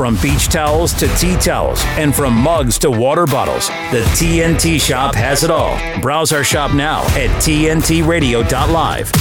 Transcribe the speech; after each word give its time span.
From 0.00 0.16
beach 0.22 0.48
towels 0.48 0.94
to 0.94 1.06
tea 1.18 1.36
towels, 1.36 1.82
and 1.98 2.14
from 2.14 2.32
mugs 2.32 2.78
to 2.78 2.90
water 2.90 3.26
bottles, 3.26 3.68
the 3.90 4.00
TNT 4.14 4.80
shop 4.80 5.14
has 5.14 5.44
it 5.44 5.50
all. 5.50 5.78
Browse 6.00 6.32
our 6.32 6.42
shop 6.42 6.72
now 6.72 7.02
at 7.08 7.28
TNTRadio.live. 7.42 9.12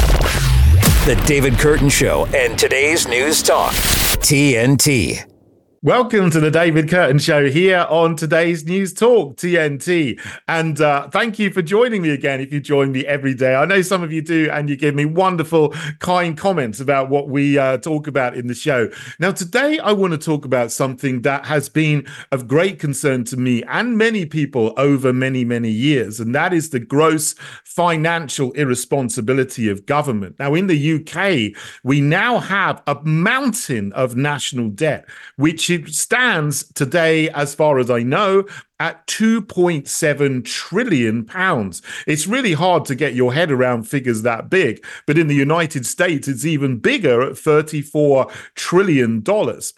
The 1.05 1.21
David 1.27 1.55
Kurten 1.55 1.91
Show 1.91 2.27
and 2.27 2.57
today's 2.57 3.09
news 3.09 3.43
talk. 3.43 3.73
TNT. 3.73 5.28
Welcome 5.81 6.29
to 6.31 6.41
the 6.41 6.51
David 6.51 6.87
Kurten 6.87 7.21
Show 7.21 7.49
here 7.49 7.87
on 7.89 8.17
today's 8.17 8.65
News 8.65 8.93
Talk 8.93 9.37
TNT. 9.37 10.19
And 10.49 10.81
uh, 10.81 11.07
thank 11.07 11.39
you 11.39 11.51
for 11.51 11.61
joining 11.61 12.01
me 12.01 12.09
again. 12.09 12.41
If 12.41 12.51
you 12.51 12.59
join 12.59 12.91
me 12.91 13.05
every 13.05 13.33
day, 13.33 13.55
I 13.55 13.63
know 13.63 13.81
some 13.81 14.03
of 14.03 14.11
you 14.11 14.21
do, 14.21 14.49
and 14.51 14.69
you 14.69 14.75
give 14.75 14.93
me 14.93 15.05
wonderful, 15.05 15.73
kind 15.99 16.37
comments 16.37 16.81
about 16.81 17.09
what 17.09 17.29
we 17.29 17.57
uh, 17.57 17.77
talk 17.77 18.07
about 18.07 18.35
in 18.35 18.47
the 18.47 18.53
show. 18.53 18.89
Now, 19.19 19.31
today 19.31 19.79
I 19.79 19.93
want 19.93 20.11
to 20.11 20.17
talk 20.17 20.43
about 20.43 20.73
something 20.73 21.21
that 21.21 21.45
has 21.45 21.69
been 21.69 22.05
of 22.33 22.49
great 22.49 22.77
concern 22.77 23.23
to 23.25 23.37
me 23.37 23.63
and 23.63 23.97
many 23.97 24.25
people 24.25 24.73
over 24.75 25.13
many, 25.13 25.45
many 25.45 25.71
years, 25.71 26.19
and 26.19 26.35
that 26.35 26.51
is 26.51 26.71
the 26.71 26.81
gross 26.81 27.35
financial 27.63 28.51
irresponsibility 28.51 29.69
of 29.69 29.85
government. 29.85 30.37
Now, 30.39 30.55
in 30.55 30.67
the 30.67 30.95
UK, 30.95 31.57
we 31.85 32.01
now 32.01 32.39
have 32.39 32.83
a 32.85 32.95
mountain 33.05 33.93
of 33.93 34.17
national 34.17 34.71
debt, 34.71 35.07
which 35.37 35.68
it 35.69 35.89
stands 35.89 36.71
today, 36.73 37.29
as 37.29 37.55
far 37.55 37.79
as 37.79 37.89
I 37.89 38.03
know, 38.03 38.45
at 38.79 39.05
2.7 39.07 40.45
trillion 40.45 41.25
pounds. 41.25 41.81
It's 42.07 42.27
really 42.27 42.53
hard 42.53 42.85
to 42.85 42.95
get 42.95 43.13
your 43.13 43.33
head 43.33 43.51
around 43.51 43.83
figures 43.83 44.21
that 44.21 44.49
big, 44.49 44.83
but 45.05 45.17
in 45.17 45.27
the 45.27 45.35
United 45.35 45.85
States, 45.85 46.27
it's 46.27 46.45
even 46.45 46.79
bigger 46.79 47.21
at 47.21 47.37
34 47.37 48.27
trillion 48.55 49.21
dollars. 49.21 49.73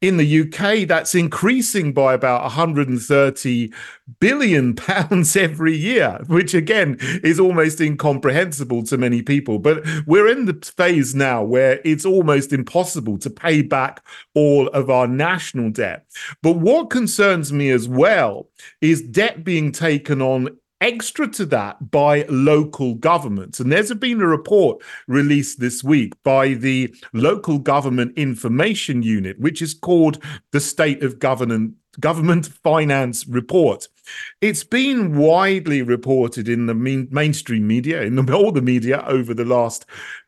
In 0.00 0.16
the 0.18 0.40
UK, 0.42 0.86
that's 0.86 1.14
increasing 1.14 1.92
by 1.92 2.14
about 2.14 2.42
130 2.42 3.72
billion 4.20 4.74
pounds 4.76 5.36
every 5.36 5.76
year, 5.76 6.20
which 6.28 6.54
again 6.54 6.96
is 7.22 7.40
almost 7.40 7.80
incomprehensible 7.80 8.84
to 8.84 8.96
many 8.96 9.22
people. 9.22 9.58
But 9.58 9.84
we're 10.06 10.28
in 10.28 10.46
the 10.46 10.72
phase 10.76 11.14
now 11.14 11.42
where 11.42 11.80
it's 11.84 12.04
almost 12.04 12.52
impossible 12.52 13.18
to 13.18 13.30
pay 13.30 13.62
back 13.62 14.02
all 14.34 14.68
of 14.68 14.90
our 14.90 15.06
national 15.06 15.70
debt. 15.70 16.06
But 16.42 16.56
what 16.56 16.90
concerns 16.90 17.52
me 17.52 17.70
as 17.70 17.88
well 17.88 18.45
is 18.80 19.02
debt 19.02 19.44
being 19.44 19.72
taken 19.72 20.20
on 20.22 20.56
extra 20.80 21.26
to 21.28 21.46
that 21.46 21.90
by 21.90 22.24
local 22.28 22.94
governments. 22.94 23.60
And 23.60 23.72
there's 23.72 23.92
been 23.94 24.20
a 24.20 24.26
report 24.26 24.82
released 25.06 25.60
this 25.60 25.82
week 25.82 26.12
by 26.22 26.54
the 26.54 26.94
Local 27.12 27.58
Government 27.58 28.16
Information 28.16 29.02
Unit, 29.02 29.38
which 29.38 29.62
is 29.62 29.74
called 29.74 30.22
the 30.52 30.60
State 30.60 31.02
of 31.02 31.18
Government. 31.18 31.74
Government 31.98 32.48
Finance 32.62 33.26
Report. 33.26 33.88
It's 34.42 34.62
been 34.62 35.16
widely 35.16 35.80
reported 35.80 36.46
in 36.46 36.66
the 36.66 36.74
main, 36.74 37.08
mainstream 37.10 37.66
media, 37.66 38.02
in 38.02 38.16
the, 38.16 38.34
all 38.34 38.52
the 38.52 38.60
media 38.60 39.02
over 39.06 39.32
the 39.32 39.46
last 39.46 39.86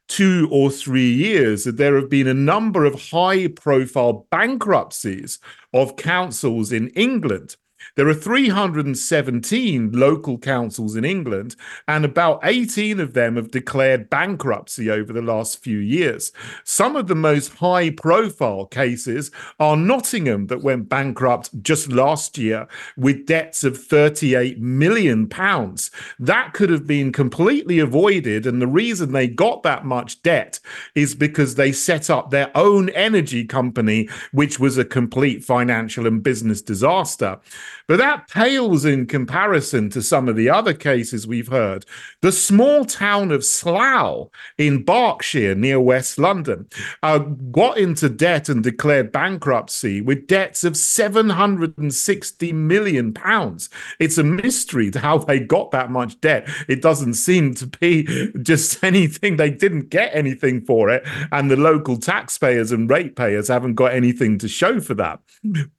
two 0.08 0.48
or 0.50 0.70
three 0.70 1.12
years 1.12 1.64
that 1.64 1.76
there 1.76 1.96
have 1.96 2.08
been 2.08 2.26
a 2.26 2.32
number 2.32 2.86
of 2.86 3.10
high 3.10 3.48
profile 3.48 4.26
bankruptcies 4.30 5.38
of 5.74 5.96
councils 5.96 6.72
in 6.72 6.88
England 6.88 7.56
there 7.94 8.08
are 8.08 8.14
317 8.14 9.92
local 9.92 10.38
councils 10.38 10.96
in 10.96 11.04
England, 11.04 11.56
and 11.86 12.04
about 12.04 12.40
18 12.42 13.00
of 13.00 13.14
them 13.14 13.36
have 13.36 13.50
declared 13.50 14.10
bankruptcy 14.10 14.90
over 14.90 15.12
the 15.12 15.22
last 15.22 15.62
few 15.62 15.78
years. 15.78 16.32
Some 16.64 16.96
of 16.96 17.06
the 17.06 17.14
most 17.14 17.54
high 17.54 17.90
profile 17.90 18.66
cases 18.66 19.30
are 19.58 19.76
Nottingham, 19.76 20.46
that 20.46 20.62
went 20.62 20.88
bankrupt 20.88 21.50
just 21.62 21.90
last 21.92 22.38
year 22.38 22.66
with 22.96 23.26
debts 23.26 23.64
of 23.64 23.82
38 23.82 24.60
million 24.60 25.28
pounds. 25.28 25.90
That 26.18 26.52
could 26.52 26.70
have 26.70 26.86
been 26.86 27.12
completely 27.12 27.78
avoided. 27.78 28.46
And 28.46 28.60
the 28.60 28.66
reason 28.66 29.12
they 29.12 29.28
got 29.28 29.62
that 29.62 29.84
much 29.84 30.22
debt 30.22 30.60
is 30.94 31.14
because 31.14 31.54
they 31.54 31.72
set 31.72 32.10
up 32.10 32.30
their 32.30 32.50
own 32.56 32.88
energy 32.90 33.44
company, 33.44 34.08
which 34.32 34.58
was 34.58 34.78
a 34.78 34.84
complete 34.84 35.44
financial 35.44 36.06
and 36.06 36.22
business 36.22 36.62
disaster. 36.62 37.38
But 37.86 37.98
that 37.98 38.28
pales 38.28 38.84
in 38.84 39.06
comparison 39.06 39.88
to 39.90 40.02
some 40.02 40.28
of 40.28 40.36
the 40.36 40.50
other 40.50 40.74
cases 40.74 41.26
we've 41.26 41.48
heard. 41.48 41.86
The 42.20 42.32
small 42.32 42.84
town 42.84 43.30
of 43.30 43.44
Slough 43.44 44.28
in 44.58 44.84
Berkshire 44.84 45.54
near 45.54 45.80
West 45.80 46.18
London 46.18 46.68
uh, 47.02 47.18
got 47.18 47.78
into 47.78 48.08
debt 48.08 48.48
and 48.48 48.62
declared 48.62 49.12
bankruptcy 49.12 50.00
with 50.00 50.26
debts 50.26 50.64
of 50.64 50.76
760 50.76 52.52
million 52.52 53.14
pounds. 53.14 53.70
It's 53.98 54.18
a 54.18 54.24
mystery 54.24 54.90
to 54.90 55.00
how 55.00 55.18
they 55.18 55.40
got 55.40 55.70
that 55.70 55.90
much 55.90 56.20
debt. 56.20 56.48
It 56.68 56.82
doesn't 56.82 57.14
seem 57.14 57.54
to 57.54 57.66
be 57.66 58.04
just 58.42 58.82
anything. 58.84 59.36
They 59.36 59.50
didn't 59.50 59.88
get 59.88 60.14
anything 60.14 60.60
for 60.60 60.90
it. 60.90 61.06
And 61.32 61.50
the 61.50 61.56
local 61.56 61.96
taxpayers 61.96 62.72
and 62.72 62.88
ratepayers 62.88 63.48
haven't 63.48 63.74
got 63.74 63.92
anything 63.94 64.38
to 64.38 64.48
show 64.48 64.80
for 64.80 64.94
that. 64.94 65.20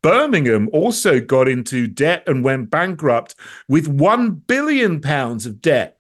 Birmingham 0.01 0.69
also 0.73 1.19
got 1.19 1.47
into 1.47 1.78
debt 1.87 2.23
and 2.27 2.43
went 2.43 2.69
bankrupt 2.69 3.35
with 3.67 3.87
1 3.87 4.31
billion 4.47 5.01
pounds 5.01 5.45
of 5.45 5.61
debt 5.61 5.99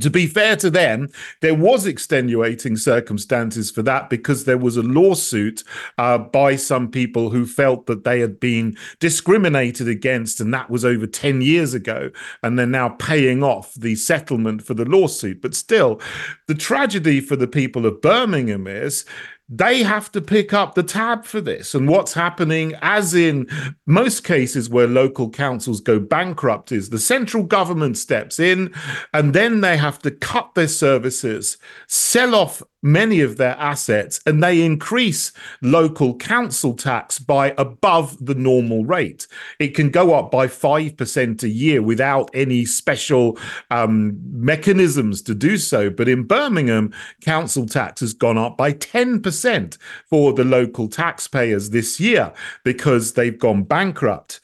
to 0.00 0.10
be 0.10 0.26
fair 0.26 0.56
to 0.56 0.70
them, 0.70 1.08
there 1.40 1.54
was 1.54 1.86
extenuating 1.86 2.76
circumstances 2.76 3.70
for 3.70 3.82
that 3.82 4.10
because 4.10 4.44
there 4.44 4.58
was 4.58 4.76
a 4.76 4.82
lawsuit 4.82 5.64
uh, 5.98 6.18
by 6.18 6.56
some 6.56 6.90
people 6.90 7.30
who 7.30 7.46
felt 7.46 7.86
that 7.86 8.04
they 8.04 8.20
had 8.20 8.38
been 8.38 8.76
discriminated 9.00 9.88
against, 9.88 10.40
and 10.40 10.52
that 10.54 10.70
was 10.70 10.84
over 10.84 11.06
10 11.06 11.40
years 11.40 11.74
ago. 11.74 12.10
And 12.42 12.58
they're 12.58 12.66
now 12.66 12.90
paying 12.90 13.42
off 13.42 13.74
the 13.74 13.96
settlement 13.96 14.62
for 14.62 14.74
the 14.74 14.84
lawsuit. 14.84 15.40
But 15.42 15.54
still, 15.54 16.00
the 16.46 16.54
tragedy 16.54 17.20
for 17.20 17.36
the 17.36 17.48
people 17.48 17.86
of 17.86 18.00
Birmingham 18.00 18.66
is 18.66 19.04
they 19.48 19.82
have 19.82 20.12
to 20.12 20.20
pick 20.20 20.52
up 20.52 20.74
the 20.74 20.82
tab 20.82 21.24
for 21.24 21.40
this. 21.40 21.74
And 21.74 21.88
what's 21.88 22.12
happening, 22.12 22.74
as 22.82 23.14
in 23.14 23.48
most 23.86 24.22
cases 24.24 24.68
where 24.68 24.86
local 24.86 25.30
councils 25.30 25.80
go 25.80 25.98
bankrupt, 25.98 26.70
is 26.70 26.90
the 26.90 26.98
central 26.98 27.42
government 27.42 27.96
steps 27.96 28.38
in 28.38 28.74
and 29.14 29.34
then 29.34 29.62
they 29.62 29.76
have 29.78 30.00
to 30.00 30.10
cut 30.10 30.54
their 30.54 30.68
services, 30.68 31.56
sell 31.86 32.34
off 32.34 32.62
many 32.82 33.20
of 33.20 33.36
their 33.36 33.56
assets 33.56 34.20
and 34.26 34.42
they 34.42 34.62
increase 34.62 35.32
local 35.62 36.16
council 36.16 36.74
tax 36.74 37.18
by 37.18 37.54
above 37.58 38.24
the 38.24 38.34
normal 38.34 38.84
rate. 38.84 39.26
It 39.58 39.74
can 39.74 39.90
go 39.90 40.14
up 40.14 40.30
by 40.30 40.46
5% 40.46 41.42
a 41.42 41.48
year 41.48 41.82
without 41.82 42.30
any 42.34 42.64
special 42.64 43.38
um, 43.70 44.18
mechanisms 44.30 45.22
to 45.22 45.34
do 45.34 45.58
so. 45.58 45.90
But 45.90 46.08
in 46.08 46.24
Birmingham, 46.24 46.92
council 47.22 47.66
tax 47.66 48.00
has 48.00 48.14
gone 48.14 48.38
up 48.38 48.56
by 48.56 48.72
10% 48.72 49.78
for 50.08 50.32
the 50.32 50.44
local 50.44 50.88
taxpayers 50.88 51.70
this 51.70 51.98
year 51.98 52.32
because 52.64 53.14
they've 53.14 53.38
gone 53.38 53.64
bankrupt. 53.64 54.40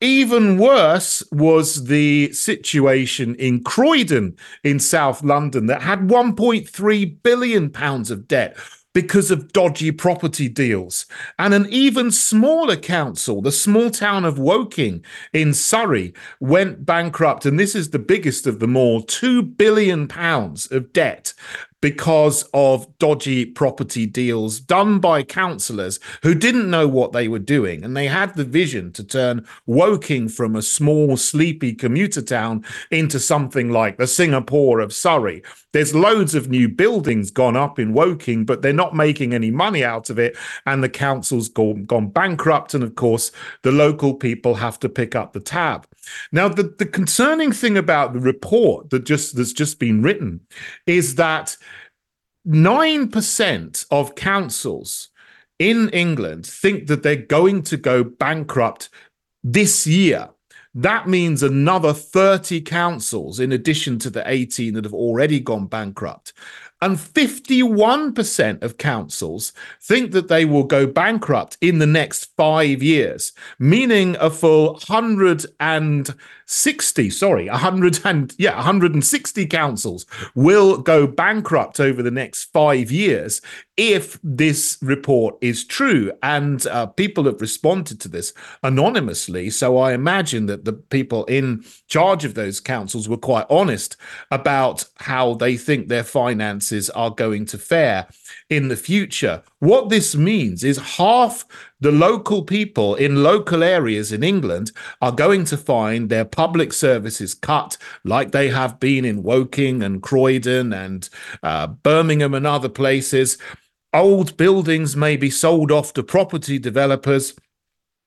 Even 0.00 0.58
worse 0.58 1.24
was 1.32 1.86
the 1.86 2.32
situation 2.32 3.34
in 3.34 3.64
Croydon 3.64 4.36
in 4.62 4.78
South 4.78 5.24
London 5.24 5.66
that 5.66 5.82
had 5.82 6.06
1.3 6.08 7.22
billion 7.24 7.68
pounds 7.68 8.12
of 8.12 8.28
debt 8.28 8.56
because 8.94 9.30
of 9.30 9.52
dodgy 9.52 9.90
property 9.90 10.48
deals. 10.48 11.06
And 11.38 11.52
an 11.52 11.66
even 11.68 12.10
smaller 12.10 12.76
council, 12.76 13.42
the 13.42 13.52
small 13.52 13.90
town 13.90 14.24
of 14.24 14.38
Woking 14.38 15.04
in 15.32 15.52
Surrey, 15.52 16.14
went 16.40 16.86
bankrupt. 16.86 17.44
And 17.44 17.58
this 17.58 17.74
is 17.74 17.90
the 17.90 17.98
biggest 17.98 18.46
of 18.46 18.60
them 18.60 18.76
all 18.76 19.02
2 19.02 19.42
billion 19.42 20.08
pounds 20.08 20.70
of 20.70 20.92
debt 20.92 21.34
because 21.80 22.48
of 22.54 22.86
dodgy 22.98 23.44
property 23.44 24.06
deals 24.06 24.58
done 24.60 24.98
by 24.98 25.22
councillors 25.22 26.00
who 26.22 26.34
didn't 26.34 26.70
know 26.70 26.88
what 26.88 27.12
they 27.12 27.28
were 27.28 27.38
doing. 27.38 27.84
And 27.84 27.96
they 27.96 28.06
had 28.06 28.34
the 28.34 28.44
vision 28.44 28.92
to 28.92 29.04
turn 29.04 29.46
Woking 29.66 30.28
from 30.28 30.56
a 30.56 30.62
small, 30.62 31.16
sleepy 31.16 31.72
commuter 31.74 32.22
town 32.22 32.64
into 32.90 33.20
something 33.20 33.70
like 33.70 33.96
the 33.96 34.06
Singapore 34.06 34.80
of 34.80 34.92
Surrey. 34.92 35.42
There's 35.72 35.94
loads 35.94 36.34
of 36.34 36.48
new 36.48 36.68
buildings 36.68 37.30
gone 37.30 37.56
up 37.56 37.78
in 37.78 37.92
Woking, 37.92 38.44
but 38.44 38.62
they're 38.62 38.72
not 38.72 38.96
making 38.96 39.34
any 39.34 39.50
money 39.50 39.84
out 39.84 40.10
of 40.10 40.18
it. 40.18 40.36
And 40.66 40.82
the 40.82 40.88
council's 40.88 41.48
gone, 41.48 41.84
gone 41.84 42.08
bankrupt. 42.08 42.74
And 42.74 42.82
of 42.82 42.94
course, 42.94 43.30
the 43.62 43.72
local 43.72 44.14
people 44.14 44.54
have 44.54 44.80
to 44.80 44.88
pick 44.88 45.14
up 45.14 45.32
the 45.32 45.40
tab. 45.40 45.86
Now, 46.32 46.48
the, 46.48 46.74
the 46.78 46.86
concerning 46.86 47.52
thing 47.52 47.76
about 47.76 48.12
the 48.12 48.20
report 48.20 48.90
that 48.90 49.04
just 49.04 49.36
that's 49.36 49.52
just 49.52 49.78
been 49.78 50.02
written 50.02 50.40
is 50.86 51.16
that 51.16 51.56
9% 52.46 53.86
of 53.90 54.14
councils 54.14 55.10
in 55.58 55.88
England 55.90 56.46
think 56.46 56.86
that 56.86 57.02
they're 57.02 57.16
going 57.16 57.62
to 57.62 57.76
go 57.76 58.04
bankrupt 58.04 58.88
this 59.42 59.86
year. 59.86 60.30
That 60.74 61.08
means 61.08 61.42
another 61.42 61.92
30 61.92 62.60
councils, 62.60 63.40
in 63.40 63.52
addition 63.52 63.98
to 64.00 64.10
the 64.10 64.22
18 64.26 64.74
that 64.74 64.84
have 64.84 64.94
already 64.94 65.40
gone 65.40 65.66
bankrupt, 65.66 66.32
And 66.80 66.96
51% 66.96 68.62
of 68.62 68.78
councils 68.78 69.52
think 69.80 70.12
that 70.12 70.28
they 70.28 70.44
will 70.44 70.62
go 70.62 70.86
bankrupt 70.86 71.58
in 71.60 71.78
the 71.78 71.86
next 71.86 72.26
five 72.36 72.82
years, 72.82 73.32
meaning 73.58 74.16
a 74.20 74.30
full 74.30 74.78
160, 76.48 77.10
sorry, 77.10 77.46
100 77.46 78.00
and, 78.06 78.34
yeah, 78.38 78.56
160 78.56 79.44
councils 79.48 80.06
will 80.34 80.78
go 80.78 81.06
bankrupt 81.06 81.78
over 81.78 82.02
the 82.02 82.10
next 82.10 82.44
five 82.44 82.90
years 82.90 83.42
if 83.76 84.18
this 84.24 84.78
report 84.80 85.36
is 85.42 85.66
true. 85.66 86.10
And 86.22 86.66
uh, 86.68 86.86
people 86.86 87.24
have 87.24 87.42
responded 87.42 88.00
to 88.00 88.08
this 88.08 88.32
anonymously. 88.62 89.50
So 89.50 89.76
I 89.76 89.92
imagine 89.92 90.46
that 90.46 90.64
the 90.64 90.72
people 90.72 91.26
in 91.26 91.66
charge 91.86 92.24
of 92.24 92.32
those 92.32 92.60
councils 92.60 93.10
were 93.10 93.18
quite 93.18 93.46
honest 93.50 93.98
about 94.30 94.86
how 94.96 95.34
they 95.34 95.58
think 95.58 95.88
their 95.88 96.02
finances 96.02 96.88
are 96.88 97.10
going 97.10 97.44
to 97.44 97.58
fare 97.58 98.06
in 98.50 98.68
the 98.68 98.76
future. 98.76 99.42
What 99.58 99.88
this 99.88 100.14
means 100.14 100.64
is 100.64 100.96
half 100.96 101.44
the 101.80 101.92
local 101.92 102.42
people 102.42 102.94
in 102.94 103.22
local 103.22 103.62
areas 103.62 104.12
in 104.12 104.22
England 104.22 104.72
are 105.00 105.12
going 105.12 105.44
to 105.46 105.56
find 105.56 106.08
their 106.08 106.24
public 106.24 106.72
services 106.72 107.34
cut, 107.34 107.76
like 108.04 108.32
they 108.32 108.48
have 108.48 108.80
been 108.80 109.04
in 109.04 109.22
Woking 109.22 109.82
and 109.82 110.02
Croydon 110.02 110.72
and 110.72 111.08
uh, 111.42 111.68
Birmingham 111.68 112.34
and 112.34 112.46
other 112.46 112.68
places. 112.68 113.38
Old 113.94 114.36
buildings 114.36 114.96
may 114.96 115.16
be 115.16 115.30
sold 115.30 115.72
off 115.72 115.92
to 115.94 116.02
property 116.02 116.58
developers 116.58 117.34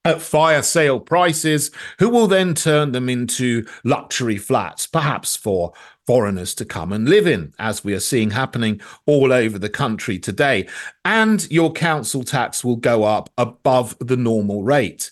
at 0.03 0.21
fire 0.21 0.63
sale 0.63 0.99
prices, 0.99 1.69
who 1.99 2.09
will 2.09 2.27
then 2.27 2.55
turn 2.55 2.91
them 2.91 3.07
into 3.07 3.65
luxury 3.83 4.37
flats, 4.37 4.87
perhaps 4.87 5.35
for 5.35 5.73
foreigners 6.07 6.53
to 6.55 6.65
come 6.65 6.91
and 6.91 7.07
live 7.07 7.27
in, 7.27 7.53
as 7.59 7.83
we 7.83 7.93
are 7.93 7.99
seeing 7.99 8.31
happening 8.31 8.81
all 9.05 9.31
over 9.31 9.59
the 9.59 9.69
country 9.69 10.19
today. 10.19 10.67
And 11.05 11.49
your 11.51 11.71
council 11.71 12.23
tax 12.23 12.63
will 12.63 12.75
go 12.75 13.03
up 13.03 13.29
above 13.37 13.95
the 13.99 14.17
normal 14.17 14.63
rate. 14.63 15.11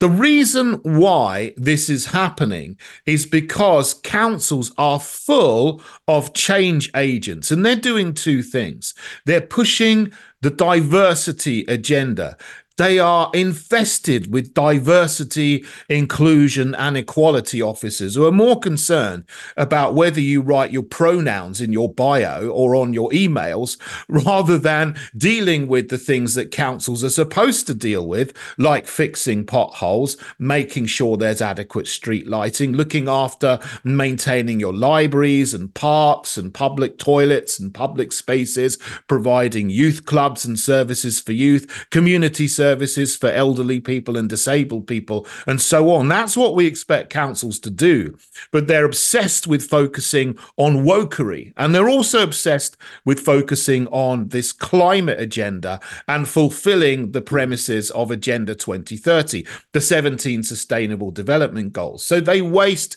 The 0.00 0.08
reason 0.08 0.74
why 0.82 1.52
this 1.58 1.90
is 1.90 2.06
happening 2.06 2.78
is 3.04 3.26
because 3.26 3.92
councils 4.02 4.72
are 4.78 4.98
full 4.98 5.82
of 6.08 6.32
change 6.32 6.90
agents, 6.96 7.50
and 7.50 7.66
they're 7.66 7.76
doing 7.76 8.14
two 8.14 8.42
things. 8.42 8.94
They're 9.26 9.42
pushing 9.42 10.10
the 10.40 10.50
diversity 10.50 11.66
agenda. 11.66 12.38
They 12.80 12.98
are 12.98 13.30
infested 13.34 14.32
with 14.32 14.54
diversity, 14.54 15.66
inclusion, 15.90 16.74
and 16.74 16.96
equality 16.96 17.60
officers 17.60 18.14
who 18.14 18.24
are 18.24 18.32
more 18.32 18.58
concerned 18.58 19.24
about 19.58 19.92
whether 19.92 20.18
you 20.18 20.40
write 20.40 20.72
your 20.72 20.84
pronouns 20.84 21.60
in 21.60 21.74
your 21.74 21.92
bio 21.92 22.48
or 22.48 22.74
on 22.74 22.94
your 22.94 23.10
emails 23.10 23.76
rather 24.08 24.56
than 24.56 24.96
dealing 25.14 25.68
with 25.68 25.90
the 25.90 25.98
things 25.98 26.32
that 26.36 26.52
councils 26.52 27.04
are 27.04 27.10
supposed 27.10 27.66
to 27.66 27.74
deal 27.74 28.06
with, 28.06 28.32
like 28.56 28.86
fixing 28.86 29.44
potholes, 29.44 30.16
making 30.38 30.86
sure 30.86 31.18
there's 31.18 31.42
adequate 31.42 31.86
street 31.86 32.28
lighting, 32.28 32.72
looking 32.72 33.10
after 33.10 33.58
maintaining 33.84 34.58
your 34.58 34.72
libraries 34.72 35.52
and 35.52 35.74
parks 35.74 36.38
and 36.38 36.54
public 36.54 36.96
toilets 36.96 37.58
and 37.58 37.74
public 37.74 38.10
spaces, 38.10 38.78
providing 39.06 39.68
youth 39.68 40.06
clubs 40.06 40.46
and 40.46 40.58
services 40.58 41.20
for 41.20 41.32
youth, 41.32 41.86
community 41.90 42.48
services 42.48 42.69
services 42.70 43.16
for 43.16 43.28
elderly 43.28 43.80
people 43.80 44.16
and 44.16 44.28
disabled 44.28 44.86
people, 44.86 45.26
and 45.46 45.60
so 45.60 45.92
on. 45.92 46.08
That's 46.08 46.36
what 46.36 46.54
we 46.54 46.66
expect 46.66 47.10
councils 47.10 47.58
to 47.60 47.70
do. 47.70 48.16
But 48.52 48.68
they're 48.68 48.84
obsessed 48.84 49.48
with 49.48 49.68
focusing 49.68 50.38
on 50.56 50.84
wokery. 50.84 51.52
And 51.56 51.74
they're 51.74 51.88
also 51.88 52.22
obsessed 52.22 52.76
with 53.04 53.18
focusing 53.18 53.88
on 53.88 54.28
this 54.28 54.52
climate 54.52 55.20
agenda 55.20 55.80
and 56.06 56.28
fulfilling 56.28 57.10
the 57.10 57.22
premises 57.22 57.90
of 57.90 58.12
Agenda 58.12 58.54
2030, 58.54 59.44
the 59.72 59.80
17 59.80 60.44
Sustainable 60.44 61.10
Development 61.10 61.72
Goals. 61.72 62.04
So 62.04 62.20
they 62.20 62.40
waste 62.40 62.96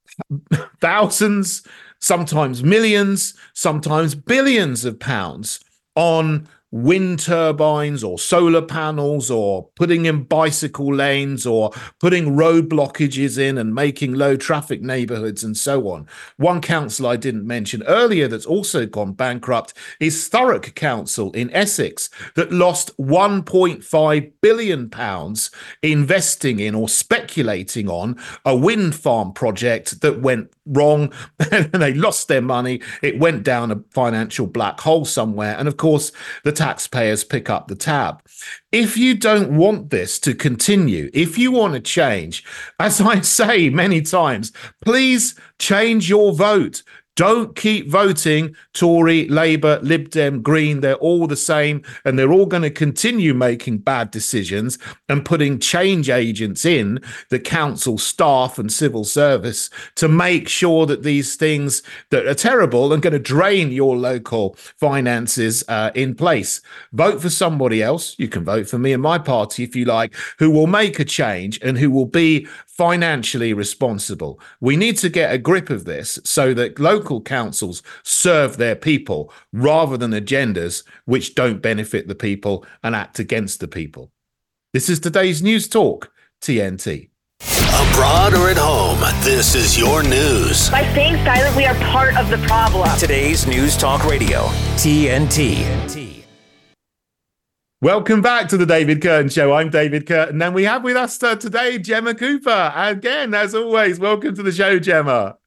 thousands, 0.80 1.62
sometimes 2.00 2.64
millions, 2.64 3.34
sometimes 3.54 4.16
billions 4.16 4.84
of 4.84 4.98
pounds 4.98 5.60
on 5.94 6.48
wind 6.70 7.18
turbines 7.18 8.04
or 8.04 8.18
solar 8.18 8.60
panels 8.60 9.30
or 9.30 9.68
putting 9.74 10.04
in 10.04 10.22
bicycle 10.24 10.94
lanes 10.94 11.46
or 11.46 11.70
putting 11.98 12.36
road 12.36 12.68
blockages 12.68 13.38
in 13.38 13.56
and 13.56 13.74
making 13.74 14.14
low 14.14 14.36
traffic 14.36 14.82
neighborhoods 14.82 15.42
and 15.42 15.56
so 15.56 15.88
on. 15.88 16.06
One 16.36 16.60
council 16.60 17.06
I 17.06 17.16
didn't 17.16 17.46
mention 17.46 17.82
earlier 17.84 18.28
that's 18.28 18.46
also 18.46 18.86
gone 18.86 19.12
bankrupt 19.12 19.72
is 19.98 20.28
Thurrock 20.28 20.74
Council 20.74 21.32
in 21.32 21.50
Essex 21.54 22.10
that 22.34 22.52
lost 22.52 22.96
1.5 22.98 24.32
billion 24.42 24.90
pounds 24.90 25.50
investing 25.82 26.60
in 26.60 26.74
or 26.74 26.88
speculating 26.88 27.88
on 27.88 28.18
a 28.44 28.54
wind 28.54 28.94
farm 28.94 29.32
project 29.32 30.00
that 30.02 30.20
went 30.20 30.50
wrong 30.66 31.12
and 31.50 31.72
they 31.72 31.94
lost 31.94 32.28
their 32.28 32.42
money. 32.42 32.80
It 33.02 33.18
went 33.18 33.42
down 33.42 33.70
a 33.70 33.82
financial 33.90 34.46
black 34.46 34.80
hole 34.80 35.04
somewhere. 35.04 35.56
And 35.58 35.66
of 35.66 35.76
course, 35.76 36.12
the 36.44 36.52
taxpayers 36.58 37.22
pick 37.22 37.48
up 37.48 37.68
the 37.68 37.76
tab. 37.76 38.20
If 38.72 38.96
you 38.96 39.14
don't 39.14 39.56
want 39.56 39.90
this 39.90 40.18
to 40.20 40.34
continue, 40.34 41.08
if 41.14 41.38
you 41.38 41.52
want 41.52 41.74
to 41.74 41.80
change, 41.80 42.44
as 42.80 43.00
I 43.00 43.20
say 43.20 43.70
many 43.70 44.02
times, 44.02 44.52
please 44.84 45.34
change 45.58 46.10
your 46.10 46.34
vote. 46.34 46.82
Don't 47.18 47.56
keep 47.56 47.90
voting 47.90 48.54
Tory, 48.74 49.26
Labour, 49.26 49.80
Lib 49.82 50.10
Dem, 50.10 50.40
Green. 50.40 50.82
They're 50.82 50.94
all 50.94 51.26
the 51.26 51.34
same, 51.34 51.82
and 52.04 52.16
they're 52.16 52.30
all 52.30 52.46
going 52.46 52.62
to 52.62 52.70
continue 52.70 53.34
making 53.34 53.78
bad 53.78 54.12
decisions 54.12 54.78
and 55.08 55.24
putting 55.24 55.58
change 55.58 56.08
agents 56.10 56.64
in 56.64 57.00
the 57.30 57.40
council 57.40 57.98
staff 57.98 58.56
and 58.56 58.72
civil 58.72 59.02
service 59.02 59.68
to 59.96 60.06
make 60.06 60.48
sure 60.48 60.86
that 60.86 61.02
these 61.02 61.34
things 61.34 61.82
that 62.10 62.24
are 62.24 62.34
terrible 62.34 62.92
and 62.92 63.02
going 63.02 63.12
to 63.14 63.18
drain 63.18 63.72
your 63.72 63.96
local 63.96 64.54
finances 64.76 65.64
uh, 65.66 65.90
in 65.96 66.14
place. 66.14 66.60
Vote 66.92 67.20
for 67.20 67.30
somebody 67.30 67.82
else. 67.82 68.14
You 68.20 68.28
can 68.28 68.44
vote 68.44 68.68
for 68.68 68.78
me 68.78 68.92
and 68.92 69.02
my 69.02 69.18
party 69.18 69.64
if 69.64 69.74
you 69.74 69.86
like, 69.86 70.14
who 70.38 70.52
will 70.52 70.68
make 70.68 71.00
a 71.00 71.04
change 71.04 71.58
and 71.64 71.76
who 71.76 71.90
will 71.90 72.06
be 72.06 72.46
financially 72.78 73.52
responsible. 73.52 74.40
We 74.60 74.76
need 74.76 74.96
to 74.98 75.08
get 75.08 75.34
a 75.34 75.38
grip 75.38 75.68
of 75.68 75.84
this 75.84 76.20
so 76.24 76.54
that 76.54 76.78
local 76.78 77.20
councils 77.20 77.82
serve 78.04 78.56
their 78.56 78.76
people 78.76 79.32
rather 79.52 79.96
than 79.96 80.12
agendas 80.12 80.84
which 81.04 81.34
don't 81.34 81.60
benefit 81.60 82.06
the 82.06 82.14
people 82.14 82.64
and 82.84 82.94
act 82.94 83.18
against 83.18 83.58
the 83.58 83.68
people. 83.68 84.12
This 84.72 84.88
is 84.88 85.00
today's 85.00 85.42
News 85.42 85.66
Talk, 85.68 86.12
TNT. 86.40 87.10
Abroad 87.90 88.34
or 88.34 88.48
at 88.48 88.56
home, 88.56 89.00
this 89.24 89.56
is 89.56 89.76
your 89.76 90.04
news. 90.04 90.70
By 90.70 90.82
staying 90.92 91.16
silent, 91.24 91.56
we 91.56 91.64
are 91.64 91.74
part 91.76 92.16
of 92.16 92.30
the 92.30 92.38
problem. 92.46 92.88
Today's 92.98 93.46
News 93.46 93.76
Talk 93.76 94.04
Radio, 94.04 94.46
TNT. 94.76 96.07
Welcome 97.80 98.22
back 98.22 98.48
to 98.48 98.56
the 98.56 98.66
David 98.66 99.00
Kurten 99.00 99.30
Show. 99.30 99.52
I'm 99.52 99.70
David 99.70 100.04
Kurten, 100.04 100.44
and 100.44 100.52
we 100.52 100.64
have 100.64 100.82
with 100.82 100.96
us 100.96 101.22
uh, 101.22 101.36
today 101.36 101.78
Gemma 101.78 102.12
Cooper. 102.12 102.72
Again, 102.74 103.32
as 103.34 103.54
always, 103.54 104.00
welcome 104.00 104.34
to 104.34 104.42
the 104.42 104.50
show, 104.50 104.80
Gemma. 104.80 105.37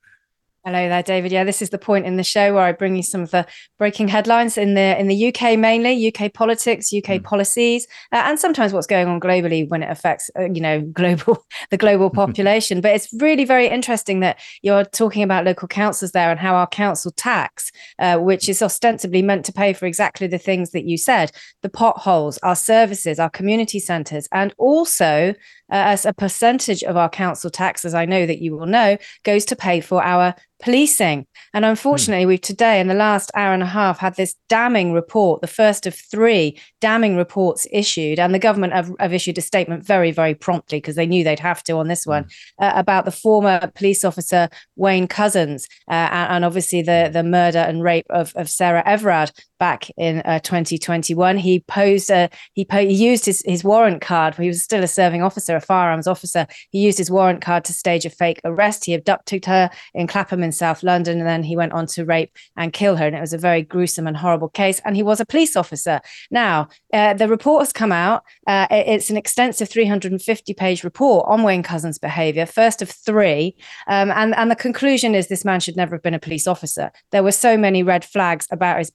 Hello 0.64 0.88
there, 0.88 1.02
David. 1.02 1.32
Yeah, 1.32 1.44
this 1.44 1.64
is 1.64 1.72
the 1.72 1.80
point 1.80 2.06
in 2.06 2.18
the 2.18 2.24
show 2.24 2.54
where 2.54 2.62
I 2.62 2.72
bring 2.72 2.96
you 2.96 3.02
some 3.02 3.22
of 3.22 3.32
the 3.32 3.48
breaking 3.80 4.10
headlines 4.10 4.60
in 4.60 4.76
the 4.76 4.96
in 5.00 5.08
the 5.08 5.30
UK 5.30 5.58
mainly, 5.58 6.14
UK 6.14 6.32
politics, 6.32 6.94
UK 6.94 7.16
mm. 7.16 7.24
policies, 7.24 7.88
uh, 8.12 8.22
and 8.26 8.40
sometimes 8.40 8.72
what's 8.72 8.86
going 8.86 9.08
on 9.08 9.20
globally 9.20 9.68
when 9.68 9.82
it 9.82 9.90
affects 9.90 10.30
uh, 10.38 10.44
you 10.44 10.62
know 10.62 10.82
global 10.94 11.44
the 11.72 11.78
global 11.78 12.10
population. 12.22 12.80
but 12.80 12.94
it's 12.94 13.12
really 13.14 13.44
very 13.44 13.68
interesting 13.68 14.20
that 14.20 14.40
you're 14.62 14.86
talking 14.86 15.24
about 15.24 15.46
local 15.46 15.68
councils 15.68 16.12
there 16.12 16.30
and 16.30 16.40
how 16.40 16.54
our 16.54 16.68
council 16.68 17.10
tax, 17.10 17.72
uh, 17.98 18.20
which 18.20 18.48
is 18.48 18.62
ostensibly 18.62 19.24
meant 19.24 19.44
to 19.46 19.52
pay 19.52 19.74
for 19.74 19.88
exactly 19.88 20.28
the 20.28 20.38
things 20.38 20.70
that 20.74 20.86
you 20.86 20.96
said, 20.96 21.32
the 21.64 21.70
potholes, 21.70 22.38
our 22.44 22.56
services, 22.56 23.18
our 23.18 23.32
community 23.32 23.80
centres, 23.80 24.28
and 24.32 24.54
also 24.60 25.34
as 25.72 26.06
a 26.06 26.14
percentage 26.14 26.84
of 26.84 26.98
our 26.98 27.10
council 27.10 27.50
tax, 27.50 27.86
as 27.86 27.94
I 27.94 28.06
know 28.06 28.26
that 28.26 28.42
you 28.42 28.56
will 28.56 28.66
know, 28.66 28.98
goes 29.24 29.46
to 29.46 29.56
pay 29.56 29.80
for 29.80 30.04
our 30.04 30.36
policing. 30.62 31.26
And 31.54 31.66
unfortunately, 31.66 32.26
mm. 32.26 32.28
we've 32.28 32.42
today, 32.42 32.80
in 32.80 32.88
the 32.88 32.94
last 32.94 33.32
hour 33.36 33.54
and 33.54 33.64
a 33.64 33.68
half, 33.68 34.00
had 34.00 34.16
this 34.16 34.36
damning 34.48 34.94
report, 34.94 35.42
the 35.42 35.48
first 35.48 35.86
of 35.86 35.96
three 35.96 36.60
damning 36.80 37.18
reports 37.18 37.68
issued. 37.72 38.20
And 38.20 38.34
the 38.34 38.40
government 38.40 38.74
have, 38.74 38.92
have 39.00 39.14
issued 39.14 39.38
a 39.38 39.42
statement 39.42 39.84
very, 39.84 40.12
very 40.12 40.36
promptly 40.36 40.78
because 40.78 40.96
they 40.96 41.08
knew 41.08 41.24
they'd 41.24 41.40
have 41.40 41.64
to 41.64 41.74
on 41.74 41.88
this 41.88 42.06
one 42.06 42.26
mm. 42.26 42.30
uh, 42.60 42.74
about 42.76 43.06
the 43.06 43.12
former 43.12 43.72
police 43.76 44.06
officer, 44.06 44.50
Wayne 44.76 45.08
Couzens 45.08 45.66
uh, 45.90 46.10
and, 46.12 46.34
and, 46.34 46.46
obviously 46.46 46.82
the, 46.82 47.10
the 47.12 47.24
murder 47.24 47.60
and 47.60 47.84
rape 47.84 48.06
of, 48.10 48.34
of 48.36 48.50
Sarah 48.50 48.84
Everard 48.86 49.32
back 49.62 49.92
in 49.96 50.24
uh, 50.26 50.40
2021. 50.40 51.38
He 51.38 51.60
posed, 51.60 52.10
uh, 52.10 52.30
he, 52.54 52.66
po- 52.66 52.80
he 52.80 52.96
used 52.96 53.28
his, 53.28 53.44
his 53.46 53.64
warrant 53.64 54.02
card. 54.02 54.34
He 54.34 54.48
was 54.48 54.64
still 54.64 54.84
a 54.84 54.88
serving 54.88 55.22
officer, 55.22 55.56
a 55.56 55.62
firearms 55.62 56.08
officer. 56.08 56.48
He 56.72 56.80
used 56.80 56.98
his 56.98 57.12
warrant 57.12 57.44
card 57.44 57.64
to 57.66 57.74
stage 57.74 58.04
a 58.04 58.10
fake 58.10 58.42
arrest. 58.44 58.86
He 58.86 58.96
abducted 58.96 59.46
her 59.46 59.70
in 59.94 60.08
Clapham 60.08 60.42
in 60.42 60.52
South 60.52 60.82
London, 60.82 61.20
and 61.20 61.28
then 61.28 61.44
he 61.44 61.56
went 61.56 61.74
on 61.74 61.86
to 61.88 62.04
rape 62.04 62.36
and 62.58 62.74
kill 62.74 62.96
her. 62.96 63.06
And 63.06 63.16
it 63.16 63.22
was 63.22 63.34
a 63.34 63.38
very 63.38 63.62
gruesome 63.62 64.08
and 64.08 64.18
horrible 64.18 64.50
case. 64.50 64.82
And 64.84 64.96
he 64.96 65.04
was 65.04 65.20
a 65.20 65.28
police 65.28 65.56
officer. 65.56 66.02
Now, 66.32 66.68
uh, 66.92 67.14
the 67.14 67.28
report 67.28 67.62
has 67.62 67.72
come 67.72 67.92
out. 67.92 68.24
Uh, 68.48 68.66
it's 68.72 69.12
an 69.12 69.18
extensive 69.18 69.70
350 69.70 70.56
page 70.56 70.84
report 70.84 71.28
on 71.30 71.44
Wayne 71.44 71.62
Couzens' 71.62 72.02
behavior, 72.02 72.48
first 72.48 72.82
of 72.82 72.90
three. 72.90 73.56
Um, 73.88 74.10
and, 74.10 74.36
and 74.36 74.50
the 74.50 74.56
conclusion 74.56 75.14
is 75.14 75.28
this 75.28 75.46
man 75.46 75.60
should 75.60 75.78
never 75.78 75.94
have 75.96 76.02
been 76.02 76.16
a 76.16 76.20
police 76.20 76.48
officer. 76.48 76.92
There 77.12 77.22
were 77.22 77.32
so 77.32 77.58
many 77.58 77.84
red 77.84 78.04
flags 78.04 78.48
about 78.50 78.80
his 78.80 78.90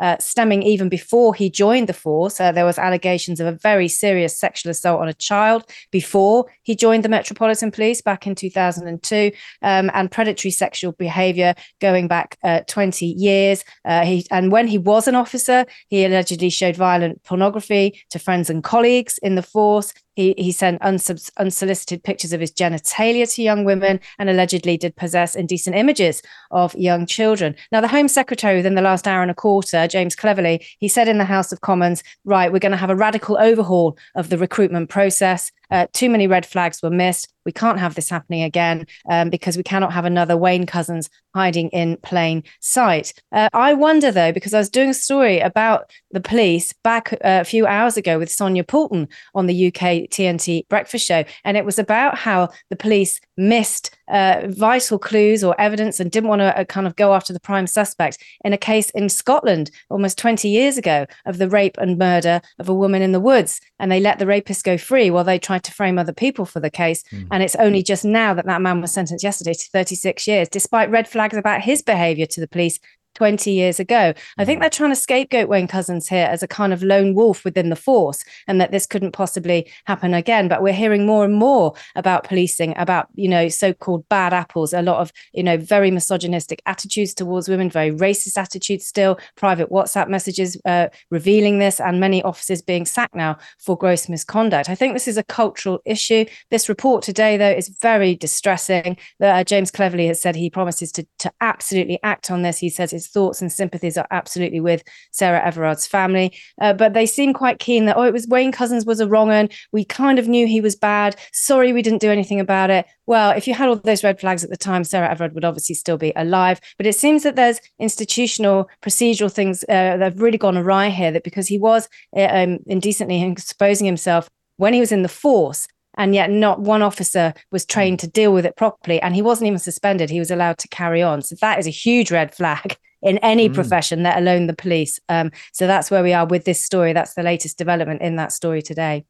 uh, 0.00 0.16
stemming 0.18 0.62
even 0.62 0.88
before 0.88 1.34
he 1.34 1.50
joined 1.50 1.88
the 1.88 1.92
force. 1.92 2.40
Uh, 2.40 2.52
there 2.52 2.64
was 2.64 2.78
allegations 2.78 3.40
of 3.40 3.46
a 3.46 3.52
very 3.52 3.88
serious 3.88 4.38
sexual 4.38 4.70
assault 4.70 5.00
on 5.00 5.08
a 5.08 5.14
child 5.14 5.64
before 5.90 6.46
he 6.62 6.74
joined 6.74 7.04
the 7.04 7.08
Metropolitan 7.08 7.70
Police 7.70 8.00
back 8.02 8.26
in 8.26 8.34
2002, 8.34 9.30
um, 9.62 9.90
and 9.94 10.10
predatory 10.10 10.50
sexual 10.50 10.92
behavior 10.92 11.54
going 11.80 12.08
back 12.08 12.38
uh, 12.42 12.60
20 12.66 13.06
years. 13.06 13.64
Uh, 13.84 14.04
he 14.04 14.26
and 14.30 14.52
when 14.52 14.66
he 14.66 14.78
was 14.78 15.08
an 15.08 15.14
officer, 15.14 15.66
he 15.88 16.04
allegedly 16.04 16.50
showed 16.50 16.76
violent 16.76 17.22
pornography 17.24 18.00
to 18.10 18.18
friends 18.18 18.50
and 18.50 18.64
colleagues 18.64 19.18
in 19.18 19.34
the 19.34 19.42
force. 19.42 19.92
He, 20.14 20.34
he 20.38 20.52
sent 20.52 20.80
unsolicited 20.82 22.02
pictures 22.04 22.32
of 22.32 22.40
his 22.40 22.52
genitalia 22.52 23.32
to 23.34 23.42
young 23.42 23.64
women 23.64 24.00
and 24.18 24.30
allegedly 24.30 24.76
did 24.76 24.96
possess 24.96 25.34
indecent 25.34 25.76
images 25.76 26.22
of 26.50 26.74
young 26.74 27.06
children. 27.06 27.56
Now, 27.72 27.80
the 27.80 27.88
Home 27.88 28.08
Secretary, 28.08 28.56
within 28.56 28.74
the 28.74 28.82
last 28.82 29.08
hour 29.08 29.22
and 29.22 29.30
a 29.30 29.34
quarter, 29.34 29.86
James 29.88 30.16
Cleverly, 30.16 30.64
he 30.78 30.88
said 30.88 31.08
in 31.08 31.18
the 31.18 31.24
House 31.24 31.52
of 31.52 31.60
Commons, 31.60 32.02
right, 32.24 32.52
we're 32.52 32.58
going 32.58 32.72
to 32.72 32.78
have 32.78 32.90
a 32.90 32.96
radical 32.96 33.36
overhaul 33.38 33.96
of 34.14 34.28
the 34.30 34.38
recruitment 34.38 34.88
process. 34.88 35.50
Uh, 35.70 35.86
too 35.92 36.10
many 36.10 36.26
red 36.26 36.46
flags 36.46 36.82
were 36.82 36.90
missed. 36.90 37.32
We 37.44 37.52
can't 37.52 37.78
have 37.78 37.94
this 37.94 38.08
happening 38.08 38.42
again 38.42 38.86
um, 39.10 39.30
because 39.30 39.56
we 39.56 39.62
cannot 39.62 39.92
have 39.92 40.04
another 40.04 40.36
Wayne 40.36 40.66
Couzens 40.66 41.08
hiding 41.34 41.68
in 41.70 41.98
plain 41.98 42.42
sight. 42.60 43.12
Uh, 43.32 43.48
I 43.52 43.74
wonder, 43.74 44.10
though, 44.10 44.32
because 44.32 44.54
I 44.54 44.58
was 44.58 44.70
doing 44.70 44.90
a 44.90 44.94
story 44.94 45.40
about 45.40 45.90
the 46.10 46.20
police 46.20 46.72
back 46.84 47.12
uh, 47.12 47.40
a 47.40 47.44
few 47.44 47.66
hours 47.66 47.96
ago 47.96 48.18
with 48.18 48.30
Sonia 48.30 48.64
Poulton 48.64 49.08
on 49.34 49.46
the 49.46 49.66
UK 49.66 50.08
TNT 50.10 50.66
breakfast 50.68 51.06
show, 51.06 51.24
and 51.44 51.56
it 51.56 51.64
was 51.64 51.78
about 51.78 52.16
how 52.16 52.48
the 52.70 52.76
police 52.76 53.20
missed 53.36 53.96
uh, 54.08 54.42
vital 54.48 54.98
clues 54.98 55.42
or 55.42 55.58
evidence 55.60 55.98
and 55.98 56.10
didn't 56.10 56.28
want 56.28 56.40
to 56.40 56.58
uh, 56.58 56.64
kind 56.64 56.86
of 56.86 56.96
go 56.96 57.14
after 57.14 57.32
the 57.32 57.40
prime 57.40 57.66
suspect 57.66 58.22
in 58.44 58.52
a 58.52 58.58
case 58.58 58.90
in 58.90 59.08
Scotland 59.08 59.70
almost 59.90 60.18
20 60.18 60.48
years 60.48 60.76
ago 60.76 61.06
of 61.26 61.38
the 61.38 61.48
rape 61.48 61.76
and 61.78 61.98
murder 61.98 62.40
of 62.58 62.68
a 62.68 62.74
woman 62.74 63.02
in 63.02 63.12
the 63.12 63.20
woods. 63.20 63.60
And 63.78 63.90
they 63.90 64.00
let 64.00 64.18
the 64.18 64.26
rapist 64.26 64.64
go 64.64 64.76
free 64.76 65.10
while 65.10 65.24
they 65.24 65.38
tried 65.38 65.64
to 65.64 65.72
frame 65.72 65.98
other 65.98 66.12
people 66.12 66.44
for 66.44 66.60
the 66.60 66.70
case. 66.70 67.02
Mm. 67.12 67.28
And 67.30 67.42
it's 67.42 67.56
only 67.56 67.82
just 67.82 68.04
now 68.04 68.34
that 68.34 68.46
that 68.46 68.62
man 68.62 68.80
was 68.80 68.92
sentenced 68.92 69.24
yesterday 69.24 69.54
to 69.54 69.70
36 69.72 70.26
years, 70.26 70.48
despite 70.48 70.90
red 70.90 71.08
flags 71.08 71.36
about 71.36 71.62
his 71.62 71.82
behavior 71.82 72.26
to 72.26 72.40
the 72.40 72.48
police 72.48 72.78
20 73.14 73.50
years 73.50 73.80
ago. 73.80 74.12
I 74.38 74.44
think 74.44 74.58
mm. 74.58 74.62
they're 74.62 74.70
trying 74.70 74.90
to 74.90 74.96
scapegoat 74.96 75.48
Wayne 75.48 75.68
Couzens 75.68 76.08
here 76.08 76.26
as 76.26 76.42
a 76.42 76.48
kind 76.48 76.72
of 76.72 76.82
lone 76.82 77.14
wolf 77.14 77.44
within 77.44 77.70
the 77.70 77.76
force 77.76 78.24
and 78.46 78.60
that 78.60 78.70
this 78.70 78.86
couldn't 78.86 79.12
possibly 79.12 79.70
happen 79.86 80.14
again. 80.14 80.48
But 80.48 80.62
we're 80.62 80.72
hearing 80.72 81.06
more 81.06 81.24
and 81.24 81.34
more 81.34 81.74
about 81.94 82.24
policing, 82.24 82.74
about, 82.76 83.08
you 83.14 83.28
know, 83.28 83.48
so-called 83.48 84.08
bad 84.08 84.32
apples, 84.32 84.72
a 84.72 84.82
lot 84.82 85.00
of, 85.00 85.12
you 85.32 85.42
know, 85.42 85.56
very 85.56 85.90
misogynistic 85.90 86.62
attitudes 86.66 87.14
towards 87.14 87.48
women, 87.48 87.70
very 87.70 87.90
racist 87.90 88.36
attitudes 88.36 88.86
still, 88.86 89.18
private 89.36 89.70
WhatsApp 89.70 90.08
messages 90.08 90.56
uh, 90.64 90.88
revealing 91.10 91.58
this, 91.58 91.80
and 91.80 92.00
many 92.00 92.22
officers 92.22 92.62
being 92.62 92.84
sacked 92.84 93.14
now 93.14 93.36
for 93.58 93.76
gross 93.76 94.08
misconduct. 94.08 94.68
I 94.68 94.74
think 94.74 94.94
this 94.94 95.08
is 95.08 95.16
a 95.16 95.24
cultural 95.24 95.80
issue. 95.84 96.24
This 96.50 96.68
report 96.68 97.02
today, 97.02 97.36
though, 97.36 97.50
is 97.50 97.68
very 97.68 98.14
distressing. 98.14 98.96
Uh, 99.22 99.44
James 99.44 99.70
Cleverly 99.70 100.06
has 100.08 100.20
said 100.20 100.36
he 100.36 100.50
promises 100.50 100.92
to, 100.92 101.06
to 101.18 101.32
absolutely 101.40 101.98
act 102.02 102.30
on 102.30 102.42
this. 102.42 102.58
He 102.58 102.68
says 102.68 102.92
his 103.04 103.12
thoughts 103.12 103.40
and 103.40 103.52
sympathies 103.52 103.96
are 103.96 104.06
absolutely 104.10 104.60
with 104.60 104.82
Sarah 105.10 105.44
Everard's 105.44 105.86
family. 105.86 106.36
Uh, 106.60 106.72
but 106.72 106.94
they 106.94 107.06
seem 107.06 107.32
quite 107.32 107.58
keen 107.58 107.86
that, 107.86 107.96
oh, 107.96 108.02
it 108.02 108.12
was 108.12 108.26
Wayne 108.26 108.52
Couzens 108.52 108.86
was 108.86 109.00
a 109.00 109.08
wrong 109.08 109.30
un. 109.30 109.48
We 109.72 109.84
kind 109.84 110.18
of 110.18 110.28
knew 110.28 110.46
he 110.46 110.60
was 110.60 110.76
bad. 110.76 111.16
Sorry, 111.32 111.72
we 111.72 111.82
didn't 111.82 112.00
do 112.00 112.10
anything 112.10 112.40
about 112.40 112.70
it. 112.70 112.86
Well, 113.06 113.30
if 113.32 113.46
you 113.46 113.54
had 113.54 113.68
all 113.68 113.76
those 113.76 114.04
red 114.04 114.20
flags 114.20 114.44
at 114.44 114.50
the 114.50 114.56
time, 114.56 114.84
Sarah 114.84 115.10
Everard 115.10 115.34
would 115.34 115.44
obviously 115.44 115.74
still 115.74 115.98
be 115.98 116.12
alive. 116.16 116.60
But 116.78 116.86
it 116.86 116.96
seems 116.96 117.22
that 117.22 117.36
there's 117.36 117.60
institutional, 117.78 118.68
procedural 118.82 119.32
things 119.32 119.62
uh, 119.64 119.96
that 119.98 120.00
have 120.00 120.22
really 120.22 120.38
gone 120.38 120.56
awry 120.56 120.88
here. 120.88 121.12
That 121.12 121.24
because 121.24 121.48
he 121.48 121.58
was 121.58 121.88
uh, 122.16 122.28
um, 122.30 122.58
indecently 122.66 123.22
exposing 123.22 123.86
himself 123.86 124.28
when 124.56 124.72
he 124.72 124.80
was 124.80 124.92
in 124.92 125.02
the 125.02 125.08
force, 125.08 125.66
and 125.96 126.14
yet 126.14 126.30
not 126.30 126.60
one 126.60 126.82
officer 126.82 127.34
was 127.50 127.64
trained 127.64 127.98
to 128.00 128.08
deal 128.08 128.32
with 128.32 128.46
it 128.46 128.56
properly 128.56 129.00
and 129.00 129.14
he 129.14 129.22
wasn't 129.22 129.46
even 129.46 129.58
suspended 129.58 130.10
he 130.10 130.18
was 130.18 130.30
allowed 130.30 130.58
to 130.58 130.68
carry 130.68 131.02
on 131.02 131.22
so 131.22 131.34
that 131.40 131.58
is 131.58 131.66
a 131.66 131.70
huge 131.70 132.10
red 132.10 132.34
flag 132.34 132.76
in 133.04 133.18
any 133.18 133.48
mm. 133.48 133.54
profession, 133.54 134.02
let 134.02 134.16
alone 134.18 134.46
the 134.46 134.54
police. 134.54 134.98
Um, 135.08 135.30
so 135.52 135.66
that's 135.66 135.90
where 135.90 136.02
we 136.02 136.12
are 136.12 136.26
with 136.26 136.44
this 136.44 136.64
story. 136.64 136.92
That's 136.92 137.14
the 137.14 137.22
latest 137.22 137.58
development 137.58 138.02
in 138.02 138.16
that 138.16 138.32
story 138.32 138.62
today. 138.62 139.04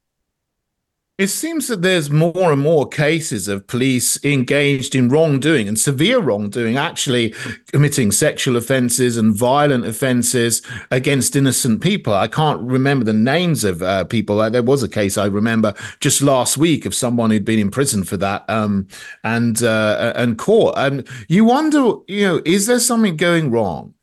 It 1.17 1.29
seems 1.29 1.69
that 1.69 1.83
there's 1.83 2.11
more 2.11 2.51
and 2.51 2.61
more 2.61 2.89
cases 2.89 3.47
of 3.47 3.69
police 3.69 4.19
engaged 4.25 4.97
in 4.97 5.09
wrongdoing 5.09 5.69
and 5.69 5.79
severe 5.79 6.19
wrongdoing, 6.19 6.77
actually 6.77 7.33
committing 7.71 8.11
sexual 8.11 8.57
offences 8.57 9.17
and 9.17 9.33
violent 9.33 9.87
offences 9.87 10.61
against 10.91 11.37
innocent 11.37 11.81
people. 11.83 12.13
I 12.13 12.27
can't 12.27 12.61
remember 12.63 13.05
the 13.05 13.13
names 13.13 13.63
of 13.63 13.81
uh, 13.81 14.03
people. 14.07 14.41
Uh, 14.41 14.51
there 14.51 14.65
was 14.65 14.83
a 14.83 14.89
case 14.89 15.17
I 15.17 15.27
remember 15.27 15.73
just 16.01 16.21
last 16.21 16.59
week 16.59 16.85
of 16.85 16.97
someone 16.97 17.31
who'd 17.31 17.45
been 17.45 17.61
in 17.61 17.71
prison 17.71 18.03
for 18.03 18.17
that 18.17 18.45
um, 18.51 18.89
and 19.23 19.63
uh, 19.63 20.15
and 20.17 20.37
caught. 20.37 20.77
And 20.77 21.07
you 21.29 21.45
wonder, 21.45 21.95
you 22.09 22.27
know, 22.27 22.43
is 22.45 22.67
there 22.67 22.81
something 22.81 23.17
going 23.17 23.53
wrong? 23.53 23.95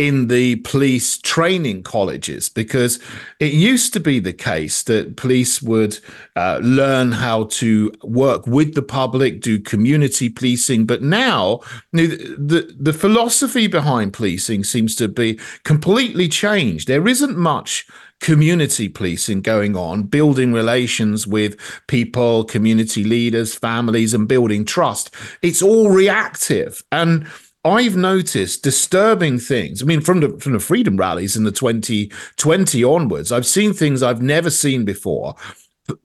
In 0.00 0.28
the 0.28 0.56
police 0.56 1.18
training 1.18 1.82
colleges 1.82 2.48
because 2.48 2.98
it 3.38 3.52
used 3.52 3.92
to 3.92 4.00
be 4.00 4.18
the 4.18 4.32
case 4.32 4.82
that 4.84 5.14
police 5.16 5.60
would 5.60 5.98
uh, 6.36 6.58
learn 6.62 7.12
how 7.12 7.44
to 7.44 7.92
work 8.02 8.46
with 8.46 8.74
the 8.74 8.80
public, 8.80 9.42
do 9.42 9.60
community 9.60 10.30
policing. 10.30 10.86
But 10.86 11.02
now 11.02 11.60
the, 11.92 12.74
the 12.80 12.94
philosophy 12.94 13.66
behind 13.66 14.14
policing 14.14 14.64
seems 14.64 14.96
to 14.96 15.06
be 15.06 15.38
completely 15.64 16.28
changed. 16.28 16.88
There 16.88 17.06
isn't 17.06 17.36
much 17.36 17.86
community 18.20 18.88
policing 18.88 19.42
going 19.42 19.76
on, 19.76 20.04
building 20.04 20.54
relations 20.54 21.26
with 21.26 21.58
people, 21.88 22.44
community 22.44 23.04
leaders, 23.04 23.54
families, 23.54 24.14
and 24.14 24.26
building 24.26 24.64
trust. 24.64 25.14
It's 25.42 25.60
all 25.60 25.90
reactive. 25.90 26.82
And 26.90 27.26
I've 27.64 27.96
noticed 27.96 28.62
disturbing 28.62 29.38
things. 29.38 29.82
I 29.82 29.86
mean, 29.86 30.00
from 30.00 30.20
the 30.20 30.30
from 30.38 30.52
the 30.52 30.60
freedom 30.60 30.96
rallies 30.96 31.36
in 31.36 31.44
the 31.44 31.52
2020 31.52 32.84
onwards, 32.84 33.32
I've 33.32 33.46
seen 33.46 33.72
things 33.74 34.02
I've 34.02 34.22
never 34.22 34.50
seen 34.50 34.84
before 34.84 35.36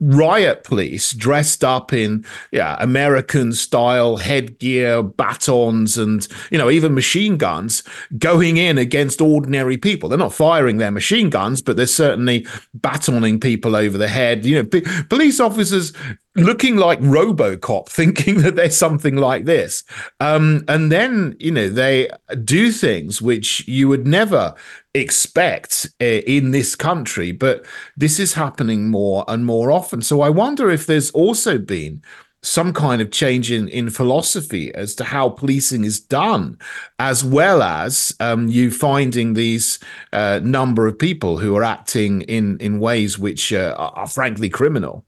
riot 0.00 0.64
police 0.64 1.12
dressed 1.12 1.64
up 1.64 1.92
in 1.92 2.24
yeah 2.52 2.76
American 2.80 3.52
style 3.52 4.16
headgear, 4.16 5.02
batons, 5.02 5.98
and 5.98 6.26
you 6.50 6.58
know 6.58 6.70
even 6.70 6.94
machine 6.94 7.36
guns 7.36 7.82
going 8.18 8.56
in 8.56 8.78
against 8.78 9.20
ordinary 9.20 9.76
people. 9.76 10.08
They're 10.08 10.18
not 10.18 10.34
firing 10.34 10.78
their 10.78 10.90
machine 10.90 11.30
guns, 11.30 11.62
but 11.62 11.76
they're 11.76 11.86
certainly 11.86 12.46
batoning 12.78 13.40
people 13.40 13.76
over 13.76 13.98
the 13.98 14.08
head. 14.08 14.44
You 14.44 14.56
know, 14.56 14.64
p- 14.64 14.84
police 15.08 15.40
officers 15.40 15.92
looking 16.36 16.76
like 16.76 17.00
RoboCop, 17.00 17.88
thinking 17.90 18.42
that 18.42 18.56
there's 18.56 18.76
something 18.76 19.16
like 19.16 19.44
this, 19.44 19.84
um, 20.20 20.64
and 20.68 20.92
then 20.92 21.36
you 21.38 21.50
know 21.50 21.68
they 21.68 22.10
do 22.44 22.70
things 22.70 23.20
which 23.20 23.66
you 23.66 23.88
would 23.88 24.06
never 24.06 24.54
expect 24.94 25.88
uh, 26.00 26.04
in 26.04 26.52
this 26.52 26.74
country, 26.74 27.32
but 27.32 27.66
this 27.96 28.18
is 28.18 28.34
happening 28.34 28.90
more 28.90 29.24
and 29.28 29.44
more 29.44 29.70
often. 29.70 30.00
So 30.00 30.22
I 30.22 30.30
wonder 30.30 30.70
if 30.70 30.86
there's 30.86 31.10
also 31.10 31.58
been 31.58 32.02
some 32.42 32.72
kind 32.72 33.02
of 33.02 33.10
change 33.10 33.50
in, 33.50 33.68
in 33.68 33.90
philosophy 33.90 34.72
as 34.74 34.94
to 34.94 35.04
how 35.04 35.28
policing 35.28 35.84
is 35.84 36.00
done, 36.00 36.56
as 36.98 37.24
well 37.24 37.62
as 37.62 38.14
um, 38.20 38.48
you 38.48 38.70
finding 38.70 39.34
these 39.34 39.78
uh, 40.12 40.40
number 40.42 40.86
of 40.86 40.98
people 40.98 41.38
who 41.38 41.56
are 41.56 41.64
acting 41.64 42.22
in, 42.22 42.56
in 42.58 42.78
ways 42.78 43.18
which 43.18 43.52
uh, 43.52 43.74
are 43.78 44.06
frankly 44.06 44.48
criminal. 44.48 45.04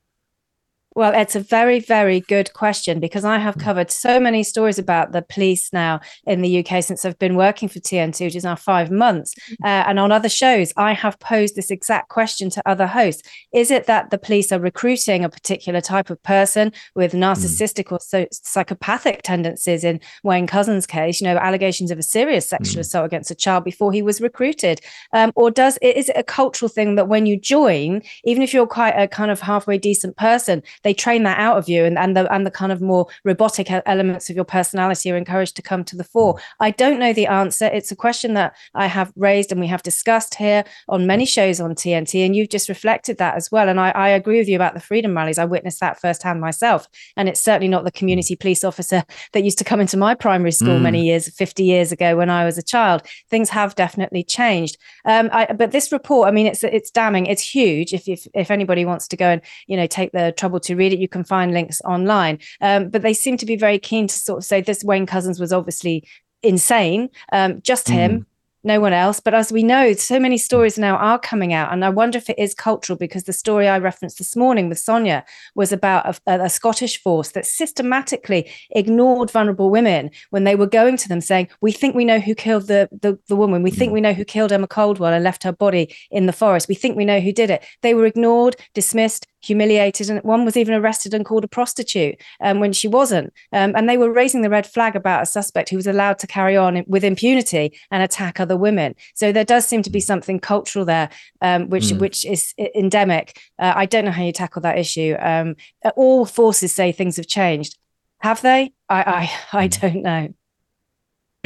Well, 0.99 1.15
it's 1.15 1.37
a 1.37 1.41
very, 1.41 1.79
very 1.79 2.23
good 2.23 2.53
question 2.55 2.99
because 2.99 3.25
I 3.25 3.39
have 3.39 3.57
covered 3.57 3.89
so 3.89 4.19
many 4.19 4.43
stories 4.43 4.81
about 4.81 5.13
the 5.13 5.23
police 5.23 5.73
now 5.73 6.01
in 6.27 6.43
the 6.43 6.59
UK 6.59 6.83
since 6.83 7.05
I've 7.05 7.21
been 7.21 7.37
working 7.37 7.69
for 7.69 7.79
TNT, 7.79 8.23
which 8.23 8.35
is 8.35 8.43
now 8.43 8.57
five 8.57 8.91
months. 8.91 9.33
Uh, 9.63 9.85
and 9.87 10.01
on 10.01 10.11
other 10.11 10.29
shows, 10.29 10.73
I 10.77 10.95
have 10.95 11.21
posed 11.21 11.55
this 11.55 11.71
exact 11.71 12.09
question 12.09 12.51
to 12.51 12.69
other 12.69 12.89
hosts 12.89 13.23
Is 13.53 13.71
it 13.71 13.87
that 13.87 14.11
the 14.11 14.19
police 14.19 14.51
are 14.51 14.59
recruiting 14.59 15.25
a 15.25 15.29
particular 15.29 15.81
type 15.81 16.11
of 16.11 16.21
person 16.25 16.73
with 16.97 17.13
narcissistic 17.13 17.85
mm. 17.85 17.93
or 17.93 18.01
so 18.01 18.27
psychopathic 18.33 19.23
tendencies? 19.23 19.85
In 19.85 20.01
Wayne 20.25 20.49
Couzens' 20.49 20.89
case, 20.89 21.21
you 21.21 21.29
know, 21.29 21.37
allegations 21.37 21.93
of 21.93 22.01
a 22.01 22.03
serious 22.03 22.49
sexual 22.49 22.79
mm. 22.79 22.81
assault 22.81 23.07
against 23.07 23.31
a 23.31 23.37
child 23.37 23.63
before 23.63 23.93
he 23.93 24.03
was 24.03 24.21
recruited. 24.21 24.81
Um, 25.13 25.31
or 25.37 25.53
does 25.53 25.79
is 25.81 26.09
it 26.09 26.17
a 26.17 26.25
cultural 26.25 26.69
thing 26.69 26.97
that 26.97 27.07
when 27.07 27.25
you 27.25 27.39
join, 27.39 28.03
even 28.25 28.43
if 28.43 28.53
you're 28.53 28.67
quite 28.67 28.97
a 28.99 29.07
kind 29.07 29.31
of 29.31 29.39
halfway 29.39 29.79
decent 29.79 30.17
person, 30.17 30.61
they 30.89 30.95
train 30.95 31.23
that 31.25 31.39
out 31.39 31.59
of 31.59 31.69
you 31.69 31.85
and, 31.85 31.99
and 31.99 32.17
the 32.17 32.33
and 32.33 32.47
the 32.47 32.51
kind 32.51 32.73
of 32.73 32.81
more 32.81 33.07
robotic 33.23 33.71
elements 33.71 34.31
of 34.31 34.37
your 34.37 34.45
personality 34.47 35.13
are 35.13 35.19
encouraged 35.19 35.55
to 35.57 35.61
come 35.61 35.85
to 35.85 35.95
the 35.95 36.03
fore. 36.03 36.41
I 36.61 36.71
don't 36.71 36.99
know 36.99 37.13
the 37.13 37.27
answer. 37.27 37.67
It's 37.67 37.93
a 37.93 37.97
question 37.97 38.33
that 38.35 38.57
i 38.75 38.87
have 38.87 39.13
raised 39.15 39.53
and 39.53 39.61
we 39.61 39.67
have 39.67 39.83
discussed 39.83 40.37
here 40.37 40.65
on 40.89 41.07
many 41.07 41.27
shows 41.27 41.61
on 41.61 41.75
tnt 41.75 42.25
and 42.25 42.35
you've 42.35 42.49
just 42.49 42.71
reflected 42.71 43.19
that 43.19 43.35
as 43.35 43.53
well. 43.53 43.69
And 43.69 43.79
i, 43.79 43.91
I 43.91 44.09
agree 44.09 44.39
with 44.39 44.49
you 44.49 44.57
about 44.57 44.73
the 44.73 44.81
freedom 44.81 45.15
rallies. 45.15 45.39
I 45.39 45.45
witnessed 45.45 45.81
that 45.81 46.01
firsthand 46.01 46.41
myself. 46.41 46.89
And 47.19 47.29
it's 47.29 47.43
certainly 47.43 47.69
not 47.69 47.85
the 47.85 47.93
community 47.93 48.35
police 48.35 48.65
officer 48.65 49.05
that 49.35 49.45
used 49.45 49.59
to 49.59 49.65
come 49.65 49.81
into 49.81 49.99
my 49.99 50.15
primary 50.15 50.53
school 50.53 50.79
mm. 50.79 50.83
many 50.83 51.05
years 51.05 51.29
50 51.29 51.65
years 51.65 51.93
ago 51.93 52.17
when 52.17 52.31
i 52.31 52.47
was 52.47 52.57
a 52.57 52.63
child. 52.63 53.03
Things 53.29 53.51
have 53.51 53.75
definitely 53.75 54.25
changed. 54.25 54.79
Um, 55.05 55.29
I, 55.35 55.53
but 55.53 55.73
this 55.73 55.93
report 55.93 56.29
i 56.29 56.31
mean 56.31 56.47
it's 56.47 56.65
it's 56.65 56.91
damning. 56.91 57.27
It's 57.27 57.43
huge. 57.43 57.93
If, 57.93 58.09
if 58.09 58.27
if 58.35 58.51
anybody 58.51 58.87
wants 58.87 59.07
to 59.09 59.17
go 59.19 59.29
and 59.29 59.43
you 59.67 59.77
know 59.77 59.87
take 59.87 60.13
the 60.13 60.33
trouble 60.37 60.61
to 60.69 60.77
read 60.77 60.93
it. 60.93 60.99
You 60.99 61.09
can 61.09 61.25
find 61.25 61.53
links 61.53 61.81
online. 61.85 62.39
Um, 62.61 62.89
but 62.89 63.03
they 63.03 63.15
seem 63.15 63.37
to 63.39 63.47
be 63.47 63.57
very 63.57 63.79
keen 63.79 64.07
to 64.07 64.15
sort 64.15 64.39
of 64.39 64.45
say 64.45 64.61
this 64.61 64.85
Wayne 64.85 65.07
Couzens 65.07 65.41
was 65.41 65.53
obviously 65.53 66.07
insane, 66.43 67.11
um, 67.33 67.61
just 67.63 67.89
him. 67.89 68.21
Mm 68.21 68.25
no 68.65 68.81
one 68.81 68.93
else. 68.93 69.21
But 69.21 69.35
as 69.35 69.53
we 69.53 69.63
know, 69.63 69.93
so 69.95 70.19
many 70.19 70.39
stories 70.39 70.79
now 70.79 70.97
are 70.97 71.19
coming 71.19 71.53
out. 71.53 71.73
And 71.73 71.85
I 71.85 71.89
wonder 71.89 72.19
if 72.19 72.29
it 72.29 72.39
is 72.39 72.55
cultural 72.55 72.97
because 72.97 73.25
the 73.25 73.33
story 73.33 73.69
I 73.69 73.79
referenced 73.79 74.19
this 74.19 74.37
morning 74.37 74.69
with 74.69 74.79
Sonia 74.79 75.25
was 75.55 75.73
about 75.73 76.21
a, 76.27 76.45
a, 76.45 76.49
Scottish 76.49 77.01
force 77.01 77.31
that 77.31 77.47
systematically 77.47 78.51
ignored 78.71 79.31
vulnerable 79.31 79.71
women 79.71 80.11
when 80.31 80.45
they 80.45 80.57
were 80.57 80.67
going 80.67 80.97
to 80.97 81.09
them 81.09 81.21
saying, 81.21 81.49
We 81.61 81.73
think 81.73 81.95
we 81.95 82.05
know 82.05 82.19
who 82.19 82.35
killed 82.35 82.67
the, 82.67 82.89
the, 82.91 83.19
the 83.29 83.37
woman. 83.37 83.63
We 83.63 83.71
think 83.71 83.91
mm. 83.91 83.95
we 83.95 84.01
know 84.01 84.13
who 84.13 84.25
killed 84.25 84.53
Emma 84.53 84.67
Caldwell 84.67 85.13
and 85.13 85.25
left 85.25 85.45
her 85.45 85.53
body 85.53 85.95
in 86.11 86.27
the 86.27 86.33
forest. 86.33 86.69
We 86.69 86.75
think 86.75 86.97
we 86.97 87.05
know 87.05 87.21
who 87.21 87.33
did 87.33 87.51
it. 87.51 87.65
They 87.83 87.95
were 87.95 88.07
ignored, 88.07 88.57
dismissed, 88.75 89.27
humiliated, 89.41 90.11
and 90.11 90.23
one 90.23 90.45
was 90.45 90.57
even 90.57 90.75
arrested 90.75 91.15
and 91.15 91.25
called 91.25 91.45
a 91.45 91.49
prostitute 91.49 92.21
um, 92.41 92.61
when 92.61 92.73
she 92.73 92.89
wasn't. 92.89 93.33
Um, 93.53 93.75
and 93.77 93.89
they 93.89 93.99
were 93.99 94.13
raising 94.13 94.43
the 94.43 94.51
red 94.51 94.67
flag 94.67 94.97
about 94.97 95.23
a 95.23 95.27
suspect 95.27 95.71
who 95.71 95.77
was 95.77 95.87
allowed 95.87 96.19
to 96.21 96.27
carry 96.27 96.57
on 96.57 96.85
with 96.87 97.05
impunity 97.05 97.79
and 97.91 98.03
attack 98.03 98.41
other 98.41 98.57
women. 98.57 98.95
So 99.15 99.33
there 99.33 99.45
does 99.45 99.67
seem 99.67 99.83
to 99.83 99.91
be 99.91 100.01
something 100.01 100.41
cultural 100.41 100.85
there, 100.85 101.11
um, 101.41 101.69
which 101.69 101.85
mm. 101.85 101.99
which 101.99 102.25
is 102.25 102.55
endemic. 102.75 103.41
Uh, 103.59 103.73
I 103.75 103.87
don't 103.87 104.05
know 104.05 104.11
how 104.11 104.23
you 104.23 104.33
tackle 104.33 104.63
that 104.63 104.79
issue. 104.79 105.17
Um, 105.19 105.57
all 105.97 106.25
forces 106.27 106.73
say 106.73 106.93
things 106.93 107.17
have 107.17 107.27
changed. 107.27 107.79
Have 108.21 108.43
they? 108.43 108.73
I 108.89 109.03
I, 109.03 109.33
I 109.59 109.67
hmm. 109.67 109.81
don't 109.81 110.03
know. 110.03 110.35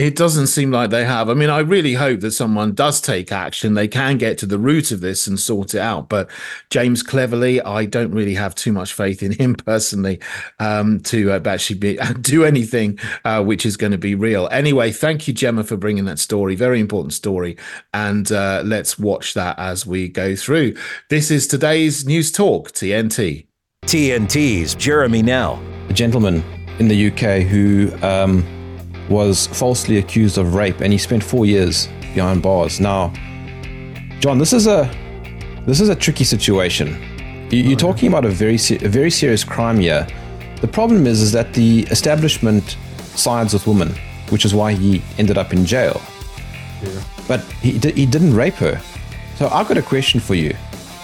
It 0.03 0.17
doesn't 0.17 0.49
seem 0.49 0.73
like 0.73 0.91
they 0.91 1.05
have. 1.05 1.31
I 1.31 1.35
mean, 1.35 1.49
I 1.49 1.61
really 1.61 1.95
hope 1.95 2.23
that 2.23 2.33
someone 2.33 2.75
does 2.75 3.01
take 3.01 3.31
action. 3.31 3.75
They 3.75 3.87
can 3.87 4.19
get 4.19 4.37
to 4.39 4.47
the 4.47 4.59
root 4.59 4.91
of 4.91 5.01
this 5.01 5.29
and 5.29 5.39
sort 5.39 5.75
it 5.75 5.81
out. 5.81 6.09
But 6.09 6.29
James 6.71 7.05
Cleverly, 7.05 7.61
I 7.61 7.85
don't 7.85 8.11
really 8.11 8.35
have 8.35 8.57
too 8.57 8.73
much 8.73 8.95
faith 8.95 9.23
in 9.23 9.31
him 9.31 9.55
personally 9.65 10.19
um, 10.59 10.99
to 11.03 11.31
uh, 11.31 11.41
actually 11.47 11.79
be, 11.79 11.99
do 12.21 12.45
anything 12.45 12.99
uh, 13.25 13.45
which 13.45 13.65
is 13.65 13.77
going 13.77 13.93
to 13.93 13.99
be 13.99 14.17
real. 14.17 14.49
Anyway, 14.51 14.91
thank 14.91 15.29
you, 15.29 15.35
Gemma, 15.35 15.63
for 15.63 15.77
bringing 15.77 16.05
that 16.07 16.19
story. 16.19 16.57
Very 16.57 16.81
important 16.81 17.13
story. 17.13 17.57
And 17.95 18.33
uh, 18.33 18.63
let's 18.65 18.99
watch 18.99 19.35
that 19.35 19.57
as 19.57 19.87
we 19.87 20.09
go 20.09 20.35
through. 20.35 20.75
This 21.11 21.31
is 21.31 21.47
today's 21.47 22.05
News 22.05 22.33
Talk, 22.33 22.73
TNT. 22.73 23.47
TNT's 23.87 24.75
Jeremy 24.75 25.23
Nell. 25.23 25.63
A 25.89 25.93
gentleman 25.93 26.43
in 26.81 26.89
the 26.89 27.07
UK 27.07 27.47
who. 27.47 27.93
Um, 28.03 28.62
was 29.09 29.47
falsely 29.49 29.99
accused 29.99 30.39
of 30.39 30.55
rape 30.55 30.81
and 30.81 30.93
he 30.93 30.99
spent 30.99 31.23
four 31.23 31.47
years 31.47 31.89
behind 32.15 32.43
bars. 32.43 32.81
Now, 32.81 33.13
John, 34.21 34.39
this 34.39 34.53
is 34.53 34.67
a 34.67 34.91
this 35.67 35.81
is 35.81 35.89
a 35.89 35.97
tricky 35.97 36.25
situation. 36.25 36.97
You're 37.51 37.75
oh, 37.75 37.77
talking 37.77 38.09
about 38.09 38.25
a 38.25 38.31
very 38.31 38.55
a 38.55 38.89
very 38.89 39.11
serious 39.11 39.45
crime 39.45 39.79
here. 39.79 40.07
The 40.61 40.69
problem 40.69 41.07
is 41.07 41.21
is 41.21 41.33
that 41.33 41.53
the 41.55 41.83
establishment 41.91 42.77
sides 42.99 43.53
with 43.53 43.67
women, 43.67 43.95
which 44.31 44.45
is 44.45 44.55
why 44.55 44.73
he 44.73 45.03
ended 45.19 45.39
up 45.39 45.53
in 45.53 45.65
jail. 45.67 46.01
Yeah. 46.83 47.03
But 47.29 47.41
he 47.61 47.73
he 47.73 48.07
didn't 48.07 48.35
rape 48.35 48.55
her. 48.55 48.81
So 49.37 49.49
I've 49.49 49.69
got 49.69 49.77
a 49.77 49.83
question 49.83 50.21
for 50.21 50.35
you. 50.35 50.55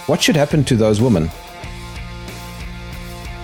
What 0.07 0.21
should 0.21 0.35
happen 0.35 0.63
to 0.65 0.75
those 0.75 1.01
women? 1.01 1.29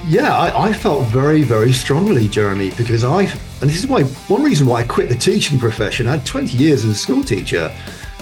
Yeah, 0.08 0.38
I, 0.38 0.68
I, 0.68 0.74
felt 0.74 1.08
very, 1.08 1.42
very 1.42 1.74
strongly, 1.74 2.28
Jeremy, 2.28 2.70
because 2.72 3.04
I, 3.04 3.24
and 3.24 3.70
this 3.70 3.78
is 3.78 3.88
why 3.88 4.04
one 4.04 4.44
reason 4.44 4.68
why 4.68 4.82
I 4.82 4.84
quit 4.84 5.10
the 5.10 5.16
teaching 5.16 5.58
profession. 5.58 6.06
I 6.06 6.18
had 6.18 6.26
20 6.28 6.56
years 6.56 6.86
as 6.86 6.92
a 6.92 6.96
school 6.96 7.24
teacher. 7.24 7.76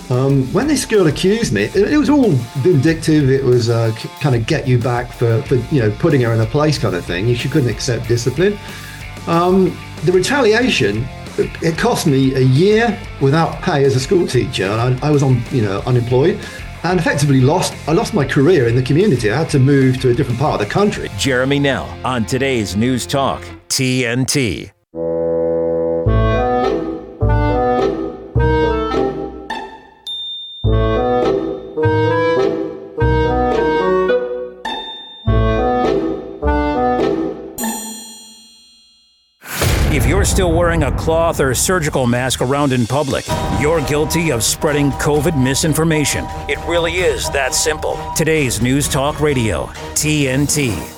Um, 0.10 0.52
when 0.54 0.68
this 0.68 0.86
girl 0.86 1.08
accused 1.08 1.52
me, 1.52 1.64
it, 1.64 1.76
it 1.76 1.98
was 1.98 2.10
all 2.10 2.32
vindictive. 2.60 3.30
It 3.30 3.44
was 3.44 3.70
uh, 3.70 3.94
kind 4.22 4.34
of 4.34 4.48
get 4.48 4.66
you 4.66 4.78
back 4.80 5.12
for, 5.12 5.42
for, 5.42 5.56
you 5.76 5.82
know, 5.82 5.92
putting 6.00 6.22
her 6.22 6.32
in 6.34 6.40
a 6.40 6.46
place 6.46 6.78
kind 6.78 6.96
of 6.96 7.04
thing. 7.04 7.34
She 7.36 7.50
couldn't 7.50 7.70
accept 7.70 8.08
discipline. 8.08 8.58
Um, 9.28 9.78
the 10.04 10.14
retaliation, 10.14 11.06
it 11.38 11.78
cost 11.78 12.08
me 12.08 12.34
a 12.36 12.42
year 12.42 12.98
without 13.20 13.62
pay 13.62 13.84
as 13.84 13.96
a 13.98 14.00
school 14.00 14.26
teacher. 14.26 14.70
I, 14.70 14.98
I 15.02 15.12
was 15.12 15.22
on, 15.22 15.42
you 15.52 15.62
know, 15.64 15.82
unemployed 15.86 16.40
and 16.84 17.00
effectively 17.00 17.42
lost 17.42 17.74
I 17.88 17.94
lost 17.94 18.14
my 18.14 18.26
career 18.26 18.68
in 18.68 18.76
the 18.76 18.84
community. 18.84 19.32
I 19.32 19.38
had 19.38 19.50
to 19.52 19.60
move 19.60 20.02
to 20.02 20.10
a 20.10 20.14
different 20.14 20.40
part 20.40 20.62
of 20.62 20.68
the 20.68 20.74
country. 20.74 21.10
Jeremy 21.18 21.60
Nell 21.60 21.98
on 22.04 22.26
today's 22.26 22.76
News 22.76 23.08
Talk 23.08 23.42
TNT. 23.70 24.73
Wearing 40.74 40.92
a 40.92 40.98
cloth 40.98 41.40
or 41.40 41.54
surgical 41.54 42.08
mask 42.08 42.42
around 42.42 42.74
in 42.74 42.88
public, 42.88 43.26
you're 43.60 43.82
guilty 43.82 44.32
of 44.32 44.44
spreading 44.44 44.90
COVID 44.94 45.40
misinformation. 45.42 46.26
It 46.50 46.58
really 46.68 46.94
is 46.94 47.30
that 47.30 47.54
simple. 47.54 48.00
Today's 48.16 48.60
News 48.60 48.88
Talk 48.88 49.20
Radio, 49.22 49.66
TNT. 49.94 50.93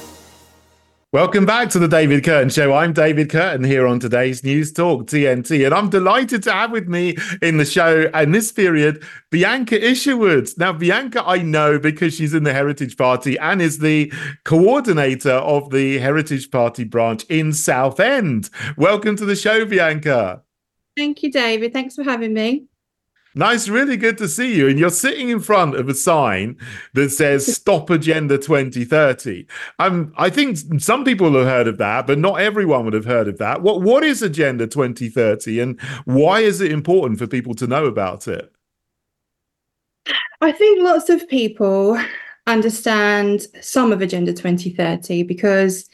Welcome 1.16 1.46
back 1.46 1.70
to 1.70 1.80
the 1.80 1.88
David 1.88 2.26
Kurten 2.26 2.54
Show. 2.54 2.74
I'm 2.74 2.92
David 2.92 3.30
Kurten 3.30 3.66
here 3.66 3.88
on 3.88 4.02
today's 4.02 4.44
News 4.44 4.74
Talk 4.74 5.06
TNT, 5.06 5.66
and 5.66 5.74
I'm 5.74 5.90
delighted 5.90 6.44
to 6.44 6.52
have 6.52 6.74
with 6.74 6.90
me 6.90 7.16
in 7.42 7.56
the 7.56 7.64
show 7.64 8.12
in 8.14 8.34
this 8.34 8.52
period 8.52 9.02
Bianca 9.32 9.82
Isherwood. 9.82 10.50
Now, 10.58 10.74
Bianca, 10.74 11.24
I 11.26 11.38
know 11.38 11.80
because 11.80 12.16
she's 12.16 12.34
in 12.34 12.44
the 12.44 12.52
Heritage 12.52 12.98
Party 12.98 13.40
and 13.40 13.62
is 13.62 13.80
the 13.80 14.12
coordinator 14.44 15.36
of 15.36 15.70
the 15.70 16.00
Heritage 16.00 16.52
Party 16.52 16.84
branch 16.84 17.24
in 17.30 17.54
Southend. 17.54 18.50
Welcome 18.76 19.16
to 19.16 19.24
the 19.24 19.38
show, 19.38 19.64
Bianca. 19.64 20.44
Thank 20.98 21.24
you, 21.24 21.32
David. 21.32 21.72
Thanks 21.72 21.96
for 21.96 22.04
having 22.04 22.34
me. 22.34 22.66
Nice, 23.38 23.68
really 23.68 23.98
good 23.98 24.18
to 24.20 24.30
see 24.30 24.56
you. 24.56 24.70
And 24.70 24.80
you're 24.80 24.90
sitting 24.90 25.28
in 25.28 25.42
front 25.42 25.76
of 25.76 25.90
a 25.90 25.94
sign 25.94 26.58
that 26.94 27.10
says 27.10 27.54
Stop 27.54 27.90
Agenda 27.90 28.38
2030. 28.38 29.46
Um, 29.78 30.14
I 30.18 30.30
think 30.30 30.58
some 30.82 31.04
people 31.04 31.34
have 31.34 31.46
heard 31.46 31.68
of 31.68 31.78
that, 31.78 32.08
but 32.08 32.18
not 32.18 32.40
everyone 32.40 32.86
would 32.86 32.94
have 32.94 33.04
heard 33.04 33.28
of 33.28 33.38
that. 33.40 33.62
What 33.62 33.82
what 33.82 34.06
is 34.06 34.22
Agenda 34.22 34.68
2030 34.68 35.60
and 35.60 35.82
why 36.06 36.40
is 36.40 36.62
it 36.62 36.72
important 36.72 37.20
for 37.20 37.28
people 37.28 37.54
to 37.56 37.68
know 37.68 37.86
about 37.86 38.30
it? 38.30 38.54
I 40.40 40.54
think 40.54 40.82
lots 40.82 41.10
of 41.10 41.28
people 41.28 42.00
understand 42.48 43.48
some 43.60 43.92
of 43.92 44.02
Agenda 44.02 44.32
2030 44.32 45.24
because 45.24 45.90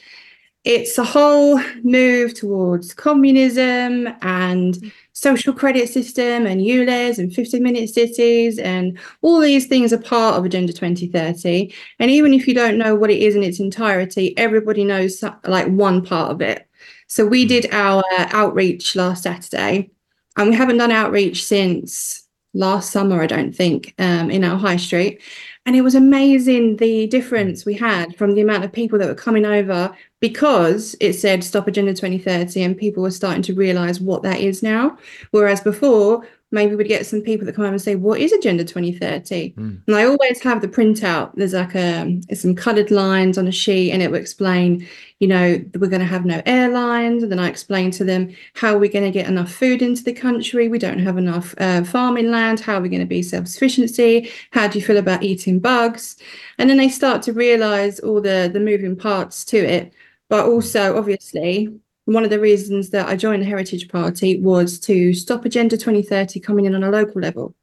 it's 0.64 0.98
a 1.00 1.04
whole 1.04 1.60
move 1.84 2.36
towards 2.36 2.94
communism 2.94 4.10
and 4.22 4.92
social 5.22 5.54
credit 5.54 5.88
system 5.88 6.48
and 6.48 6.62
ULEZ 6.62 7.20
and 7.20 7.32
15 7.32 7.62
minute 7.62 7.88
cities 7.92 8.58
and 8.58 8.98
all 9.22 9.40
these 9.40 9.68
things 9.68 9.94
are 9.94 10.00
part 10.00 10.36
of 10.36 10.46
Agenda 10.46 10.74
2030. 10.74 11.72
And 12.00 12.10
even 12.10 12.34
if 12.34 12.48
you 12.48 12.56
don't 12.56 12.80
know 12.80 12.96
what 12.96 13.12
it 13.12 13.22
is 13.22 13.36
in 13.36 13.44
its 13.44 13.60
entirety, 13.60 14.36
everybody 14.36 14.84
knows 14.84 15.24
like 15.46 15.68
one 15.68 16.04
part 16.04 16.32
of 16.32 16.42
it. 16.42 16.68
So 17.06 17.24
we 17.24 17.46
did 17.46 17.72
our 17.72 18.04
outreach 18.18 18.96
last 18.96 19.22
Saturday 19.22 19.92
and 20.38 20.50
we 20.50 20.56
haven't 20.56 20.78
done 20.78 20.92
outreach 20.92 21.46
since 21.46 22.28
last 22.56 22.92
summer, 22.92 23.22
I 23.22 23.28
don't 23.28 23.56
think, 23.56 23.94
um, 24.00 24.32
in 24.32 24.44
our 24.44 24.58
high 24.58 24.78
street. 24.78 25.22
And 25.68 25.76
it 25.76 25.82
was 25.82 25.94
amazing 25.94 26.78
the 26.78 27.06
difference 27.06 27.64
we 27.64 27.76
had 27.76 28.16
from 28.18 28.34
the 28.34 28.42
amount 28.42 28.64
of 28.64 28.74
people 28.74 28.98
that 28.98 29.08
were 29.08 29.14
coming 29.14 29.46
over 29.46 29.96
because 30.22 30.96
it 31.02 31.14
said 31.14 31.44
stop 31.44 31.68
Agenda 31.68 31.92
2030 31.92 32.62
and 32.62 32.78
people 32.78 33.04
were 33.04 33.12
starting 33.12 33.42
to 33.42 33.54
realize 33.54 34.00
what 34.00 34.24
that 34.24 34.40
is 34.40 34.64
now. 34.64 34.98
Whereas 35.32 35.60
before, 35.60 36.26
maybe 36.52 36.76
we'd 36.76 36.88
get 36.88 37.06
some 37.06 37.22
people 37.22 37.46
that 37.46 37.56
come 37.56 37.64
over 37.64 37.74
and 37.74 37.82
say, 37.82 37.96
What 37.96 38.20
is 38.20 38.32
Agenda 38.32 38.64
2030? 38.64 39.54
Mm. 39.54 39.82
And 39.88 39.96
I 39.96 40.04
always 40.04 40.42
have 40.44 40.62
the 40.62 40.68
printout. 40.68 41.32
There's 41.34 41.54
like 41.54 41.74
a 41.74 42.22
some 42.36 42.56
coloured 42.56 42.92
lines 42.92 43.38
on 43.38 43.48
a 43.48 43.52
sheet 43.52 43.92
and 43.92 44.02
it 44.02 44.12
will 44.12 44.20
explain, 44.20 44.88
you 45.20 45.28
know, 45.28 45.60
we're 45.80 45.88
going 45.88 46.02
to 46.02 46.06
have 46.06 46.26
no 46.26 46.42
airlines. 46.46 47.24
And 47.24 47.32
then 47.32 47.40
I 47.40 47.48
explain 47.48 47.90
to 47.92 48.04
them 48.04 48.36
how 48.54 48.78
we're 48.78 48.92
going 48.92 49.06
to 49.06 49.12
get 49.12 49.28
enough 49.28 49.52
food 49.52 49.82
into 49.82 50.04
the 50.04 50.14
country. 50.14 50.68
We 50.68 50.78
don't 50.78 51.00
have 51.00 51.18
enough 51.18 51.56
uh, 51.58 51.84
farming 51.84 52.30
land. 52.30 52.60
How 52.60 52.76
are 52.76 52.82
we 52.82 52.90
going 52.90 53.02
to 53.02 53.08
be 53.08 53.24
self 53.24 53.48
sufficiency? 53.48 54.30
How 54.52 54.68
do 54.68 54.78
you 54.78 54.86
feel 54.86 54.98
about 54.98 55.24
eating 55.24 55.60
bugs? 55.60 56.18
And 56.60 56.70
then 56.70 56.78
they 56.78 56.90
start 56.90 57.24
to 57.24 57.34
realise 57.34 58.00
all 58.00 58.22
the 58.22 58.52
the 58.54 58.60
moving 58.60 58.96
parts 58.96 59.44
to 59.46 59.58
it. 59.58 59.94
But 60.32 60.46
also, 60.46 60.98
obviously, 60.98 61.68
one 62.06 62.24
of 62.24 62.30
the 62.30 62.40
reasons 62.40 62.92
that 62.92 63.10
I 63.10 63.18
joined 63.18 63.42
the 63.42 63.48
Heritage 63.48 63.90
Party 63.90 64.40
was 64.40 64.80
to 64.80 65.14
stop 65.14 65.44
Agenda 65.44 65.76
2030 65.76 66.40
coming 66.40 66.64
in 66.64 66.74
on 66.74 66.86
a 66.86 66.90
local 66.90 67.22
level, 67.22 67.54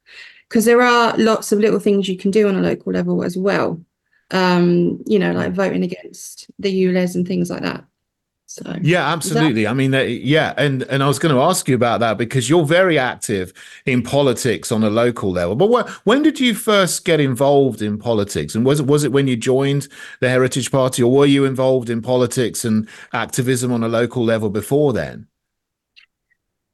because 0.47 0.65
there 0.65 0.83
are 0.83 1.17
lots 1.17 1.51
of 1.51 1.57
little 1.57 1.79
things 1.79 2.07
you 2.07 2.15
can 2.15 2.29
do 2.29 2.47
on 2.47 2.55
a 2.55 2.61
local 2.61 2.93
level 2.93 3.23
as 3.23 3.35
well. 3.35 3.83
Um, 4.29 5.03
you 5.07 5.17
know, 5.17 5.31
like 5.31 5.53
voting 5.53 5.83
against 5.83 6.51
the 6.59 6.71
ULEZ 6.71 7.15
and 7.15 7.27
things 7.27 7.49
like 7.49 7.63
that. 7.63 7.85
So 8.61 8.75
yeah, 8.81 9.07
absolutely. 9.07 9.63
That- 9.63 9.71
I 9.71 9.73
mean, 9.73 9.93
yeah, 10.21 10.53
and 10.57 10.83
and 10.83 11.01
I 11.01 11.07
was 11.07 11.17
going 11.17 11.33
to 11.33 11.41
ask 11.41 11.67
you 11.69 11.75
about 11.75 12.01
that 12.01 12.17
because 12.17 12.49
you're 12.49 12.65
very 12.65 12.99
active 12.99 13.53
in 13.85 14.03
politics 14.03 14.71
on 14.71 14.83
a 14.83 14.89
local 14.89 15.31
level. 15.31 15.55
But 15.55 15.67
what, 15.69 15.89
when 16.05 16.23
did 16.23 16.39
you 16.39 16.53
first 16.53 17.05
get 17.05 17.21
involved 17.21 17.81
in 17.81 17.97
politics? 17.97 18.55
And 18.55 18.65
was 18.65 18.81
it 18.81 18.87
was 18.87 19.03
it 19.05 19.13
when 19.13 19.27
you 19.27 19.37
joined 19.37 19.87
the 20.19 20.29
Heritage 20.29 20.71
Party, 20.71 21.01
or 21.01 21.11
were 21.11 21.25
you 21.25 21.45
involved 21.45 21.89
in 21.89 22.01
politics 22.01 22.65
and 22.65 22.89
activism 23.13 23.71
on 23.71 23.83
a 23.83 23.87
local 23.87 24.25
level 24.25 24.49
before 24.49 24.91
then? 24.91 25.27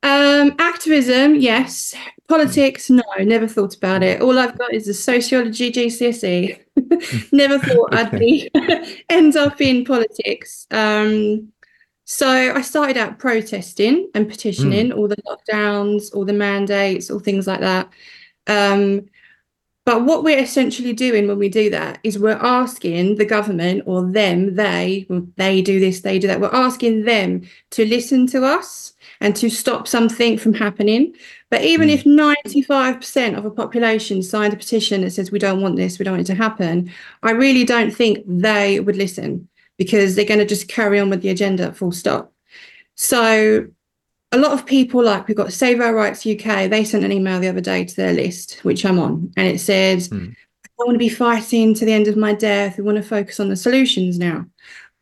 Um, 0.01 0.55
activism, 0.59 1.35
yes. 1.35 1.95
Politics, 2.27 2.89
no. 2.89 3.03
Never 3.19 3.47
thought 3.47 3.75
about 3.75 4.03
it. 4.03 4.21
All 4.21 4.37
I've 4.37 4.57
got 4.57 4.73
is 4.73 4.87
a 4.87 4.93
sociology 4.93 5.71
GCSE. 5.71 6.59
never 7.31 7.59
thought 7.59 7.93
I'd 7.93 8.11
be 8.19 8.49
end 9.09 9.35
up 9.35 9.61
in 9.61 9.85
politics. 9.85 10.67
Um, 10.71 11.51
so 12.05 12.53
I 12.53 12.61
started 12.61 12.97
out 12.97 13.17
protesting 13.17 14.09
and 14.13 14.29
petitioning 14.29 14.89
mm. 14.89 14.97
all 14.97 15.07
the 15.07 15.17
lockdowns, 15.27 16.13
all 16.13 16.23
the 16.23 16.33
mandates, 16.33 17.09
all 17.09 17.19
things 17.19 17.47
like 17.47 17.61
that. 17.61 17.89
Um, 18.45 19.07
but 19.85 20.03
what 20.05 20.23
we're 20.23 20.39
essentially 20.39 20.93
doing 20.93 21.27
when 21.27 21.39
we 21.39 21.49
do 21.49 21.69
that 21.71 21.99
is 22.03 22.17
we're 22.17 22.39
asking 22.41 23.15
the 23.15 23.25
government 23.25 23.83
or 23.87 24.03
them, 24.03 24.55
they, 24.55 25.07
they 25.35 25.63
do 25.63 25.79
this, 25.79 26.01
they 26.01 26.19
do 26.19 26.27
that. 26.27 26.41
We're 26.41 26.53
asking 26.53 27.05
them 27.05 27.41
to 27.71 27.85
listen 27.85 28.27
to 28.27 28.45
us 28.45 28.93
and 29.19 29.35
to 29.37 29.49
stop 29.49 29.87
something 29.87 30.37
from 30.37 30.53
happening. 30.53 31.15
But 31.49 31.63
even 31.63 31.89
mm. 31.89 31.93
if 31.93 32.03
95% 32.03 33.35
of 33.35 33.45
a 33.45 33.51
population 33.51 34.21
signed 34.21 34.53
a 34.53 34.57
petition 34.57 35.01
that 35.01 35.11
says 35.11 35.31
we 35.31 35.39
don't 35.39 35.61
want 35.61 35.75
this, 35.75 35.97
we 35.97 36.05
don't 36.05 36.13
want 36.13 36.29
it 36.29 36.33
to 36.33 36.35
happen, 36.35 36.91
I 37.23 37.31
really 37.31 37.63
don't 37.63 37.91
think 37.91 38.19
they 38.27 38.79
would 38.79 38.95
listen 38.95 39.47
because 39.77 40.15
they're 40.15 40.25
going 40.25 40.39
to 40.39 40.45
just 40.45 40.67
carry 40.67 40.99
on 40.99 41.09
with 41.09 41.21
the 41.21 41.29
agenda 41.29 41.73
full 41.73 41.91
stop. 41.91 42.31
So 42.95 43.67
a 44.31 44.37
lot 44.37 44.51
of 44.51 44.65
people, 44.65 45.03
like 45.03 45.27
we've 45.27 45.37
got 45.37 45.53
Save 45.53 45.81
Our 45.81 45.93
Rights 45.93 46.25
UK, 46.25 46.69
they 46.69 46.83
sent 46.83 47.03
an 47.03 47.11
email 47.11 47.39
the 47.39 47.47
other 47.47 47.61
day 47.61 47.85
to 47.85 47.95
their 47.95 48.13
list, 48.13 48.59
which 48.63 48.85
I'm 48.85 48.99
on, 48.99 49.31
and 49.37 49.47
it 49.47 49.59
said, 49.59 49.99
mm. 49.99 50.35
I 50.65 50.83
want 50.83 50.95
to 50.95 50.99
be 50.99 51.09
fighting 51.09 51.73
to 51.75 51.85
the 51.85 51.93
end 51.93 52.07
of 52.07 52.17
my 52.17 52.33
death. 52.33 52.77
We 52.77 52.83
want 52.83 52.97
to 52.97 53.03
focus 53.03 53.39
on 53.39 53.47
the 53.47 53.55
solutions 53.55 54.19
now. 54.19 54.45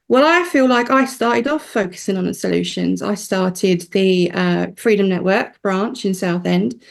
Well, 0.07 0.25
I 0.25 0.47
feel 0.47 0.67
like 0.67 0.91
I 0.91 1.05
started 1.05 1.47
off 1.47 1.65
focusing 1.65 2.17
on 2.17 2.25
the 2.25 2.33
solutions. 2.33 3.01
I 3.01 3.15
started 3.15 3.81
the 3.91 4.29
uh, 4.31 4.67
Freedom 4.77 5.09
Network 5.09 5.59
branch 5.63 6.05
in 6.05 6.13
Southend. 6.13 6.83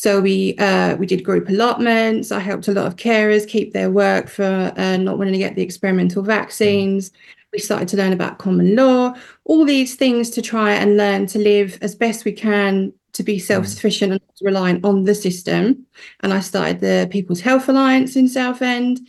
So 0.00 0.20
we 0.20 0.54
uh, 0.58 0.94
we 0.94 1.06
did 1.06 1.24
group 1.24 1.48
allotments. 1.48 2.30
I 2.30 2.38
helped 2.38 2.68
a 2.68 2.72
lot 2.72 2.86
of 2.86 2.94
carers 2.94 3.48
keep 3.48 3.72
their 3.72 3.90
work 3.90 4.28
for 4.28 4.72
uh, 4.76 4.96
not 4.96 5.18
wanting 5.18 5.32
to 5.32 5.40
get 5.40 5.56
the 5.56 5.62
experimental 5.62 6.22
vaccines. 6.22 7.10
We 7.52 7.58
started 7.58 7.88
to 7.88 7.96
learn 7.96 8.12
about 8.12 8.38
common 8.38 8.76
law, 8.76 9.14
all 9.42 9.64
these 9.64 9.96
things 9.96 10.30
to 10.30 10.40
try 10.40 10.74
and 10.74 10.96
learn 10.96 11.26
to 11.28 11.40
live 11.40 11.78
as 11.82 11.96
best 11.96 12.24
we 12.24 12.30
can 12.30 12.92
to 13.14 13.24
be 13.24 13.40
self-sufficient 13.40 14.12
and 14.12 14.20
reliant 14.40 14.84
on 14.84 15.02
the 15.02 15.16
system. 15.16 15.84
And 16.20 16.32
I 16.32 16.40
started 16.40 16.78
the 16.78 17.08
People's 17.10 17.40
Health 17.40 17.68
Alliance 17.68 18.14
in 18.14 18.28
Southend. 18.28 19.00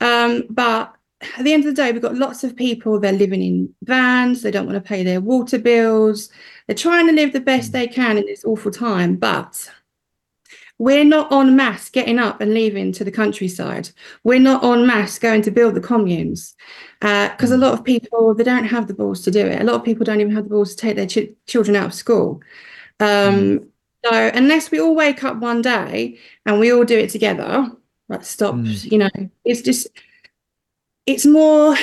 Um, 0.00 0.46
but 0.50 0.96
at 1.38 1.44
the 1.44 1.52
end 1.52 1.64
of 1.64 1.76
the 1.76 1.80
day, 1.80 1.92
we've 1.92 2.02
got 2.02 2.16
lots 2.16 2.42
of 2.42 2.56
people, 2.56 2.98
they're 2.98 3.12
living 3.12 3.42
in 3.42 3.72
vans, 3.82 4.42
they 4.42 4.50
don't 4.50 4.66
want 4.66 4.82
to 4.82 4.88
pay 4.88 5.04
their 5.04 5.20
water 5.20 5.60
bills, 5.60 6.28
they're 6.66 6.74
trying 6.74 7.06
to 7.06 7.12
live 7.12 7.32
the 7.32 7.38
best 7.40 7.70
they 7.70 7.86
can 7.86 8.18
in 8.18 8.26
this 8.26 8.44
awful 8.44 8.72
time. 8.72 9.14
But 9.14 9.70
we're 10.78 11.04
not 11.04 11.32
en 11.32 11.54
masse 11.54 11.88
getting 11.88 12.18
up 12.18 12.40
and 12.40 12.52
leaving 12.52 12.92
to 12.92 13.04
the 13.04 13.10
countryside. 13.10 13.90
We're 14.24 14.40
not 14.40 14.64
en 14.64 14.86
masse 14.86 15.18
going 15.18 15.42
to 15.42 15.50
build 15.50 15.74
the 15.74 15.80
communes 15.80 16.54
because 17.00 17.52
uh, 17.52 17.56
a 17.56 17.58
lot 17.58 17.74
of 17.74 17.84
people 17.84 18.34
they 18.34 18.44
don't 18.44 18.64
have 18.64 18.88
the 18.88 18.94
balls 18.94 19.22
to 19.22 19.30
do 19.30 19.46
it. 19.46 19.60
A 19.60 19.64
lot 19.64 19.76
of 19.76 19.84
people 19.84 20.04
don't 20.04 20.20
even 20.20 20.34
have 20.34 20.44
the 20.44 20.50
balls 20.50 20.74
to 20.74 20.76
take 20.76 20.96
their 20.96 21.06
ch- 21.06 21.32
children 21.46 21.76
out 21.76 21.86
of 21.86 21.94
school. 21.94 22.42
Um, 23.00 23.08
mm. 23.08 23.66
So 24.04 24.30
unless 24.34 24.70
we 24.70 24.80
all 24.80 24.94
wake 24.94 25.24
up 25.24 25.36
one 25.38 25.62
day 25.62 26.18
and 26.44 26.60
we 26.60 26.72
all 26.72 26.84
do 26.84 26.98
it 26.98 27.10
together, 27.10 27.70
like 28.08 28.24
stop, 28.24 28.54
mm. 28.54 28.90
you 28.90 28.98
know, 28.98 29.30
it's 29.44 29.62
just 29.62 29.86
it's 31.06 31.24
more 31.24 31.76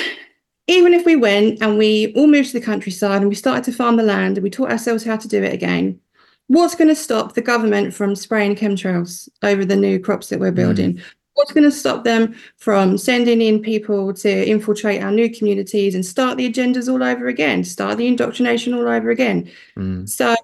even 0.66 0.94
if 0.94 1.04
we 1.04 1.16
went 1.16 1.62
and 1.62 1.78
we 1.78 2.12
all 2.14 2.26
moved 2.26 2.50
to 2.50 2.58
the 2.58 2.64
countryside 2.64 3.20
and 3.20 3.28
we 3.28 3.34
started 3.34 3.64
to 3.64 3.72
farm 3.72 3.96
the 3.96 4.02
land 4.02 4.36
and 4.36 4.44
we 4.44 4.50
taught 4.50 4.70
ourselves 4.70 5.04
how 5.04 5.16
to 5.16 5.28
do 5.28 5.42
it 5.42 5.52
again 5.52 6.00
What's 6.48 6.74
going 6.74 6.88
to 6.88 6.94
stop 6.94 7.34
the 7.34 7.40
government 7.40 7.94
from 7.94 8.14
spraying 8.14 8.56
chemtrails 8.56 9.28
over 9.42 9.64
the 9.64 9.76
new 9.76 9.98
crops 9.98 10.28
that 10.28 10.40
we're 10.40 10.52
building? 10.52 10.94
Mm. 10.94 11.02
What's 11.34 11.52
going 11.52 11.64
to 11.64 11.72
stop 11.72 12.04
them 12.04 12.34
from 12.58 12.98
sending 12.98 13.40
in 13.40 13.62
people 13.62 14.12
to 14.14 14.46
infiltrate 14.46 15.02
our 15.02 15.10
new 15.10 15.32
communities 15.34 15.94
and 15.94 16.04
start 16.04 16.36
the 16.36 16.50
agendas 16.50 16.92
all 16.92 17.02
over 17.02 17.28
again, 17.28 17.64
start 17.64 17.96
the 17.96 18.06
indoctrination 18.06 18.74
all 18.74 18.86
over 18.86 19.08
again? 19.10 19.50
Mm. 19.78 20.06
So 20.06 20.34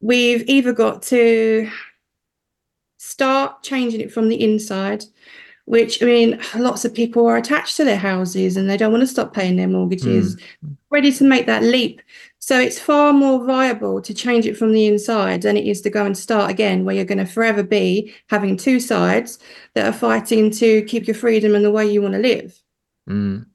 we've 0.00 0.46
either 0.46 0.74
got 0.74 1.00
to 1.04 1.70
start 2.98 3.62
changing 3.62 4.00
it 4.00 4.12
from 4.12 4.28
the 4.28 4.42
inside, 4.42 5.04
which 5.64 6.02
I 6.02 6.06
mean, 6.06 6.40
lots 6.54 6.84
of 6.84 6.92
people 6.92 7.26
are 7.26 7.38
attached 7.38 7.76
to 7.78 7.84
their 7.84 7.96
houses 7.96 8.58
and 8.58 8.68
they 8.68 8.76
don't 8.76 8.92
want 8.92 9.02
to 9.02 9.06
stop 9.06 9.32
paying 9.32 9.56
their 9.56 9.68
mortgages, 9.68 10.36
mm. 10.36 10.76
ready 10.90 11.12
to 11.12 11.24
make 11.24 11.46
that 11.46 11.62
leap 11.62 12.02
so 12.42 12.58
it's 12.58 12.76
far 12.76 13.12
more 13.12 13.44
viable 13.44 14.02
to 14.02 14.12
change 14.12 14.46
it 14.46 14.56
from 14.56 14.72
the 14.72 14.88
inside 14.88 15.42
than 15.42 15.56
it 15.56 15.64
is 15.64 15.80
to 15.80 15.90
go 15.90 16.04
and 16.04 16.18
start 16.18 16.50
again, 16.50 16.84
where 16.84 16.92
you're 16.92 17.04
going 17.04 17.24
to 17.24 17.24
forever 17.24 17.62
be 17.62 18.12
having 18.30 18.56
two 18.56 18.80
sides 18.80 19.38
that 19.76 19.86
are 19.86 19.96
fighting 19.96 20.50
to 20.50 20.82
keep 20.82 21.06
your 21.06 21.14
freedom 21.14 21.54
and 21.54 21.64
the 21.64 21.70
way 21.70 21.86
you 21.88 22.02
want 22.02 22.14
to 22.14 22.18
live. 22.18 22.60
Mm. 23.08 23.46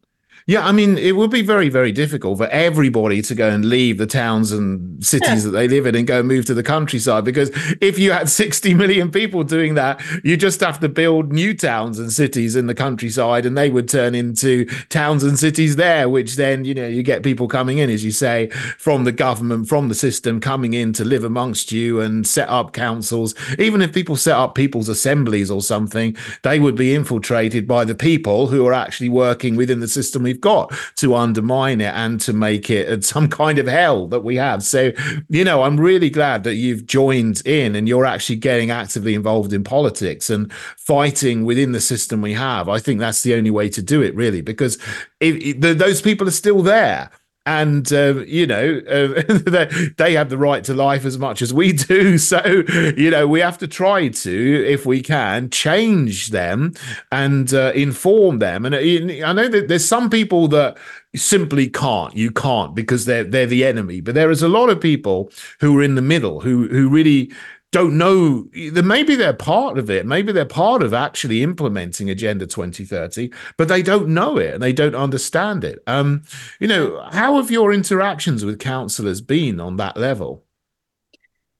Yeah, 0.50 0.66
I 0.66 0.72
mean, 0.72 0.98
it 0.98 1.18
would 1.18 1.30
be 1.30 1.42
very, 1.42 1.68
very 1.68 1.92
difficult 1.92 2.38
for 2.38 2.48
everybody 2.48 3.22
to 3.22 3.36
go 3.36 3.50
and 3.50 3.66
leave 3.66 3.98
the 3.98 4.08
towns 4.08 4.54
and 4.54 5.06
cities 5.06 5.44
that 5.44 5.50
they 5.52 5.68
live 5.68 5.86
in 5.86 5.94
and 5.94 6.08
go 6.08 6.20
and 6.20 6.28
move 6.28 6.46
to 6.46 6.54
the 6.54 6.64
countryside. 6.64 7.26
Because 7.26 7.52
if 7.82 8.00
you 8.00 8.14
had 8.14 8.30
60 8.38 8.74
million 8.74 9.12
people 9.12 9.44
doing 9.44 9.74
that, 9.74 10.02
you 10.24 10.38
just 10.38 10.62
have 10.62 10.80
to 10.80 10.88
build 10.88 11.34
new 11.34 11.54
towns 11.54 12.00
and 12.00 12.14
cities 12.14 12.56
in 12.56 12.68
the 12.68 12.74
countryside, 12.74 13.46
and 13.46 13.58
they 13.58 13.70
would 13.70 13.90
turn 13.90 14.16
into 14.16 14.64
towns 14.88 15.22
and 15.22 15.38
cities 15.38 15.76
there, 15.76 16.08
which 16.08 16.38
then, 16.38 16.64
you 16.64 16.74
know, 16.74 16.88
you 16.88 17.04
get 17.04 17.24
people 17.24 17.50
coming 17.50 17.80
in, 17.80 17.90
as 17.90 18.06
you 18.06 18.12
say, 18.12 18.48
from 18.78 19.04
the 19.04 19.12
government, 19.12 19.68
from 19.68 19.90
the 19.90 19.96
system, 19.96 20.40
coming 20.40 20.74
in 20.74 20.94
to 20.94 21.04
live 21.04 21.26
amongst 21.26 21.74
you 21.74 22.00
and 22.00 22.26
set 22.26 22.48
up 22.48 22.72
councils. 22.72 23.36
Even 23.60 23.82
if 23.82 23.92
people 23.92 24.16
set 24.16 24.38
up 24.38 24.56
people's 24.56 24.88
assemblies 24.88 25.52
or 25.52 25.62
something, 25.62 26.16
they 26.44 26.58
would 26.58 26.78
be 26.78 26.96
infiltrated 26.96 27.68
by 27.68 27.84
the 27.84 27.96
people 27.96 28.48
who 28.48 28.66
are 28.66 28.74
actually 28.74 29.10
working 29.10 29.58
within 29.58 29.82
the 29.82 29.90
system 29.90 30.26
we've 30.38 30.42
got 30.42 30.72
to 30.98 31.16
undermine 31.16 31.82
it 31.82 31.94
and 31.96 32.20
to 32.22 32.34
make 32.34 32.70
it 32.70 33.04
some 33.04 33.28
kind 33.28 33.58
of 33.58 33.68
hell 33.68 34.08
that 34.08 34.24
we 34.24 34.36
have. 34.36 34.64
So, 34.64 34.92
you 35.30 35.44
know, 35.44 35.64
I'm 35.64 35.80
really 35.80 36.10
glad 36.10 36.44
that 36.44 36.56
you've 36.56 36.86
joined 36.86 37.42
in 37.46 37.76
and 37.76 37.88
you're 37.88 38.06
actually 38.06 38.38
getting 38.38 38.70
actively 38.72 39.16
involved 39.16 39.54
in 39.54 39.64
politics 39.64 40.30
and 40.30 40.52
fighting 40.54 41.44
within 41.44 41.72
the 41.72 41.82
system 41.82 42.22
we 42.22 42.34
have. 42.34 42.70
I 42.70 42.80
think 42.80 43.00
that's 43.00 43.24
the 43.24 43.34
only 43.34 43.52
way 43.52 43.70
to 43.70 43.82
do 43.82 44.02
it, 44.02 44.16
really, 44.16 44.42
because 44.42 44.78
those 45.20 46.02
people 46.02 46.28
are 46.28 46.32
still 46.32 46.62
there 46.62 47.10
and 47.48 47.94
uh, 47.94 48.26
you 48.26 48.46
know 48.46 48.82
uh, 48.90 49.66
they 49.98 50.14
have 50.14 50.30
the 50.30 50.38
right 50.38 50.64
to 50.66 50.74
life 50.74 51.06
as 51.06 51.18
much 51.18 51.42
as 51.42 51.54
we 51.54 51.72
do. 51.74 52.18
So 52.28 52.64
you 52.98 53.10
know 53.10 53.26
we 53.26 53.40
have 53.40 53.58
to 53.60 53.68
try 53.68 54.10
to 54.10 54.66
if 54.68 54.86
we 54.86 55.02
can 55.02 55.50
change 55.50 56.28
them 56.28 56.74
and 57.12 57.54
uh, 57.54 57.72
inform 57.74 58.40
them. 58.40 58.66
And 58.66 58.76
uh, 58.76 58.80
i 59.26 59.32
know 59.32 59.48
that 59.48 59.70
there's 59.70 59.88
some 59.88 60.10
people 60.10 60.50
that 60.50 60.78
simply 61.16 61.70
can't. 61.70 62.16
You 62.16 62.32
can't 62.32 62.76
because 62.76 63.06
they're 63.06 63.24
they're 63.24 63.46
the 63.46 63.64
enemy. 63.64 64.02
But 64.02 64.16
there 64.16 64.30
is 64.32 64.42
a 64.42 64.50
lot 64.50 64.70
of 64.70 64.82
people 64.82 65.32
who 65.62 65.78
are 65.80 65.84
in 65.84 65.96
the 65.96 66.02
middle 66.02 66.42
who 66.42 66.68
who 66.68 66.90
really 66.90 67.32
don't 67.78 67.98
know 67.98 68.48
maybe 68.82 69.16
they're 69.16 69.34
part 69.54 69.78
of 69.78 69.88
it 69.90 70.04
maybe 70.06 70.32
they're 70.32 70.46
part 70.46 70.82
of 70.82 70.94
actually 70.94 71.44
implementing 71.44 72.10
agenda 72.10 72.48
2030 72.48 73.30
but 73.58 73.68
they 73.68 73.84
don't 73.84 74.08
know 74.08 74.38
it 74.38 74.54
and 74.56 74.64
they 74.64 74.74
don't 74.74 74.96
understand 74.96 75.64
it 75.64 75.78
um 75.86 76.24
you 76.60 76.68
know 76.68 76.86
how 77.12 77.36
have 77.36 77.52
your 77.52 77.72
interactions 77.72 78.44
with 78.44 78.58
councillors 78.60 79.22
been 79.22 79.60
on 79.60 79.78
that 79.78 79.96
level 79.96 80.44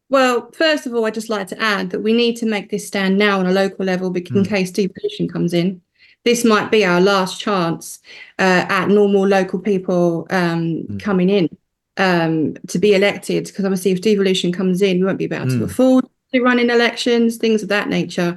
well, 0.10 0.50
first 0.54 0.86
of 0.86 0.94
all, 0.94 1.04
I'd 1.06 1.14
just 1.14 1.30
like 1.30 1.48
to 1.48 1.62
add 1.62 1.90
that 1.90 2.00
we 2.00 2.14
need 2.14 2.38
to 2.38 2.46
make 2.46 2.70
this 2.70 2.88
stand 2.88 3.18
now 3.18 3.40
on 3.42 3.46
a 3.46 3.52
local 3.52 3.84
level 3.86 4.10
because 4.10 4.38
in 4.38 4.44
Mm. 4.44 4.48
case 4.56 4.72
devolution 4.72 5.28
comes 5.28 5.54
in. 5.54 5.82
This 6.24 6.46
might 6.46 6.72
be 6.72 6.86
our 6.86 7.02
last 7.02 7.42
chance 7.42 8.00
uh, 8.40 8.64
at 8.70 8.88
normal 8.88 9.28
local 9.28 9.60
people 9.60 10.26
um, 10.30 10.84
Mm. 10.90 11.00
coming 11.02 11.30
in 11.30 11.50
um, 11.98 12.56
to 12.68 12.80
be 12.80 12.94
elected. 12.96 13.46
Because 13.48 13.66
obviously, 13.66 13.92
if 13.92 14.02
devolution 14.02 14.52
comes 14.52 14.82
in, 14.82 15.00
we 15.00 15.06
won't 15.06 15.18
be 15.18 15.26
able 15.26 15.38
to 15.48 15.60
Mm. 15.60 15.64
afford 15.64 16.06
to 16.34 16.42
run 16.42 16.60
in 16.60 16.70
elections, 16.70 17.38
things 17.38 17.64
of 17.64 17.70
that 17.70 17.90
nature. 17.90 18.36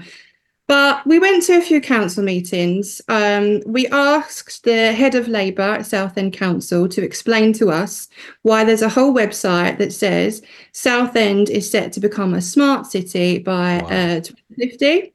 But 0.69 1.05
we 1.05 1.19
went 1.19 1.43
to 1.47 1.55
a 1.59 1.61
few 1.61 1.81
council 1.81 2.23
meetings. 2.23 3.01
Um, 3.09 3.61
we 3.67 3.89
asked 3.89 4.63
the 4.63 4.93
head 4.93 5.17
of 5.17 5.27
Labour 5.27 5.63
at 5.63 5.87
Southend 5.87 6.33
Council 6.33 6.89
to 6.89 7.03
explain 7.03 7.53
to 7.55 7.71
us 7.71 8.09
why 8.43 8.63
there's 8.63 8.83
a 8.83 8.89
whole 8.89 9.13
website 9.13 9.79
that 9.79 9.93
says 9.93 10.43
Southend 10.71 11.51
is 11.51 11.69
set 11.69 11.93
to 11.95 12.01
become 12.01 12.35
a 12.35 12.41
smart 12.41 12.87
city 12.87 13.41
by 13.41 13.79
Wow. 13.83 13.89
uh, 13.89 14.21
2050. 14.21 15.13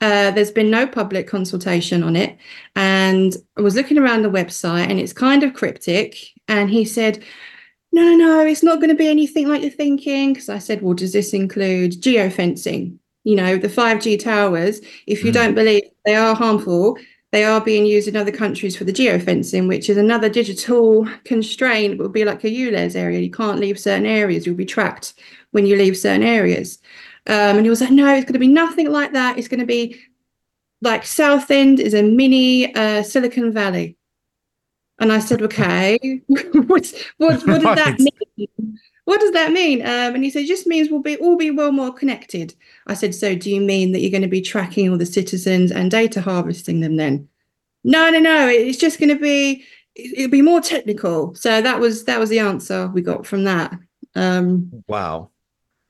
Uh, 0.00 0.30
there's 0.30 0.50
been 0.52 0.70
no 0.70 0.86
public 0.86 1.26
consultation 1.26 2.02
on 2.04 2.14
it. 2.14 2.36
And 2.76 3.36
I 3.56 3.62
was 3.62 3.74
looking 3.74 3.98
around 3.98 4.22
the 4.22 4.30
website 4.30 4.88
and 4.88 5.00
it's 5.00 5.12
kind 5.12 5.42
of 5.42 5.54
cryptic. 5.54 6.16
And 6.46 6.70
he 6.70 6.84
said, 6.84 7.24
no, 7.90 8.02
no, 8.02 8.14
no, 8.16 8.46
it's 8.46 8.62
not 8.62 8.76
going 8.76 8.90
to 8.90 8.94
be 8.94 9.08
anything 9.08 9.48
like 9.48 9.62
you're 9.62 9.70
thinking. 9.70 10.32
Because 10.32 10.48
I 10.48 10.58
said, 10.58 10.82
well, 10.82 10.94
does 10.94 11.12
this 11.12 11.32
include 11.32 12.00
geofencing? 12.00 12.96
You 13.24 13.36
know, 13.36 13.56
the 13.56 13.68
5G 13.68 14.22
towers, 14.22 14.80
if 15.06 15.24
you 15.24 15.30
Mm. 15.30 15.34
don't 15.34 15.54
believe 15.54 15.82
they 16.04 16.14
are 16.14 16.34
harmful, 16.34 16.96
they 17.32 17.44
are 17.44 17.60
being 17.60 17.84
used 17.84 18.08
in 18.08 18.16
other 18.16 18.30
countries 18.30 18.76
for 18.76 18.84
the 18.84 18.92
geofencing, 18.92 19.68
which 19.68 19.90
is 19.90 19.96
another 19.96 20.28
digital 20.28 21.06
constraint. 21.24 21.94
It 21.94 21.98
will 21.98 22.08
be 22.08 22.24
like 22.24 22.44
a 22.44 22.48
ULEZ 22.48 22.94
area. 22.96 23.18
You 23.20 23.30
can't 23.30 23.58
leave 23.60 23.78
certain 23.78 24.06
areas. 24.06 24.46
You'll 24.46 24.54
be 24.54 24.64
tracked 24.64 25.14
when 25.50 25.66
you 25.66 25.76
leave 25.76 25.96
certain 25.96 26.22
areas. 26.22 26.78
Um, 27.28 27.58
and 27.58 27.66
he 27.66 27.70
was 27.70 27.82
like, 27.82 27.90
no, 27.90 28.14
it's 28.14 28.24
going 28.24 28.32
to 28.32 28.38
be 28.38 28.48
nothing 28.48 28.90
like 28.90 29.12
that. 29.12 29.38
It's 29.38 29.48
going 29.48 29.60
to 29.60 29.66
be 29.66 30.00
like 30.80 31.04
Southend 31.04 31.78
is 31.78 31.92
a 31.92 32.02
mini 32.02 32.74
uh, 32.74 33.02
Silicon 33.02 33.52
Valley. 33.52 33.96
And 34.98 35.12
I 35.12 35.18
said, 35.18 35.42
okay, 35.42 35.98
what, 36.26 36.94
what, 37.18 37.46
what 37.46 37.60
does 37.60 37.76
that 37.76 37.98
mean? 37.98 38.78
What 39.04 39.20
does 39.20 39.32
that 39.32 39.52
mean? 39.52 39.82
Um, 39.82 40.14
and 40.14 40.24
he 40.24 40.30
said, 40.30 40.42
it 40.42 40.48
just 40.48 40.66
means 40.66 40.90
we'll 40.90 41.02
be 41.02 41.16
all 41.16 41.36
be 41.36 41.50
well 41.50 41.72
more 41.72 41.92
connected. 41.92 42.54
I 42.86 42.94
said, 42.94 43.14
so 43.14 43.34
do 43.34 43.50
you 43.50 43.60
mean 43.60 43.92
that 43.92 44.00
you're 44.00 44.10
going 44.10 44.22
to 44.22 44.28
be 44.28 44.40
tracking 44.42 44.90
all 44.90 44.98
the 44.98 45.06
citizens 45.06 45.70
and 45.70 45.90
data 45.90 46.20
harvesting 46.20 46.80
them 46.80 46.96
then? 46.96 47.28
No, 47.84 48.10
no, 48.10 48.18
no. 48.18 48.48
It's 48.48 48.78
just 48.78 48.98
going 48.98 49.08
to 49.10 49.20
be 49.20 49.64
it- 49.94 50.18
it'll 50.18 50.30
be 50.30 50.42
more 50.42 50.60
technical. 50.60 51.34
So 51.34 51.60
that 51.60 51.78
was 51.78 52.04
that 52.04 52.18
was 52.18 52.30
the 52.30 52.38
answer 52.38 52.88
we 52.88 53.02
got 53.02 53.26
from 53.26 53.44
that. 53.44 53.72
Um, 54.14 54.82
wow 54.88 55.30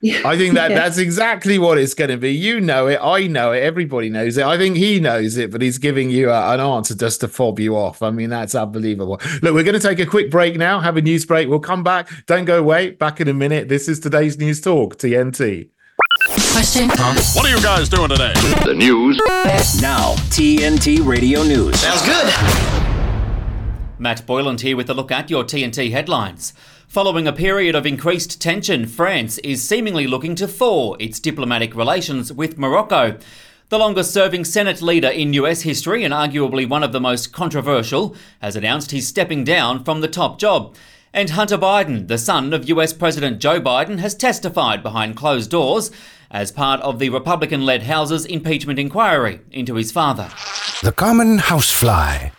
I 0.00 0.36
think 0.36 0.54
that 0.54 0.70
yeah. 0.70 0.78
that's 0.78 0.96
exactly 0.96 1.58
what 1.58 1.76
it's 1.76 1.94
going 1.94 2.10
to 2.10 2.16
be. 2.16 2.32
You 2.32 2.60
know 2.60 2.86
it. 2.86 3.00
I 3.02 3.26
know 3.26 3.50
it. 3.50 3.64
Everybody 3.64 4.08
knows 4.08 4.36
it. 4.36 4.44
I 4.44 4.56
think 4.56 4.76
he 4.76 5.00
knows 5.00 5.36
it, 5.36 5.50
but 5.50 5.60
he's 5.60 5.78
giving 5.78 6.08
you 6.08 6.30
a, 6.30 6.54
an 6.54 6.60
answer 6.60 6.94
just 6.94 7.20
to 7.22 7.28
fob 7.28 7.58
you 7.58 7.76
off. 7.76 8.00
I 8.00 8.10
mean, 8.10 8.30
that's 8.30 8.54
unbelievable. 8.54 9.20
Look, 9.42 9.54
we're 9.54 9.64
going 9.64 9.74
to 9.74 9.80
take 9.80 9.98
a 9.98 10.06
quick 10.06 10.30
break 10.30 10.56
now, 10.56 10.78
have 10.78 10.96
a 10.96 11.02
news 11.02 11.26
break. 11.26 11.48
We'll 11.48 11.58
come 11.58 11.82
back. 11.82 12.08
Don't 12.26 12.44
go 12.44 12.60
away. 12.60 12.90
Back 12.90 13.20
in 13.20 13.26
a 13.26 13.34
minute. 13.34 13.68
This 13.68 13.88
is 13.88 13.98
today's 13.98 14.38
News 14.38 14.60
Talk, 14.60 14.98
TNT. 14.98 15.68
Question. 16.52 16.88
What 16.90 17.44
are 17.44 17.50
you 17.50 17.60
guys 17.60 17.88
doing 17.88 18.08
today? 18.08 18.32
The 18.64 18.74
news. 18.74 19.20
Now, 19.82 20.14
TNT 20.30 21.04
Radio 21.04 21.42
News. 21.42 21.80
Sounds 21.80 22.04
good. 22.04 22.88
Matt 23.98 24.24
Boyland 24.26 24.60
here 24.60 24.76
with 24.76 24.88
a 24.90 24.94
look 24.94 25.10
at 25.10 25.28
your 25.28 25.42
TNT 25.42 25.90
headlines. 25.90 26.52
Following 26.88 27.28
a 27.28 27.34
period 27.34 27.74
of 27.74 27.84
increased 27.84 28.40
tension, 28.40 28.86
France 28.86 29.36
is 29.38 29.62
seemingly 29.62 30.06
looking 30.06 30.34
to 30.36 30.48
thaw 30.48 30.94
its 30.94 31.20
diplomatic 31.20 31.76
relations 31.76 32.32
with 32.32 32.56
Morocco. 32.56 33.18
The 33.68 33.78
longest 33.78 34.10
serving 34.10 34.46
Senate 34.46 34.80
leader 34.80 35.08
in 35.08 35.34
US 35.34 35.60
history 35.60 36.02
and 36.02 36.14
arguably 36.14 36.66
one 36.66 36.82
of 36.82 36.92
the 36.92 37.00
most 37.00 37.30
controversial 37.30 38.16
has 38.40 38.56
announced 38.56 38.90
he's 38.90 39.06
stepping 39.06 39.44
down 39.44 39.84
from 39.84 40.00
the 40.00 40.08
top 40.08 40.38
job. 40.38 40.74
And 41.12 41.28
Hunter 41.28 41.58
Biden, 41.58 42.08
the 42.08 42.16
son 42.16 42.54
of 42.54 42.70
US 42.70 42.94
President 42.94 43.38
Joe 43.38 43.60
Biden, 43.60 43.98
has 43.98 44.14
testified 44.14 44.82
behind 44.82 45.14
closed 45.14 45.50
doors 45.50 45.90
as 46.30 46.50
part 46.50 46.80
of 46.80 46.98
the 46.98 47.10
Republican 47.10 47.66
led 47.66 47.82
House's 47.82 48.24
impeachment 48.24 48.78
inquiry 48.78 49.40
into 49.50 49.74
his 49.74 49.92
father. 49.92 50.30
The 50.82 50.92
common 50.92 51.36
housefly, 51.36 52.30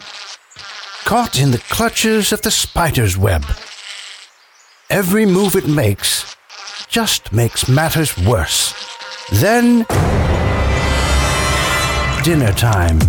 caught 1.06 1.40
in 1.40 1.52
the 1.52 1.60
clutches 1.70 2.32
of 2.34 2.42
the 2.42 2.52
spider's 2.52 3.16
web. 3.16 3.46
Every 4.92 5.24
move 5.24 5.56
it 5.56 5.68
makes 5.68 6.36
just 6.88 7.32
makes 7.32 7.70
matters 7.70 8.18
worse. 8.18 8.74
Then, 9.32 9.86
dinner 12.24 12.52
time. 12.54 13.00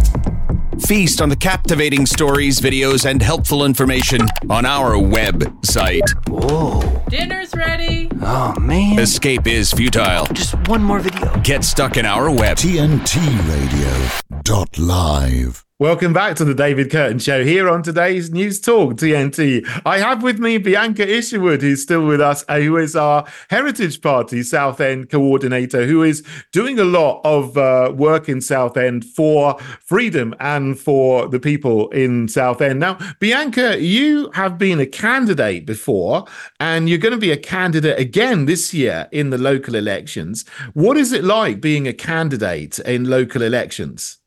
Feast 0.80 1.22
on 1.22 1.30
the 1.30 1.36
captivating 1.36 2.04
stories, 2.04 2.60
videos, 2.60 3.08
and 3.08 3.22
helpful 3.22 3.64
information 3.64 4.20
on 4.50 4.66
our 4.66 4.96
website. 4.96 6.06
Whoa. 6.28 7.02
Dinner's 7.08 7.54
ready. 7.54 8.10
Oh, 8.20 8.54
man. 8.60 8.98
Escape 8.98 9.46
is 9.46 9.72
futile. 9.72 10.26
Just 10.26 10.56
one 10.68 10.82
more 10.82 10.98
video. 10.98 11.34
Get 11.40 11.64
stuck 11.64 11.96
in 11.96 12.04
our 12.04 12.30
web. 12.30 12.58
TNT 12.58 13.16
Radio 13.48 14.42
dot 14.42 14.78
live. 14.78 15.64
Welcome 15.80 16.12
back 16.12 16.36
to 16.36 16.44
the 16.44 16.52
David 16.52 16.90
Kurten 16.90 17.22
Show 17.22 17.42
here 17.42 17.66
on 17.66 17.82
today's 17.82 18.30
News 18.30 18.60
Talk 18.60 18.96
TNT. 18.96 19.66
I 19.86 19.96
have 19.96 20.22
with 20.22 20.38
me 20.38 20.58
Bianca 20.58 21.08
Isherwood, 21.08 21.62
who's 21.62 21.82
still 21.82 22.04
with 22.04 22.20
us, 22.20 22.44
uh, 22.50 22.60
who 22.60 22.76
is 22.76 22.94
our 22.94 23.24
Heritage 23.48 24.02
Party 24.02 24.42
Southend 24.42 25.08
coordinator, 25.08 25.86
who 25.86 26.02
is 26.02 26.22
doing 26.52 26.78
a 26.78 26.84
lot 26.84 27.22
of 27.24 27.56
uh, 27.56 27.94
work 27.96 28.28
in 28.28 28.42
Southend 28.42 29.06
for 29.06 29.58
freedom 29.80 30.34
and 30.38 30.78
for 30.78 31.26
the 31.28 31.40
people 31.40 31.88
in 31.92 32.28
Southend. 32.28 32.78
Now, 32.78 32.98
Bianca, 33.18 33.80
you 33.80 34.30
have 34.34 34.58
been 34.58 34.80
a 34.80 34.86
candidate 34.86 35.64
before, 35.64 36.26
and 36.60 36.90
you're 36.90 36.98
going 36.98 37.14
to 37.14 37.18
be 37.18 37.32
a 37.32 37.38
candidate 37.38 37.98
again 37.98 38.44
this 38.44 38.74
year 38.74 39.08
in 39.12 39.30
the 39.30 39.38
local 39.38 39.74
elections. 39.74 40.46
What 40.74 40.98
is 40.98 41.12
it 41.12 41.24
like 41.24 41.62
being 41.62 41.88
a 41.88 41.94
candidate 41.94 42.78
in 42.80 43.08
local 43.08 43.40
elections? 43.40 44.19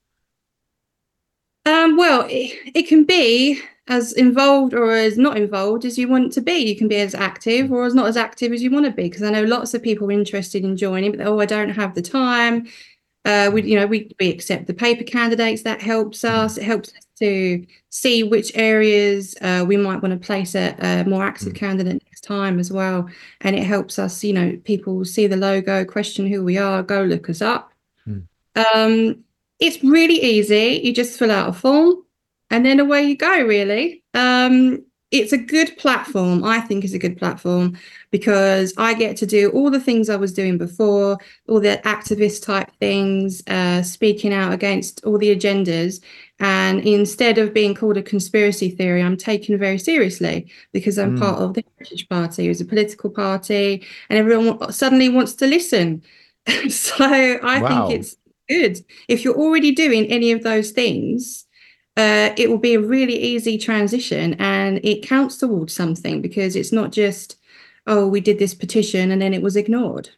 Um, 1.66 1.98
well, 1.98 2.26
it, 2.30 2.72
it 2.76 2.88
can 2.88 3.04
be 3.04 3.62
as 3.88 4.14
involved 4.14 4.74
or 4.74 4.92
as 4.92 5.18
not 5.18 5.38
involved 5.38 5.86
as 5.86 5.98
you 5.98 6.08
want 6.08 6.32
to 6.34 6.42
be. 6.42 6.54
You 6.54 6.76
can 6.76 6.88
be 6.88 6.98
as 6.98 7.14
active 7.14 7.72
or 7.72 7.86
as 7.86 7.94
not 7.94 8.08
as 8.08 8.18
active 8.18 8.54
as 8.54 8.62
you 8.62 8.72
want 8.72 8.86
to 8.86 8.92
be. 8.92 9.04
Because 9.04 9.24
I 9.24 9.30
know 9.30 9.44
lots 9.44 9.74
of 9.74 9.84
people 9.84 10.08
are 10.08 10.12
interested 10.12 10.64
in 10.64 10.78
joining, 10.78 11.12
but 11.12 11.26
oh, 11.26 11.40
I 11.40 11.46
don't 11.46 11.70
have 11.70 11.96
the 11.96 12.02
time. 12.02 12.68
Uh, 13.26 13.50
we, 13.54 13.64
you 13.64 13.80
know, 13.80 13.88
we 13.88 14.12
we 14.20 14.30
accept 14.30 14.68
the 14.68 14.74
paper 14.74 15.04
candidates. 15.04 15.64
That 15.64 15.82
helps 15.82 16.24
us. 16.26 16.58
It 16.58 16.64
helps 16.64 16.90
us 16.90 17.04
to 17.20 17.66
see 17.90 18.24
which 18.24 18.52
areas 18.56 19.36
uh, 19.42 19.64
we 19.66 19.78
might 19.78 20.02
want 20.02 20.20
to 20.20 20.26
place 20.26 20.56
a, 20.56 20.76
a 20.80 21.04
more 21.06 21.24
active 21.24 21.54
candidate 21.54 22.02
next 22.06 22.22
time 22.22 22.60
as 22.60 22.72
well. 22.72 23.08
And 23.42 23.56
it 23.56 23.64
helps 23.64 23.98
us, 23.98 24.24
you 24.24 24.34
know, 24.34 24.58
people 24.66 25.06
see 25.06 25.28
the 25.28 25.38
logo, 25.38 25.86
question 25.86 26.28
who 26.28 26.44
we 26.44 26.58
are, 26.58 26.84
go 26.84 27.04
look 27.04 27.30
us 27.30 27.42
up. 27.42 27.72
Um, 28.76 29.24
it's 29.64 29.84
really 29.84 30.22
easy. 30.22 30.82
You 30.84 30.94
just 30.94 31.18
fill 31.18 31.32
out 31.32 31.50
a 31.50 31.54
form 31.54 32.04
and 32.50 32.66
then 32.66 32.80
away 32.82 33.04
you 33.04 33.16
go, 33.16 33.42
really. 33.44 34.04
Um, 34.14 34.86
it's 35.10 35.32
a 35.32 35.38
good 35.38 35.78
platform. 35.78 36.44
I 36.44 36.60
think 36.60 36.84
is 36.84 36.94
a 36.96 37.00
good 37.00 37.18
platform 37.18 37.78
because 38.12 38.74
I 38.78 38.94
get 38.96 39.16
to 39.18 39.28
do 39.28 39.52
all 39.52 39.70
the 39.72 39.80
things 39.80 40.10
I 40.10 40.16
was 40.18 40.34
doing 40.34 40.58
before, 40.58 41.18
all 41.48 41.60
the 41.62 41.80
activist 41.86 42.44
type 42.44 42.72
things, 42.80 43.44
uh, 43.48 43.84
speaking 43.84 44.34
out 44.34 44.52
against 44.54 45.06
all 45.06 45.18
the 45.20 45.34
agendas. 45.34 46.04
And 46.40 46.82
instead 46.82 47.38
of 47.38 47.54
being 47.54 47.76
called 47.76 47.96
a 47.98 48.04
conspiracy 48.04 48.70
theory, 48.72 49.02
I'm 49.04 49.16
taken 49.18 49.58
very 49.58 49.78
seriously 49.78 50.52
because 50.74 50.98
I'm 50.98 51.16
Mm. 51.16 51.20
part 51.20 51.40
of 51.40 51.54
the 51.54 51.64
Heritage 51.78 52.10
Party, 52.10 52.48
who's 52.48 52.60
a 52.62 52.66
political 52.66 53.10
party, 53.12 53.86
and 54.10 54.20
everyone 54.20 54.72
suddenly 54.74 55.10
wants 55.10 55.34
to 55.36 55.48
listen. 55.48 56.02
so 56.70 56.96
I 57.00 57.62
Wow. 57.62 57.88
think 57.88 57.90
it's 58.00 58.18
good. 58.50 58.80
If 59.08 59.24
you're 59.24 59.38
already 59.38 59.72
doing 59.72 60.06
any 60.08 60.32
of 60.32 60.44
those 60.44 60.72
things, 60.72 61.46
uh, 61.96 62.32
it 62.38 62.50
will 62.50 62.58
be 62.58 62.74
a 62.74 62.80
really 62.82 63.16
easy 63.16 63.58
transition 63.58 64.34
and 64.40 64.80
it 64.84 65.08
counts 65.08 65.38
towards 65.38 65.76
something 65.76 66.22
because 66.22 66.56
it's 66.56 66.72
not 66.72 66.92
just, 66.92 67.38
oh, 67.86 68.08
we 68.08 68.20
did 68.20 68.40
this 68.40 68.56
petition 68.56 69.12
and 69.12 69.22
then 69.22 69.34
it 69.34 69.42
was 69.42 69.56
ignored. 69.56 70.10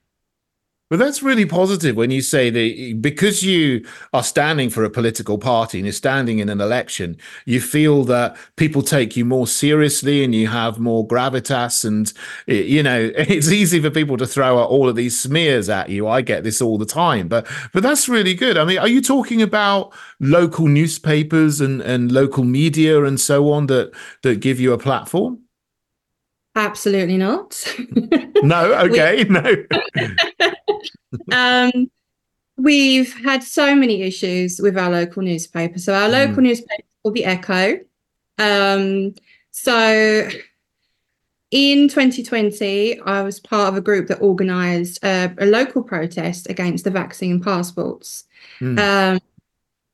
But 0.88 1.00
that's 1.00 1.24
really 1.24 1.48
positive 1.48 1.96
when 1.96 2.12
you 2.12 2.22
say 2.22 2.52
that 2.52 3.02
because 3.02 3.42
you 3.42 3.84
are 4.14 4.22
standing 4.22 4.70
for 4.70 4.84
a 4.84 4.90
political 4.90 5.40
party 5.40 5.80
and 5.80 5.86
you're 5.88 5.94
standing 5.94 6.38
in 6.38 6.48
an 6.48 6.62
election, 6.62 7.18
you 7.46 7.60
feel 7.60 8.04
that 8.04 8.38
people 8.56 8.84
take 8.84 9.18
you 9.18 9.26
more 9.26 9.48
seriously 9.48 10.24
and 10.24 10.36
you 10.36 10.48
have 10.48 10.78
more 10.78 11.08
gravitas. 11.08 11.86
And, 11.86 12.14
you 12.46 12.84
know, 12.84 13.12
it's 13.18 13.50
easy 13.50 13.82
for 13.82 13.90
people 13.90 14.16
to 14.18 14.28
throw 14.28 14.60
out 14.60 14.70
all 14.70 14.88
of 14.88 14.96
these 14.96 15.20
smears 15.20 15.70
at 15.70 15.90
you. 15.90 16.08
I 16.08 16.22
get 16.22 16.44
this 16.44 16.62
all 16.62 16.78
the 16.78 16.86
time, 16.86 17.28
but, 17.28 17.48
but 17.74 17.82
that's 17.82 18.08
really 18.08 18.36
good. 18.36 18.56
I 18.56 18.64
mean, 18.64 18.78
are 18.78 18.88
you 18.88 19.02
talking 19.02 19.42
about 19.42 19.92
local 20.20 20.68
newspapers 20.68 21.62
and, 21.62 21.82
and 21.82 22.12
local 22.12 22.44
media 22.44 23.04
and 23.04 23.20
so 23.20 23.52
on 23.52 23.66
that, 23.68 23.92
that 24.22 24.40
give 24.40 24.60
you 24.60 24.72
a 24.72 24.78
platform? 24.78 25.45
Absolutely 26.56 27.18
not. 27.18 27.76
no, 28.44 28.74
okay, 28.86 29.26
no. 29.26 29.66
um, 31.32 31.92
we've 32.58 33.14
had 33.24 33.44
so 33.44 33.76
many 33.76 34.04
issues 34.04 34.60
with 34.62 34.78
our 34.78 34.90
local 34.90 35.22
newspaper. 35.22 35.80
So 35.80 35.94
our 35.94 36.08
local 36.08 36.38
mm. 36.38 36.44
newspaper 36.44 36.82
is 36.82 37.02
called 37.04 37.16
the 37.16 37.26
Echo. 37.26 37.80
Um, 38.38 39.16
so 39.52 40.30
in 41.52 41.90
2020, 41.90 43.02
I 43.02 43.22
was 43.22 43.40
part 43.42 43.70
of 43.70 43.78
a 43.78 43.82
group 43.82 44.08
that 44.08 44.22
organised 44.22 45.04
uh, 45.04 45.30
a 45.38 45.46
local 45.46 45.84
protest 45.84 46.50
against 46.50 46.86
the 46.86 46.92
vaccine 46.92 47.42
passports. 47.42 48.24
Mm. 48.62 48.80
Um, 48.80 49.20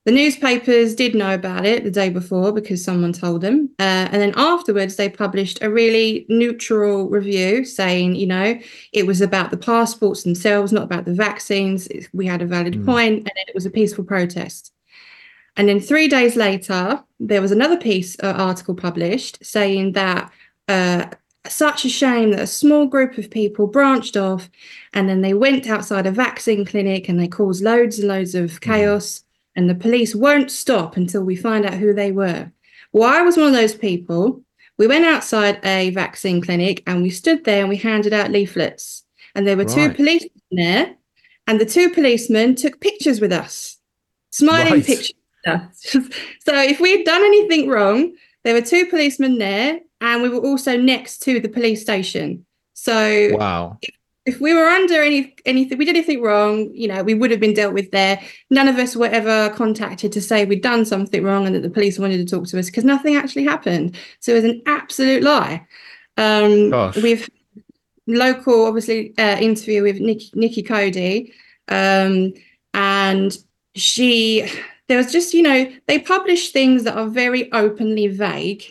the 0.06 0.12
newspapers 0.12 0.96
did 0.96 1.14
know 1.14 1.36
about 1.36 1.66
it 1.66 1.84
the 1.84 1.92
day 1.92 2.10
before 2.10 2.52
because 2.52 2.84
someone 2.84 3.14
told 3.14 3.42
them. 3.42 3.70
Uh, 3.78 4.10
and 4.12 4.22
then 4.22 4.34
afterwards, 4.36 4.96
they 4.96 5.08
published 5.10 5.62
a 5.62 5.70
really 5.70 6.26
neutral 6.28 7.08
review 7.08 7.64
saying, 7.64 8.16
you 8.16 8.26
know, 8.26 8.60
it 8.94 9.06
was 9.06 9.22
about 9.22 9.52
the 9.52 9.58
passports 9.58 10.24
themselves, 10.24 10.72
not 10.72 10.84
about 10.84 11.06
the 11.06 11.14
vaccines. 11.14 11.88
We 12.14 12.26
had 12.26 12.42
a 12.42 12.48
valid 12.48 12.74
mm. 12.74 12.86
point, 12.86 13.20
and 13.20 13.32
it 13.48 13.54
was 13.54 13.68
a 13.68 13.70
peaceful 13.72 14.04
protest. 14.04 14.74
And 15.56 15.70
then 15.70 15.80
three 15.80 16.08
days 16.08 16.36
later, 16.36 17.04
there 17.20 17.42
was 17.42 17.52
another 17.52 17.78
piece 17.78 18.18
uh, 18.24 18.34
article 18.38 18.74
published 18.74 19.46
saying 19.46 19.92
that 19.92 20.32
uh, 20.68 21.08
such 21.48 21.86
a 21.86 21.90
shame 21.90 22.32
that 22.32 22.40
a 22.40 22.48
small 22.48 22.88
group 22.88 23.18
of 23.18 23.30
people 23.30 23.68
branched 23.68 24.16
off 24.16 24.50
and 24.94 25.10
then 25.10 25.22
they 25.22 25.34
went 25.34 25.68
outside 25.68 26.08
a 26.08 26.12
vaccine 26.12 26.66
clinic 26.66 27.10
and 27.10 27.20
they 27.20 27.28
caused 27.28 27.64
loads 27.64 28.00
and 28.00 28.08
loads 28.08 28.34
of 28.34 28.52
hmm. 28.52 28.58
chaos 28.58 29.24
and 29.56 29.70
the 29.70 29.76
police 29.76 30.16
won't 30.16 30.52
stop 30.52 30.98
until 30.98 31.24
we 31.24 31.36
find 31.36 31.66
out 31.66 31.76
who 31.76 31.94
they 31.94 32.12
were. 32.12 32.52
Well, 32.94 33.10
I 33.10 33.22
was 33.22 33.38
one 33.38 33.48
of 33.48 33.54
those 33.54 33.76
people. 33.76 34.42
We 34.78 34.88
went 34.88 35.06
outside 35.06 35.60
a 35.64 35.92
vaccine 35.92 36.42
clinic 36.42 36.84
and 36.88 37.02
we 37.02 37.10
stood 37.10 37.44
there 37.44 37.62
and 37.62 37.70
we 37.70 37.78
handed 37.78 38.14
out 38.14 38.32
leaflets. 38.32 39.04
And 39.36 39.48
there 39.48 39.58
were 39.58 39.64
right. 39.64 39.74
two 39.74 39.94
policemen 39.94 40.42
there, 40.52 40.96
and 41.48 41.60
the 41.60 41.66
two 41.66 41.90
policemen 41.90 42.56
took 42.56 42.82
pictures 42.82 43.22
with 43.22 43.32
us, 43.32 43.78
smiling 44.32 44.74
right. 44.74 44.86
pictures. 44.86 45.16
so 45.46 46.02
if 46.48 46.80
we 46.80 46.98
had 46.98 47.06
done 47.06 47.22
anything 47.22 47.70
wrong, 47.70 48.14
there 48.44 48.54
were 48.54 48.62
two 48.62 48.86
policemen 48.88 49.38
there, 49.38 49.80
and 50.02 50.22
we 50.22 50.30
were 50.30 50.40
also 50.40 50.78
next 50.78 51.20
to 51.20 51.40
the 51.40 51.48
police 51.48 51.82
station. 51.82 52.46
So 52.74 53.30
wow. 53.34 53.78
if 53.82 53.96
if 54.26 54.40
we 54.40 54.54
were 54.54 54.68
under 54.68 55.02
any 55.02 55.36
anything 55.46 55.78
we 55.78 55.86
did 55.86 55.96
anything 55.96 56.22
wrong 56.22 56.70
you 56.74 56.88
know 56.88 57.04
we 57.04 57.14
would 57.14 57.32
have 57.32 57.40
been 57.40 57.54
dealt 57.54 57.74
with 57.74 57.90
there 57.92 58.22
none 58.50 58.68
of 58.68 58.78
us 58.78 58.96
were 58.96 59.08
ever 59.08 59.50
contacted 59.56 60.12
to 60.12 60.22
say 60.22 60.46
we'd 60.46 60.62
done 60.62 60.86
something 60.86 61.24
wrong 61.24 61.46
and 61.46 61.56
that 61.56 61.64
the 61.64 61.70
police 61.70 61.98
wanted 61.98 62.18
to 62.18 62.26
talk 62.26 62.48
to 62.48 62.60
us 62.60 62.68
because 62.68 62.84
nothing 62.84 63.16
actually 63.16 63.44
happened 63.44 63.96
so 64.20 64.32
it 64.32 64.36
was 64.36 64.44
an 64.44 64.62
absolute 64.66 65.24
lie 65.24 65.66
um 66.18 66.70
Gosh. 66.70 66.98
we've 66.98 67.30
local 68.08 68.66
obviously 68.66 69.14
uh, 69.18 69.38
interview 69.40 69.84
with 69.84 70.00
nikki, 70.00 70.30
nikki 70.34 70.64
cody 70.64 71.34
um 71.68 72.34
and 72.74 73.38
she 73.76 74.50
there 74.88 74.98
was 74.98 75.12
just 75.12 75.34
you 75.34 75.42
know 75.42 75.72
they 75.88 76.00
publish 76.00 76.52
things 76.52 76.84
that 76.84 76.98
are 76.98 77.08
very 77.08 77.52
openly 77.54 78.08
vague 78.08 78.64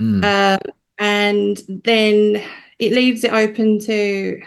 mm. 0.00 0.24
uh, 0.24 0.58
and 0.98 1.62
then 1.68 2.42
it 2.78 2.92
leaves 2.92 3.22
it 3.22 3.32
open 3.32 3.78
to 3.78 4.42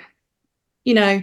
you 0.86 0.93
know, 0.93 1.21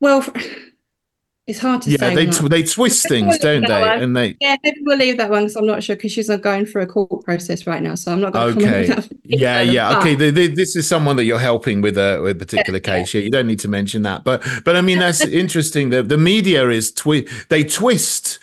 well, 0.00 0.26
it's 1.46 1.60
hard 1.60 1.82
to 1.82 1.90
yeah, 1.90 1.98
say. 1.98 2.08
Yeah, 2.08 2.14
they 2.14 2.26
tw- 2.26 2.50
they 2.50 2.62
twist 2.64 3.08
things, 3.08 3.38
don't 3.38 3.66
they? 3.66 3.80
One. 3.80 4.02
And 4.02 4.16
they 4.16 4.36
yeah, 4.40 4.56
maybe 4.64 4.80
we'll 4.82 4.98
leave 4.98 5.18
that 5.18 5.30
one 5.30 5.44
because 5.44 5.56
I'm 5.56 5.66
not 5.66 5.82
sure 5.84 5.94
because 5.94 6.10
she's 6.10 6.28
not 6.28 6.42
going 6.42 6.66
through 6.66 6.82
a 6.82 6.86
court 6.86 7.24
process 7.24 7.66
right 7.66 7.82
now, 7.82 7.94
so 7.94 8.12
I'm 8.12 8.20
not 8.20 8.32
going. 8.32 8.56
Okay. 8.56 8.92
yeah, 9.24 9.60
yeah. 9.60 9.98
Okay. 9.98 10.14
The, 10.14 10.30
the, 10.30 10.46
this 10.48 10.76
is 10.76 10.88
someone 10.88 11.16
that 11.16 11.24
you're 11.24 11.38
helping 11.38 11.82
with 11.82 11.98
a 11.98 12.20
with 12.22 12.36
a 12.36 12.38
particular 12.38 12.80
yeah, 12.82 12.98
case. 12.98 13.14
Yeah. 13.14 13.20
you 13.22 13.30
don't 13.30 13.46
need 13.46 13.60
to 13.60 13.68
mention 13.68 14.02
that, 14.02 14.24
but 14.24 14.42
but 14.64 14.76
I 14.76 14.80
mean 14.80 14.98
that's 14.98 15.20
interesting. 15.24 15.90
The 15.90 16.02
the 16.02 16.18
media 16.18 16.68
is 16.68 16.90
twi- 16.90 17.26
they 17.48 17.62
twist 17.62 18.38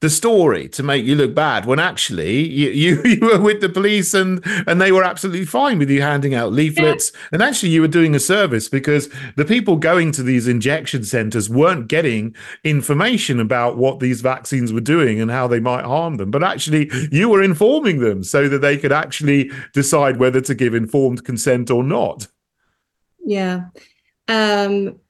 the 0.00 0.08
story 0.08 0.68
to 0.68 0.82
make 0.84 1.04
you 1.04 1.16
look 1.16 1.34
bad 1.34 1.66
when 1.66 1.80
actually 1.80 2.46
you, 2.46 2.70
you, 2.70 3.02
you 3.04 3.20
were 3.20 3.40
with 3.40 3.60
the 3.60 3.68
police 3.68 4.14
and 4.14 4.42
and 4.66 4.80
they 4.80 4.92
were 4.92 5.02
absolutely 5.02 5.44
fine 5.44 5.78
with 5.78 5.90
you 5.90 6.02
handing 6.02 6.34
out 6.34 6.52
leaflets. 6.52 7.10
Yeah. 7.12 7.20
and 7.32 7.42
actually 7.42 7.70
you 7.70 7.80
were 7.80 7.88
doing 7.88 8.14
a 8.14 8.20
service 8.20 8.68
because 8.68 9.08
the 9.36 9.44
people 9.44 9.76
going 9.76 10.12
to 10.12 10.22
these 10.22 10.46
injection 10.46 11.02
centers 11.02 11.50
weren't 11.50 11.88
getting 11.88 12.34
information 12.62 13.40
about 13.40 13.76
what 13.76 13.98
these 13.98 14.20
vaccines 14.20 14.72
were 14.72 14.80
doing 14.80 15.20
and 15.20 15.30
how 15.30 15.48
they 15.48 15.60
might 15.60 15.84
harm 15.84 16.16
them. 16.16 16.30
But 16.30 16.44
actually 16.44 16.90
you 17.10 17.28
were 17.28 17.42
informing 17.42 17.98
them 17.98 18.22
so 18.22 18.48
that 18.48 18.60
they 18.60 18.78
could 18.78 18.92
actually 18.92 19.50
decide 19.74 20.18
whether 20.18 20.40
to 20.42 20.54
give 20.54 20.74
informed 20.74 21.24
consent 21.24 21.70
or 21.70 21.82
not. 21.82 22.28
Yeah. 23.24 23.66
Um 24.28 25.00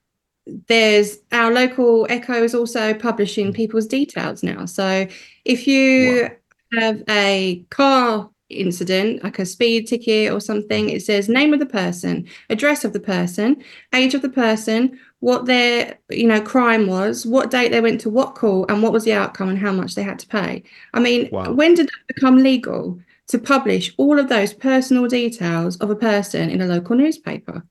there's 0.66 1.18
our 1.32 1.52
local 1.52 2.06
Echo 2.08 2.42
is 2.42 2.54
also 2.54 2.94
publishing 2.94 3.52
mm. 3.52 3.54
people's 3.54 3.86
details 3.86 4.42
now. 4.42 4.64
So 4.64 5.06
if 5.44 5.66
you 5.66 6.28
wow. 6.72 6.80
have 6.80 7.02
a 7.08 7.64
car 7.70 8.30
incident, 8.50 9.22
like 9.22 9.38
a 9.38 9.46
speed 9.46 9.86
ticket 9.86 10.32
or 10.32 10.40
something, 10.40 10.88
it 10.88 11.02
says 11.02 11.28
name 11.28 11.52
of 11.52 11.60
the 11.60 11.66
person, 11.66 12.26
address 12.48 12.84
of 12.84 12.92
the 12.92 13.00
person, 13.00 13.62
age 13.94 14.14
of 14.14 14.22
the 14.22 14.30
person, 14.30 14.98
what 15.20 15.46
their 15.46 15.98
you 16.10 16.26
know 16.26 16.40
crime 16.40 16.86
was, 16.86 17.26
what 17.26 17.50
date 17.50 17.70
they 17.70 17.80
went 17.80 18.00
to 18.00 18.10
what 18.10 18.34
call, 18.34 18.66
and 18.68 18.82
what 18.82 18.92
was 18.92 19.04
the 19.04 19.12
outcome 19.12 19.48
and 19.48 19.58
how 19.58 19.72
much 19.72 19.94
they 19.94 20.02
had 20.02 20.18
to 20.18 20.26
pay. 20.26 20.62
I 20.94 21.00
mean, 21.00 21.28
wow. 21.30 21.52
when 21.52 21.74
did 21.74 21.86
that 21.86 22.14
become 22.14 22.38
legal 22.38 22.98
to 23.28 23.38
publish 23.38 23.92
all 23.98 24.18
of 24.18 24.28
those 24.28 24.54
personal 24.54 25.06
details 25.06 25.76
of 25.78 25.90
a 25.90 25.96
person 25.96 26.48
in 26.48 26.62
a 26.62 26.66
local 26.66 26.96
newspaper? 26.96 27.64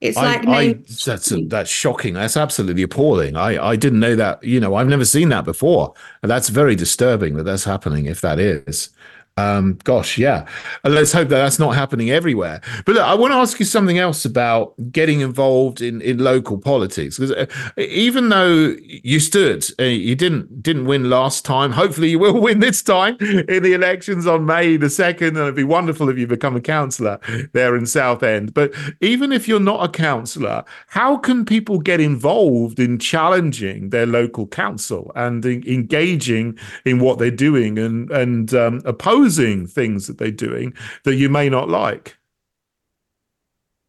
It's 0.00 0.16
I, 0.16 0.22
like 0.22 0.48
I, 0.48 0.72
that's 1.04 1.32
that's 1.48 1.70
shocking. 1.70 2.14
That's 2.14 2.36
absolutely 2.36 2.82
appalling. 2.82 3.36
I 3.36 3.62
I 3.62 3.76
didn't 3.76 4.00
know 4.00 4.16
that. 4.16 4.42
You 4.42 4.58
know, 4.58 4.74
I've 4.74 4.88
never 4.88 5.04
seen 5.04 5.28
that 5.28 5.44
before. 5.44 5.92
And 6.22 6.30
that's 6.30 6.48
very 6.48 6.74
disturbing 6.74 7.36
that 7.36 7.42
that's 7.42 7.64
happening. 7.64 8.06
If 8.06 8.22
that 8.22 8.38
is, 8.38 8.90
um, 9.36 9.78
gosh, 9.84 10.18
yeah. 10.18 10.46
let's 10.84 11.12
hope 11.12 11.28
that 11.28 11.36
that's 11.36 11.58
not 11.58 11.74
happening 11.74 12.10
everywhere. 12.10 12.60
But 12.84 12.96
look, 12.96 13.04
I 13.04 13.14
want 13.14 13.32
to 13.32 13.36
ask 13.36 13.58
you 13.58 13.64
something 13.64 13.98
else 13.98 14.24
about 14.24 14.74
getting 14.92 15.20
involved 15.20 15.80
in, 15.80 16.00
in 16.02 16.18
local 16.18 16.58
politics 16.58 17.16
because 17.16 17.32
uh, 17.32 17.46
even 17.78 18.28
though 18.28 18.74
you 18.82 19.18
stood, 19.20 19.64
uh, 19.78 19.84
you 19.84 20.14
didn't 20.14 20.62
didn't 20.62 20.84
win 20.84 21.08
last 21.08 21.44
time. 21.44 21.72
Hopefully, 21.72 22.10
you 22.10 22.18
will 22.18 22.40
win 22.40 22.60
this 22.60 22.82
time 22.82 23.16
in 23.20 23.62
the 23.62 23.72
elections 23.72 24.26
on 24.26 24.44
May 24.44 24.76
the 24.76 24.90
second, 24.90 25.28
and 25.28 25.38
it'd 25.38 25.54
be 25.54 25.64
wonderful 25.64 26.08
if 26.08 26.18
you 26.18 26.26
become 26.26 26.56
a 26.56 26.60
councillor 26.60 27.18
there 27.52 27.76
in 27.76 27.86
Southend. 27.86 28.52
But 28.52 28.72
even 29.00 29.32
if 29.32 29.48
you're 29.48 29.60
not 29.60 29.84
a 29.84 29.88
councillor, 29.88 30.64
how 30.88 31.16
can 31.16 31.44
people 31.44 31.78
get 31.78 32.00
involved 32.00 32.78
in 32.78 32.98
challenging 32.98 33.90
their 33.90 34.06
local 34.06 34.46
council 34.46 35.12
and 35.14 35.44
in, 35.46 35.66
engaging 35.66 36.58
in 36.84 36.98
what 36.98 37.18
they're 37.18 37.30
doing 37.30 37.78
and 37.78 38.10
and 38.10 38.52
um, 38.52 38.82
opposing 38.84 39.19
things 39.66 40.06
that 40.06 40.18
they're 40.18 40.30
doing 40.30 40.74
that 41.04 41.16
you 41.16 41.28
may 41.28 41.48
not 41.48 41.68
like? 41.68 42.16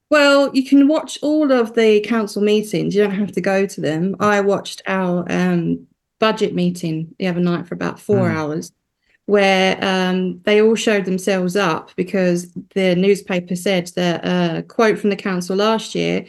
Well, 0.10 0.54
you 0.54 0.66
can 0.66 0.88
watch 0.88 1.18
all 1.22 1.52
of 1.52 1.74
the 1.76 2.02
council 2.02 2.42
meetings. 2.42 2.94
You 2.94 3.04
don't 3.04 3.12
have 3.12 3.32
to 3.32 3.42
go 3.42 3.66
to 3.66 3.82
them. 3.82 4.16
I 4.20 4.42
watched 4.42 4.82
our 4.86 5.26
um, 5.32 5.88
budget 6.20 6.54
meeting 6.54 7.16
the 7.18 7.28
other 7.28 7.40
night 7.40 7.68
for 7.68 7.76
about 7.76 8.00
four 8.00 8.28
mm. 8.28 8.36
hours, 8.36 8.74
where 9.28 9.78
um, 9.82 10.42
they 10.42 10.62
all 10.62 10.76
showed 10.76 11.06
themselves 11.06 11.56
up 11.56 11.92
because 11.96 12.52
the 12.76 12.96
newspaper 12.96 13.56
said 13.56 13.88
that 13.96 14.26
a 14.26 14.30
uh, 14.30 14.62
quote 14.64 15.00
from 15.00 15.12
the 15.12 15.16
council 15.16 15.56
last 15.56 15.96
year 15.96 16.26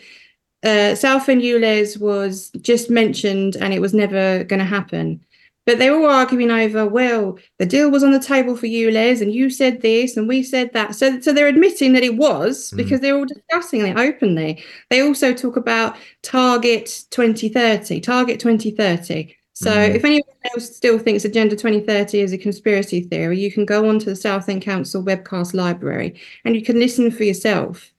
uh, 0.63 0.95
Southend 0.95 1.43
ULEZ 1.43 1.99
was 1.99 2.51
just 2.61 2.89
mentioned 2.89 3.57
and 3.57 3.75
it 3.75 3.81
was 3.81 3.95
never 3.95 4.45
going 4.45 4.61
to 4.61 4.65
happen. 4.65 5.25
But 5.65 5.79
they 5.79 5.91
were 5.91 6.09
arguing 6.09 6.51
over, 6.51 6.87
well, 6.87 7.39
the 7.59 7.67
deal 7.67 7.91
was 7.91 8.03
on 8.03 8.11
the 8.11 8.19
table 8.19 8.57
for 8.57 8.67
ULEZ, 8.67 9.23
and 9.23 9.33
you 9.33 9.49
said 9.49 9.81
this 9.81 10.17
and 10.17 10.27
we 10.27 10.43
said 10.43 10.73
that. 10.73 10.97
So, 10.97 11.21
so 11.21 11.33
they're 11.33 11.47
admitting 11.47 11.93
that 11.93 12.03
it 12.03 12.17
was 12.17 12.73
mm. 12.73 12.79
because 12.79 13.01
they're 13.01 13.17
all 13.17 13.25
discussing 13.25 13.87
it 13.87 13.97
openly. 13.97 14.63
They 14.91 15.03
also 15.03 15.33
talk 15.33 15.57
about 15.57 15.97
Target 16.23 17.05
2030, 17.11 18.01
Target 18.01 18.41
2030. 18.41 19.37
So 19.53 19.71
mm. 19.71 19.95
if 19.95 20.05
anyone 20.05 20.29
else 20.53 20.75
still 20.75 20.99
thinks 20.99 21.25
Agenda 21.25 21.55
2030 21.55 22.21
is 22.21 22.33
a 22.33 22.39
conspiracy 22.39 23.03
theory, 23.03 23.39
you 23.39 23.53
can 23.53 23.65
go 23.65 23.89
onto 23.89 24.07
the 24.07 24.17
Southend 24.17 24.63
Council 24.63 25.05
webcast 25.05 25.55
library 25.55 26.21
and 26.45 26.57
you 26.57 26.63
can 26.63 26.81
listen 26.81 27.11
for 27.11 27.23
yourself. 27.23 27.93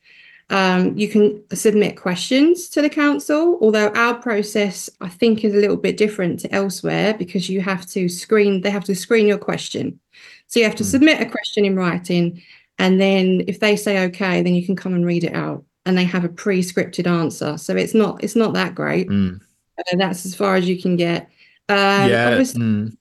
Um, 0.49 0.97
you 0.97 1.07
can 1.07 1.41
submit 1.53 1.97
questions 1.97 2.69
to 2.69 2.81
the 2.81 2.89
council, 2.89 3.57
although 3.61 3.89
our 3.89 4.15
process, 4.15 4.89
I 5.01 5.09
think, 5.09 5.43
is 5.43 5.53
a 5.53 5.57
little 5.57 5.77
bit 5.77 5.97
different 5.97 6.41
to 6.41 6.53
elsewhere 6.53 7.13
because 7.13 7.49
you 7.49 7.61
have 7.61 7.85
to 7.87 8.09
screen, 8.09 8.61
they 8.61 8.69
have 8.69 8.83
to 8.85 8.95
screen 8.95 9.25
your 9.25 9.37
question. 9.37 9.99
So 10.47 10.59
you 10.59 10.65
have 10.65 10.75
to 10.75 10.83
submit 10.83 11.21
a 11.21 11.25
question 11.25 11.65
in 11.65 11.75
writing, 11.75 12.41
and 12.77 12.99
then 12.99 13.43
if 13.47 13.59
they 13.59 13.75
say 13.75 14.03
okay, 14.05 14.43
then 14.43 14.53
you 14.53 14.65
can 14.65 14.75
come 14.75 14.93
and 14.93 15.05
read 15.05 15.23
it 15.23 15.33
out, 15.33 15.63
and 15.85 15.97
they 15.97 16.03
have 16.03 16.25
a 16.25 16.29
pre-scripted 16.29 17.07
answer. 17.07 17.57
So 17.57 17.75
it's 17.75 17.93
not 17.93 18.23
it's 18.23 18.35
not 18.35 18.53
that 18.53 18.75
great. 18.75 19.09
Mm. 19.09 19.41
Uh, 19.79 19.97
that's 19.97 20.25
as 20.25 20.35
far 20.35 20.55
as 20.55 20.67
you 20.67 20.79
can 20.79 20.95
get. 20.95 21.23
Um, 21.69 22.09
yeah. 22.09 22.37
mm. 22.37 22.95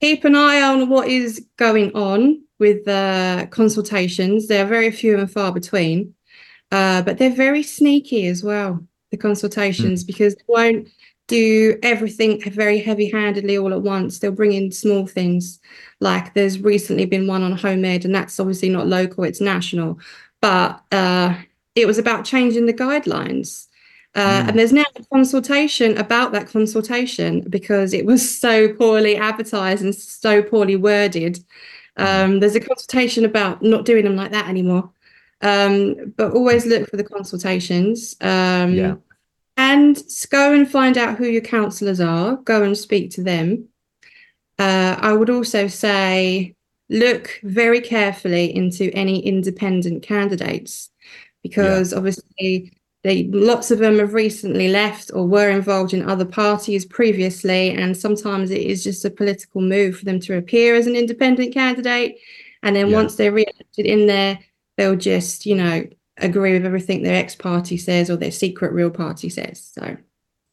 keep 0.00 0.24
an 0.24 0.34
eye 0.34 0.60
on 0.60 0.88
what 0.88 1.08
is 1.08 1.46
going 1.56 1.92
on 1.94 2.42
with 2.58 2.84
the 2.84 3.48
consultations. 3.50 4.48
They're 4.48 4.66
very 4.66 4.90
few 4.90 5.18
and 5.18 5.30
far 5.30 5.52
between, 5.52 6.14
uh, 6.72 7.02
but 7.02 7.18
they're 7.18 7.30
very 7.46 7.62
sneaky 7.62 8.26
as 8.26 8.42
well. 8.42 8.84
The 9.12 9.16
consultations 9.18 10.02
because 10.04 10.34
they 10.34 10.44
won't 10.48 10.88
do 11.28 11.78
everything 11.82 12.40
very 12.50 12.78
heavy-handedly 12.80 13.56
all 13.58 13.72
at 13.72 13.82
once. 13.82 14.18
They'll 14.18 14.32
bring 14.32 14.52
in 14.52 14.72
small 14.72 15.06
things, 15.06 15.60
like 16.00 16.34
there's 16.34 16.58
recently 16.58 17.06
been 17.06 17.26
one 17.28 17.42
on 17.44 17.52
home 17.52 17.84
ed, 17.84 18.04
and 18.04 18.14
that's 18.14 18.40
obviously 18.40 18.70
not 18.70 18.86
local; 18.88 19.24
it's 19.24 19.40
national. 19.40 20.00
But 20.40 20.82
uh, 20.90 21.36
it 21.74 21.86
was 21.86 21.98
about 21.98 22.24
changing 22.24 22.66
the 22.66 22.74
guidelines. 22.74 23.68
Uh, 24.14 24.44
And 24.46 24.58
there's 24.58 24.72
now 24.72 24.84
a 24.96 25.04
consultation 25.14 25.96
about 25.96 26.32
that 26.32 26.48
consultation 26.48 27.40
because 27.48 27.94
it 27.94 28.04
was 28.04 28.38
so 28.40 28.74
poorly 28.74 29.16
advertised 29.16 29.82
and 29.84 29.94
so 29.94 30.42
poorly 30.42 30.76
worded. 30.76 31.38
Um, 31.96 32.40
there's 32.40 32.56
a 32.56 32.60
consultation 32.60 33.24
about 33.24 33.62
not 33.62 33.84
doing 33.84 34.04
them 34.04 34.16
like 34.16 34.32
that 34.32 34.48
anymore. 34.48 34.90
Um, 35.42 36.14
but 36.16 36.32
always 36.32 36.66
look 36.66 36.88
for 36.88 36.96
the 36.96 37.04
consultations. 37.04 38.16
Um, 38.20 38.74
Yeah. 38.74 38.94
And 39.58 40.02
go 40.30 40.54
and 40.54 40.68
find 40.68 40.96
out 40.96 41.18
who 41.18 41.26
your 41.26 41.42
councillors 41.42 42.00
are. 42.00 42.36
Go 42.36 42.62
and 42.62 42.76
speak 42.76 43.10
to 43.12 43.22
them. 43.22 43.68
Uh, 44.58 44.96
I 44.98 45.12
would 45.12 45.28
also 45.30 45.66
say 45.66 46.54
look 46.88 47.38
very 47.42 47.80
carefully 47.80 48.54
into 48.54 48.90
any 48.94 49.20
independent 49.20 50.02
candidates 50.02 50.90
because 51.42 51.92
obviously 51.94 52.72
they 53.02 53.24
lots 53.32 53.70
of 53.70 53.78
them 53.78 53.98
have 53.98 54.14
recently 54.14 54.68
left 54.68 55.10
or 55.14 55.26
were 55.26 55.48
involved 55.50 55.94
in 55.94 56.08
other 56.08 56.24
parties 56.26 56.84
previously 56.84 57.70
and 57.70 57.96
sometimes 57.96 58.50
it 58.50 58.60
is 58.60 58.84
just 58.84 59.04
a 59.04 59.10
political 59.10 59.60
move 59.60 59.96
for 59.96 60.04
them 60.04 60.20
to 60.20 60.36
appear 60.36 60.74
as 60.74 60.86
an 60.86 60.94
independent 60.94 61.52
candidate 61.54 62.16
and 62.62 62.76
then 62.76 62.88
Yeah. 62.88 62.96
once 62.96 63.16
they're 63.16 63.32
re-elected 63.32 63.86
in 63.86 64.06
there 64.06 64.38
they'll 64.76 64.96
just 64.96 65.46
you 65.46 65.54
know 65.54 65.84
agree 66.18 66.52
with 66.52 66.66
everything 66.66 67.02
their 67.02 67.16
ex-party 67.16 67.76
says 67.76 68.10
or 68.10 68.16
their 68.16 68.30
secret 68.30 68.72
real 68.72 68.90
party 68.90 69.28
says 69.28 69.72
so 69.74 69.96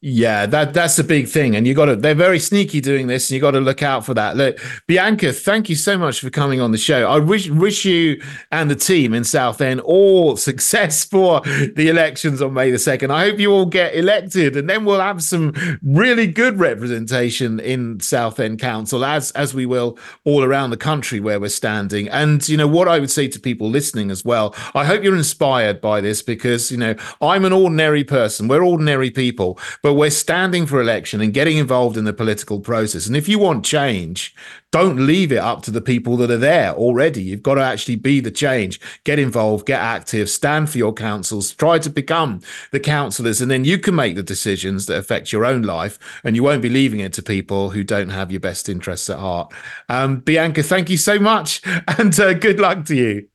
Yeah, 0.01 0.45
that 0.45 0.73
that's 0.73 0.95
the 0.95 1.03
big 1.03 1.27
thing, 1.27 1.57
and 1.57 1.67
you 1.67 1.73
got 1.73 1.87
to. 1.87 1.95
They're 1.97 2.15
very 2.15 2.39
sneaky 2.39 2.79
doing 2.79 3.07
this, 3.07 3.29
and 3.29 3.35
you 3.35 3.41
got 3.41 3.51
to 3.51 3.59
look 3.59 3.83
out 3.83 4.05
for 4.05 4.13
that. 4.13 4.37
Look, 4.37 4.57
Bianca, 4.87 5.33
thank 5.33 5.67
you 5.67 5.75
so 5.75 5.97
much 5.97 6.21
for 6.21 6.29
coming 6.29 6.61
on 6.61 6.71
the 6.71 6.77
show. 6.77 7.05
I 7.05 7.19
wish 7.19 7.49
wish 7.49 7.83
you 7.83 8.21
and 8.49 8.71
the 8.71 8.77
team 8.77 9.13
in 9.13 9.25
Southend 9.25 9.81
all 9.81 10.37
success 10.49 11.03
for 11.03 11.41
the 11.41 11.89
elections 11.89 12.41
on 12.41 12.53
May 12.53 12.71
the 12.71 12.79
second. 12.79 13.11
I 13.11 13.25
hope 13.25 13.39
you 13.39 13.51
all 13.51 13.65
get 13.65 13.93
elected, 13.93 14.55
and 14.55 14.69
then 14.69 14.85
we'll 14.85 15.01
have 15.01 15.21
some 15.21 15.51
really 15.83 16.27
good 16.27 16.59
representation 16.59 17.59
in 17.59 17.99
Southend 17.99 18.59
Council, 18.59 19.03
as 19.03 19.31
as 19.31 19.53
we 19.53 19.65
will 19.65 19.99
all 20.23 20.45
around 20.45 20.69
the 20.69 20.77
country 20.77 21.19
where 21.19 21.41
we're 21.41 21.49
standing. 21.49 22.07
And 22.07 22.47
you 22.47 22.55
know 22.55 22.67
what 22.69 22.87
I 22.87 22.99
would 22.99 23.11
say 23.11 23.27
to 23.27 23.39
people 23.39 23.69
listening 23.69 24.11
as 24.11 24.23
well. 24.23 24.55
I 24.73 24.85
hope 24.85 25.03
you're 25.03 25.17
inspired 25.17 25.81
by 25.81 25.99
this 25.99 26.21
because 26.21 26.71
you 26.71 26.77
know 26.77 26.95
I'm 27.21 27.43
an 27.43 27.51
ordinary 27.51 28.05
person. 28.05 28.47
We're 28.47 28.63
ordinary 28.63 29.11
people, 29.11 29.59
but 29.83 29.88
we're 29.93 30.09
standing 30.09 30.65
for 30.65 30.81
election 30.81 31.21
and 31.21 31.33
getting 31.33 31.57
involved 31.57 31.95
in 31.95 32.03
the 32.03 32.13
political 32.13 32.59
process. 32.59 33.07
And 33.07 33.15
if 33.15 33.29
you 33.29 33.39
want 33.39 33.65
change, 33.65 34.35
don't 34.71 35.05
leave 35.05 35.31
it 35.31 35.37
up 35.37 35.63
to 35.63 35.71
the 35.71 35.81
people 35.81 36.17
that 36.17 36.29
are 36.29 36.37
there 36.37 36.73
already. 36.73 37.23
You've 37.23 37.41
got 37.41 37.55
to 37.55 37.63
actually 37.63 37.95
be 37.95 38.19
the 38.19 38.29
change, 38.29 38.79
get 39.03 39.19
involved, 39.19 39.65
get 39.65 39.79
active, 39.79 40.29
stand 40.29 40.69
for 40.69 40.77
your 40.77 40.93
councils, 40.93 41.51
try 41.53 41.79
to 41.79 41.89
become 41.89 42.41
the 42.71 42.79
councillors, 42.79 43.41
and 43.41 43.49
then 43.49 43.65
you 43.65 43.79
can 43.79 43.95
make 43.95 44.15
the 44.15 44.23
decisions 44.23 44.85
that 44.85 44.97
affect 44.97 45.31
your 45.31 45.45
own 45.45 45.63
life. 45.63 45.97
And 46.23 46.35
you 46.35 46.43
won't 46.43 46.61
be 46.61 46.69
leaving 46.69 46.99
it 46.99 47.13
to 47.13 47.23
people 47.23 47.69
who 47.69 47.83
don't 47.83 48.09
have 48.09 48.31
your 48.31 48.41
best 48.41 48.69
interests 48.69 49.09
at 49.09 49.17
heart. 49.17 49.53
Um, 49.87 50.19
Bianca, 50.19 50.61
thank 50.61 50.89
you 50.89 50.97
so 50.97 51.19
much, 51.19 51.61
and 51.97 52.17
uh, 52.19 52.33
good 52.33 52.59
luck 52.59 52.85
to 52.85 52.95
you. 52.95 53.27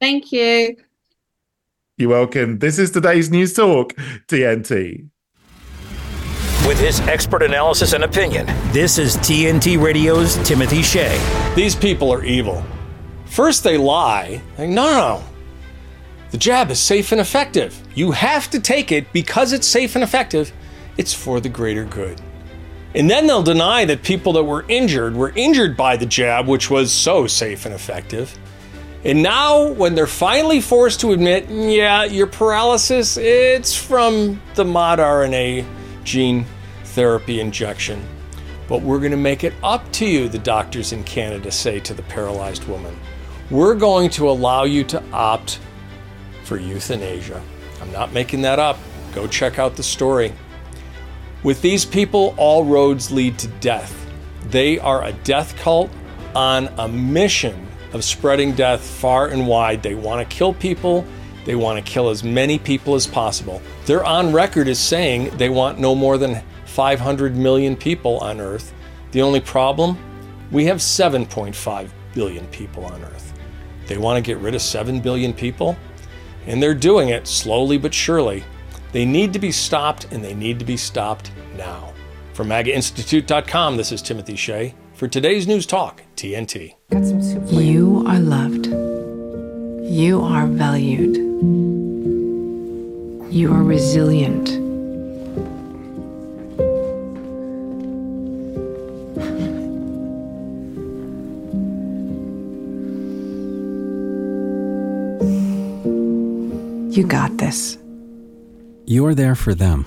thank 0.00 0.32
you 0.32 0.76
You're 1.98 2.08
welcome. 2.08 2.58
This 2.58 2.78
is 2.78 2.90
today's 2.90 3.30
News 3.30 3.52
Talk, 3.52 3.94
TNT. 4.26 5.10
With 6.70 6.78
his 6.78 7.00
expert 7.00 7.42
analysis 7.42 7.94
and 7.94 8.04
opinion, 8.04 8.46
this 8.70 8.96
is 8.96 9.16
TNT 9.16 9.76
Radio's 9.82 10.36
Timothy 10.46 10.82
Shea. 10.82 11.18
These 11.56 11.74
people 11.74 12.12
are 12.12 12.24
evil. 12.24 12.64
First, 13.24 13.64
they 13.64 13.76
lie. 13.76 14.40
Like, 14.56 14.68
no, 14.68 14.84
no, 14.84 14.92
no. 14.92 15.24
The 16.30 16.38
jab 16.38 16.70
is 16.70 16.78
safe 16.78 17.10
and 17.10 17.20
effective. 17.20 17.76
You 17.96 18.12
have 18.12 18.50
to 18.50 18.60
take 18.60 18.92
it 18.92 19.12
because 19.12 19.52
it's 19.52 19.66
safe 19.66 19.96
and 19.96 20.04
effective. 20.04 20.52
It's 20.96 21.12
for 21.12 21.40
the 21.40 21.48
greater 21.48 21.84
good. 21.84 22.20
And 22.94 23.10
then 23.10 23.26
they'll 23.26 23.42
deny 23.42 23.84
that 23.86 24.04
people 24.04 24.34
that 24.34 24.44
were 24.44 24.64
injured 24.68 25.16
were 25.16 25.32
injured 25.34 25.76
by 25.76 25.96
the 25.96 26.06
jab, 26.06 26.46
which 26.46 26.70
was 26.70 26.92
so 26.92 27.26
safe 27.26 27.66
and 27.66 27.74
effective. 27.74 28.38
And 29.02 29.24
now, 29.24 29.72
when 29.72 29.96
they're 29.96 30.06
finally 30.06 30.60
forced 30.60 31.00
to 31.00 31.10
admit, 31.10 31.48
yeah, 31.50 32.04
your 32.04 32.28
paralysis, 32.28 33.16
it's 33.16 33.74
from 33.74 34.40
the 34.54 34.62
modRNA 34.62 35.66
gene 36.04 36.46
therapy 36.90 37.40
injection. 37.40 38.04
But 38.68 38.82
we're 38.82 38.98
going 38.98 39.10
to 39.10 39.16
make 39.16 39.42
it 39.42 39.54
up 39.62 39.90
to 39.94 40.06
you, 40.06 40.28
the 40.28 40.38
doctors 40.38 40.92
in 40.92 41.02
Canada 41.04 41.50
say 41.50 41.80
to 41.80 41.94
the 41.94 42.02
paralyzed 42.02 42.64
woman. 42.68 42.96
We're 43.50 43.74
going 43.74 44.10
to 44.10 44.30
allow 44.30 44.64
you 44.64 44.84
to 44.84 45.02
opt 45.12 45.58
for 46.44 46.56
euthanasia. 46.56 47.42
I'm 47.80 47.90
not 47.90 48.12
making 48.12 48.42
that 48.42 48.58
up. 48.58 48.78
Go 49.12 49.26
check 49.26 49.58
out 49.58 49.74
the 49.74 49.82
story. 49.82 50.32
With 51.42 51.62
these 51.62 51.84
people, 51.84 52.34
all 52.36 52.64
roads 52.64 53.10
lead 53.10 53.38
to 53.38 53.48
death. 53.48 54.06
They 54.50 54.78
are 54.78 55.04
a 55.04 55.12
death 55.12 55.56
cult 55.56 55.90
on 56.34 56.68
a 56.78 56.86
mission 56.86 57.66
of 57.92 58.04
spreading 58.04 58.52
death 58.52 58.82
far 58.82 59.28
and 59.28 59.48
wide. 59.48 59.82
They 59.82 59.94
want 59.94 60.28
to 60.28 60.36
kill 60.36 60.54
people. 60.54 61.04
They 61.44 61.56
want 61.56 61.84
to 61.84 61.90
kill 61.90 62.10
as 62.10 62.22
many 62.22 62.58
people 62.58 62.94
as 62.94 63.06
possible. 63.06 63.62
They're 63.86 64.04
on 64.04 64.32
record 64.32 64.68
as 64.68 64.78
saying 64.78 65.36
they 65.38 65.48
want 65.48 65.80
no 65.80 65.94
more 65.94 66.18
than 66.18 66.42
500 66.70 67.36
million 67.36 67.76
people 67.76 68.18
on 68.18 68.40
Earth. 68.40 68.72
The 69.10 69.22
only 69.22 69.40
problem? 69.40 69.98
We 70.52 70.64
have 70.66 70.78
7.5 70.78 71.90
billion 72.14 72.46
people 72.46 72.84
on 72.84 73.02
Earth. 73.02 73.32
They 73.86 73.98
want 73.98 74.16
to 74.16 74.22
get 74.22 74.38
rid 74.38 74.54
of 74.54 74.62
7 74.62 75.00
billion 75.00 75.32
people, 75.32 75.76
and 76.46 76.62
they're 76.62 76.74
doing 76.74 77.08
it 77.08 77.26
slowly 77.26 77.76
but 77.76 77.92
surely. 77.92 78.44
They 78.92 79.04
need 79.04 79.32
to 79.32 79.40
be 79.40 79.50
stopped, 79.50 80.06
and 80.12 80.24
they 80.24 80.34
need 80.34 80.60
to 80.60 80.64
be 80.64 80.76
stopped 80.76 81.32
now. 81.56 81.92
From 82.34 82.48
MAGAInstitute.com, 82.48 83.76
this 83.76 83.90
is 83.90 84.00
Timothy 84.00 84.36
Shea 84.36 84.74
for 84.94 85.08
today's 85.08 85.48
News 85.48 85.66
Talk, 85.66 86.02
TNT. 86.14 86.74
You 87.50 88.04
are 88.06 88.20
loved. 88.20 88.66
You 89.92 90.22
are 90.22 90.46
valued. 90.46 91.16
You 93.32 93.52
are 93.52 93.62
resilient. 93.62 94.69
You 107.00 107.06
got 107.06 107.38
this. 107.38 107.78
You're 108.84 109.14
there 109.14 109.34
for 109.34 109.54
them. 109.54 109.86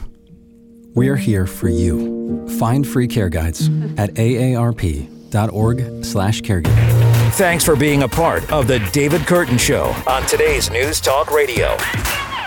We're 0.95 1.15
here 1.15 1.45
for 1.45 1.69
you. 1.69 2.47
Find 2.57 2.87
free 2.87 3.07
care 3.07 3.29
guides 3.29 3.67
at 3.99 4.15
aarp.org 4.15 6.03
slash 6.03 6.41
caregiving. 6.41 7.31
Thanks 7.33 7.63
for 7.63 7.75
being 7.75 8.01
a 8.01 8.07
part 8.07 8.51
of 8.51 8.65
the 8.65 8.79
David 8.91 9.21
Kurten 9.21 9.59
Show 9.59 9.95
on 10.07 10.25
today's 10.25 10.71
News 10.71 10.99
Talk 10.99 11.29
Radio. 11.29 11.77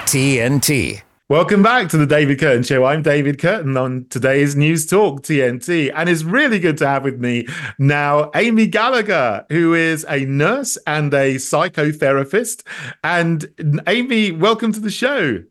TNT. 0.09 1.06
Welcome 1.29 1.61
back 1.61 1.89
to 1.89 1.97
the 1.97 2.07
David 2.07 2.39
Kurten 2.39 2.65
Show. 2.65 2.85
I'm 2.85 3.03
David 3.03 3.39
Kurten 3.39 3.77
on 3.77 4.07
today's 4.11 4.55
News 4.55 4.87
Talk 4.87 5.23
TNT, 5.23 5.91
and 5.93 6.09
it's 6.09 6.23
really 6.23 6.61
good 6.61 6.79
to 6.79 6.87
have 6.87 7.03
with 7.03 7.19
me 7.19 7.49
now 7.81 8.31
Amy 8.37 8.69
Gallagher, 8.69 9.45
who 9.49 9.75
is 9.75 10.07
a 10.09 10.21
nurse 10.27 10.79
and 10.87 11.13
a 11.13 11.35
psychotherapist. 11.35 12.65
And 13.03 13.45
Amy, 13.89 14.31
welcome 14.31 14.73
to 14.73 14.79
the 14.79 14.89
show. 14.89 15.43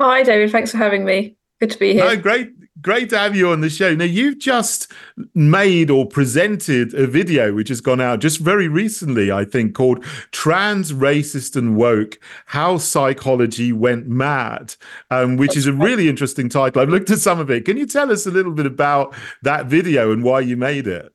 Hi, 0.00 0.22
David. 0.22 0.50
Thanks 0.50 0.70
for 0.70 0.78
having 0.78 1.04
me. 1.04 1.36
Good 1.60 1.72
to 1.72 1.78
be 1.78 1.92
here. 1.92 2.06
No, 2.06 2.16
great, 2.16 2.54
Great 2.82 3.08
to 3.10 3.18
have 3.18 3.36
you 3.36 3.50
on 3.50 3.60
the 3.60 3.70
show. 3.70 3.94
Now, 3.94 4.04
you've 4.04 4.40
just 4.40 4.90
made 5.32 5.90
or 5.90 6.06
presented 6.06 6.92
a 6.92 7.06
video 7.06 7.54
which 7.54 7.68
has 7.68 7.80
gone 7.80 8.00
out 8.00 8.18
just 8.18 8.40
very 8.40 8.66
recently, 8.66 9.30
I 9.30 9.44
think, 9.44 9.76
called 9.76 10.04
Trans 10.32 10.92
Racist 10.92 11.54
and 11.54 11.76
Woke 11.76 12.18
How 12.46 12.78
Psychology 12.78 13.72
Went 13.72 14.08
Mad, 14.08 14.74
um, 15.12 15.36
which 15.36 15.56
is 15.56 15.68
a 15.68 15.72
really 15.72 16.08
interesting 16.08 16.48
title. 16.48 16.82
I've 16.82 16.88
looked 16.88 17.10
at 17.10 17.20
some 17.20 17.38
of 17.38 17.48
it. 17.48 17.64
Can 17.64 17.76
you 17.76 17.86
tell 17.86 18.10
us 18.10 18.26
a 18.26 18.32
little 18.32 18.52
bit 18.52 18.66
about 18.66 19.14
that 19.42 19.66
video 19.66 20.10
and 20.10 20.24
why 20.24 20.40
you 20.40 20.56
made 20.56 20.88
it? 20.88 21.13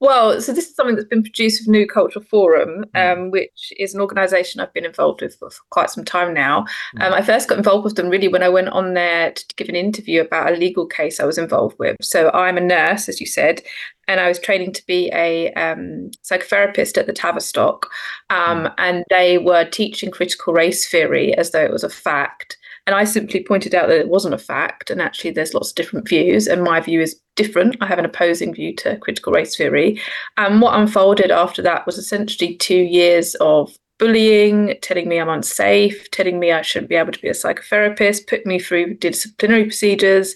Well, 0.00 0.40
so 0.40 0.52
this 0.52 0.68
is 0.68 0.76
something 0.76 0.94
that's 0.94 1.08
been 1.08 1.22
produced 1.22 1.62
with 1.62 1.68
New 1.68 1.86
Culture 1.86 2.20
Forum, 2.20 2.84
um, 2.94 3.30
which 3.32 3.72
is 3.78 3.94
an 3.94 4.00
organisation 4.00 4.60
I've 4.60 4.72
been 4.72 4.84
involved 4.84 5.22
with 5.22 5.34
for 5.36 5.50
quite 5.70 5.90
some 5.90 6.04
time 6.04 6.32
now. 6.32 6.66
Um, 7.00 7.12
I 7.12 7.22
first 7.22 7.48
got 7.48 7.58
involved 7.58 7.84
with 7.84 7.96
them 7.96 8.08
really 8.08 8.28
when 8.28 8.44
I 8.44 8.48
went 8.48 8.68
on 8.68 8.94
there 8.94 9.32
to 9.32 9.44
give 9.56 9.68
an 9.68 9.74
interview 9.74 10.20
about 10.20 10.52
a 10.52 10.56
legal 10.56 10.86
case 10.86 11.18
I 11.18 11.24
was 11.24 11.38
involved 11.38 11.76
with. 11.80 11.96
So 12.00 12.30
I'm 12.30 12.56
a 12.56 12.60
nurse, 12.60 13.08
as 13.08 13.20
you 13.20 13.26
said, 13.26 13.62
and 14.06 14.20
I 14.20 14.28
was 14.28 14.38
training 14.38 14.72
to 14.74 14.86
be 14.86 15.10
a 15.12 15.52
um, 15.54 16.12
psychotherapist 16.22 16.96
at 16.96 17.06
the 17.06 17.12
Tavistock, 17.12 17.90
um, 18.30 18.70
and 18.78 19.04
they 19.10 19.38
were 19.38 19.64
teaching 19.64 20.12
critical 20.12 20.52
race 20.52 20.88
theory 20.88 21.34
as 21.34 21.50
though 21.50 21.64
it 21.64 21.72
was 21.72 21.84
a 21.84 21.90
fact. 21.90 22.56
And 22.88 22.94
I 22.94 23.04
simply 23.04 23.44
pointed 23.44 23.74
out 23.74 23.88
that 23.88 23.98
it 23.98 24.08
wasn't 24.08 24.32
a 24.32 24.38
fact, 24.38 24.88
and 24.88 25.02
actually, 25.02 25.32
there's 25.32 25.52
lots 25.52 25.68
of 25.68 25.74
different 25.74 26.08
views, 26.08 26.46
and 26.46 26.62
my 26.62 26.80
view 26.80 27.02
is 27.02 27.20
different. 27.36 27.76
I 27.82 27.86
have 27.86 27.98
an 27.98 28.06
opposing 28.06 28.54
view 28.54 28.74
to 28.76 28.96
critical 28.96 29.30
race 29.30 29.54
theory. 29.58 30.00
And 30.38 30.62
what 30.62 30.72
unfolded 30.74 31.30
after 31.30 31.60
that 31.60 31.84
was 31.84 31.98
essentially 31.98 32.56
two 32.56 32.80
years 32.80 33.34
of 33.42 33.76
bullying, 33.98 34.74
telling 34.80 35.06
me 35.06 35.20
I'm 35.20 35.28
unsafe, 35.28 36.10
telling 36.12 36.38
me 36.38 36.50
I 36.50 36.62
shouldn't 36.62 36.88
be 36.88 36.94
able 36.94 37.12
to 37.12 37.20
be 37.20 37.28
a 37.28 37.32
psychotherapist, 37.32 38.26
put 38.26 38.46
me 38.46 38.58
through 38.58 38.94
disciplinary 38.94 39.64
procedures, 39.64 40.34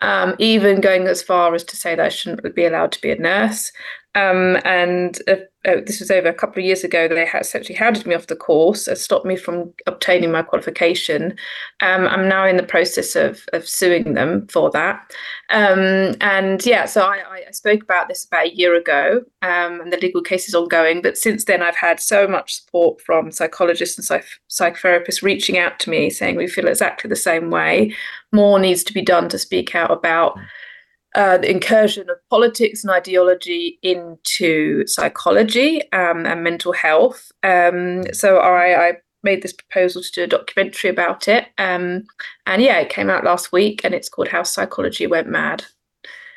um, 0.00 0.34
even 0.38 0.80
going 0.80 1.08
as 1.08 1.22
far 1.22 1.54
as 1.54 1.62
to 1.64 1.76
say 1.76 1.94
that 1.94 2.06
I 2.06 2.08
shouldn't 2.08 2.54
be 2.54 2.64
allowed 2.64 2.92
to 2.92 3.02
be 3.02 3.10
a 3.10 3.16
nurse. 3.16 3.70
Um, 4.14 4.56
and 4.64 5.18
uh, 5.28 5.44
uh, 5.64 5.76
this 5.86 6.00
was 6.00 6.10
over 6.10 6.28
a 6.28 6.34
couple 6.34 6.60
of 6.60 6.66
years 6.66 6.82
ago. 6.82 7.06
They 7.06 7.24
had 7.24 7.42
essentially 7.42 7.76
hounded 7.76 8.06
me 8.06 8.14
off 8.14 8.26
the 8.26 8.34
course, 8.34 8.88
uh, 8.88 8.96
stopped 8.96 9.24
me 9.24 9.36
from 9.36 9.72
obtaining 9.86 10.32
my 10.32 10.42
qualification. 10.42 11.36
Um, 11.80 12.06
I'm 12.08 12.28
now 12.28 12.44
in 12.46 12.56
the 12.56 12.64
process 12.64 13.14
of 13.14 13.44
of 13.52 13.68
suing 13.68 14.14
them 14.14 14.48
for 14.48 14.70
that. 14.72 15.12
Um, 15.50 16.16
and 16.20 16.64
yeah, 16.66 16.86
so 16.86 17.02
I, 17.02 17.22
I, 17.46 17.50
spoke 17.52 17.82
about 17.82 18.08
this 18.08 18.24
about 18.24 18.46
a 18.46 18.54
year 18.54 18.74
ago, 18.74 19.22
um, 19.42 19.80
and 19.80 19.92
the 19.92 19.98
legal 19.98 20.22
case 20.22 20.48
is 20.48 20.54
ongoing. 20.54 21.00
But 21.00 21.16
since 21.16 21.44
then, 21.44 21.62
I've 21.62 21.76
had 21.76 22.00
so 22.00 22.26
much 22.26 22.54
support 22.54 23.00
from 23.00 23.30
psychologists 23.30 23.98
and 23.98 24.04
psych- 24.04 24.40
psychotherapists 24.50 25.22
reaching 25.22 25.58
out 25.58 25.78
to 25.80 25.90
me 25.90 26.10
saying 26.10 26.36
we 26.36 26.48
feel 26.48 26.66
exactly 26.66 27.08
the 27.08 27.16
same 27.16 27.50
way. 27.50 27.94
More 28.32 28.58
needs 28.58 28.82
to 28.84 28.94
be 28.94 29.02
done 29.02 29.28
to 29.28 29.38
speak 29.38 29.74
out 29.74 29.90
about 29.90 30.38
uh, 31.14 31.38
the 31.38 31.50
incursion 31.50 32.08
of 32.08 32.16
politics 32.30 32.82
and 32.82 32.90
ideology 32.90 33.78
into 33.82 34.86
psychology 34.86 35.82
um, 35.92 36.26
and 36.26 36.42
mental 36.42 36.72
health. 36.72 37.30
Um, 37.42 38.04
so 38.12 38.38
I, 38.38 38.88
I, 38.88 38.92
made 39.24 39.40
this 39.40 39.52
proposal 39.52 40.02
to 40.02 40.10
do 40.10 40.24
a 40.24 40.26
documentary 40.26 40.90
about 40.90 41.28
it. 41.28 41.46
Um, 41.56 42.02
and 42.46 42.60
yeah, 42.60 42.80
it 42.80 42.90
came 42.90 43.08
out 43.08 43.22
last 43.22 43.52
week 43.52 43.84
and 43.84 43.94
it's 43.94 44.08
called 44.08 44.26
How 44.26 44.42
Psychology 44.42 45.06
Went 45.06 45.28
Mad. 45.28 45.64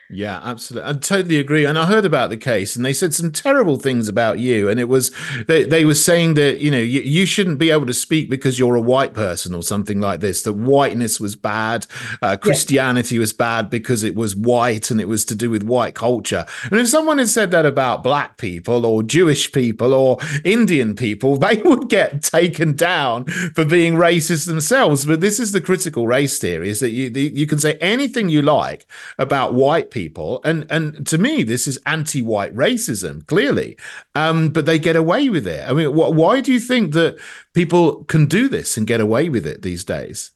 Yeah, 0.08 0.40
absolutely. 0.44 0.88
I 0.88 0.94
totally 0.94 1.40
agree. 1.40 1.66
And 1.66 1.80
I 1.80 1.88
heard 1.88 2.06
about 2.06 2.30
the 2.30 2.38
case 2.38 2.76
and 2.76 2.86
they 2.86 2.94
said 2.94 3.12
some 3.16 3.32
terrible 3.32 3.78
things 3.78 4.08
about 4.08 4.38
you. 4.38 4.70
And 4.70 4.80
it 4.80 4.88
was, 4.88 5.12
they, 5.48 5.64
they 5.64 5.84
were 5.84 5.96
saying 5.96 6.36
that, 6.36 6.60
you 6.60 6.70
know, 6.70 6.78
you, 6.78 7.02
you 7.02 7.26
shouldn't 7.26 7.58
be 7.58 7.72
able 7.72 7.88
to 7.88 7.94
speak 7.94 8.30
because 8.30 8.60
you're 8.60 8.76
a 8.76 8.82
white 8.82 9.16
person 9.16 9.56
or 9.56 9.64
something 9.64 10.00
like 10.00 10.20
this, 10.20 10.44
that 10.44 10.54
whiteness 10.54 11.20
was 11.20 11.36
bad. 11.36 11.88
Uh, 12.22 12.38
Christianity 12.38 13.18
was 13.18 13.34
bad 13.34 13.72
because 13.72 14.04
it 14.04 14.14
was 14.14 14.36
white 14.36 14.92
and 14.92 15.02
it 15.02 15.08
was 15.08 15.26
to 15.26 15.36
do 15.36 15.50
with 15.50 15.64
white 15.64 15.96
culture. 15.96 16.46
And 16.66 16.80
if 16.80 16.88
someone 16.88 17.18
had 17.18 17.30
said 17.30 17.50
that 17.50 17.66
about 17.66 18.04
black 18.04 18.38
people 18.38 18.86
or 18.86 19.02
Jewish 19.02 19.52
people 19.52 19.92
or 19.92 20.20
Indian 20.44 20.96
people, 20.96 21.38
they 21.46 21.58
would 21.64 21.90
get 21.90 22.22
taken 22.22 22.76
down 22.76 23.26
for 23.26 23.66
being 23.66 23.96
racist 23.96 24.46
themselves. 24.46 25.04
But 25.04 25.22
this 25.22 25.40
is 25.40 25.52
the 25.52 25.62
critical 25.62 26.06
race 26.06 26.38
theory 26.38 26.70
is 26.70 26.80
that 26.82 26.92
you, 26.92 27.10
you 27.10 27.48
can 27.48 27.58
say 27.58 27.74
anything 27.82 28.30
you 28.30 28.44
like 28.44 28.86
about 29.18 29.56
white 29.56 29.90
people 29.96 30.42
and 30.44 30.70
and 30.70 31.08
to 31.08 31.18
me 31.18 31.42
this 31.42 31.70
is 31.70 31.80
anti-white 31.86 32.54
racism 32.54 33.26
clearly 33.28 33.78
um, 34.14 34.50
but 34.50 34.66
they 34.66 34.78
get 34.78 34.98
away 34.98 35.30
with 35.30 35.48
it 35.48 35.66
i 35.70 35.72
mean 35.72 35.88
wh- 35.88 36.12
why 36.12 36.42
do 36.42 36.52
you 36.52 36.60
think 36.60 36.92
that 36.92 37.18
people 37.54 38.04
can 38.04 38.26
do 38.26 38.50
this 38.50 38.76
and 38.76 38.86
get 38.88 39.00
away 39.00 39.30
with 39.30 39.48
it 39.48 39.62
these 39.62 39.86
days 39.86 40.32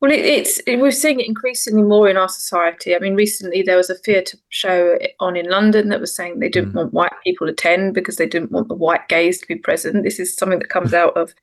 well, 0.00 0.12
it, 0.12 0.24
it's 0.24 0.58
it, 0.66 0.76
we're 0.76 0.92
seeing 0.92 1.20
it 1.20 1.26
increasingly 1.26 1.82
more 1.82 2.08
in 2.08 2.16
our 2.16 2.28
society. 2.28 2.96
I 2.96 3.00
mean, 3.00 3.14
recently 3.14 3.60
there 3.60 3.76
was 3.76 3.90
a 3.90 3.94
theatre 3.94 4.38
show 4.48 4.98
on 5.18 5.36
in 5.36 5.50
London 5.50 5.90
that 5.90 6.00
was 6.00 6.16
saying 6.16 6.38
they 6.38 6.48
didn't 6.48 6.72
mm. 6.72 6.76
want 6.76 6.94
white 6.94 7.12
people 7.22 7.46
to 7.46 7.52
attend 7.52 7.92
because 7.92 8.16
they 8.16 8.26
didn't 8.26 8.50
want 8.50 8.68
the 8.68 8.74
white 8.74 9.08
gaze 9.08 9.38
to 9.40 9.46
be 9.46 9.56
present. 9.56 10.02
This 10.02 10.18
is 10.18 10.34
something 10.34 10.58
that 10.60 10.70
comes 10.70 10.94
out 11.02 11.14
of 11.18 11.34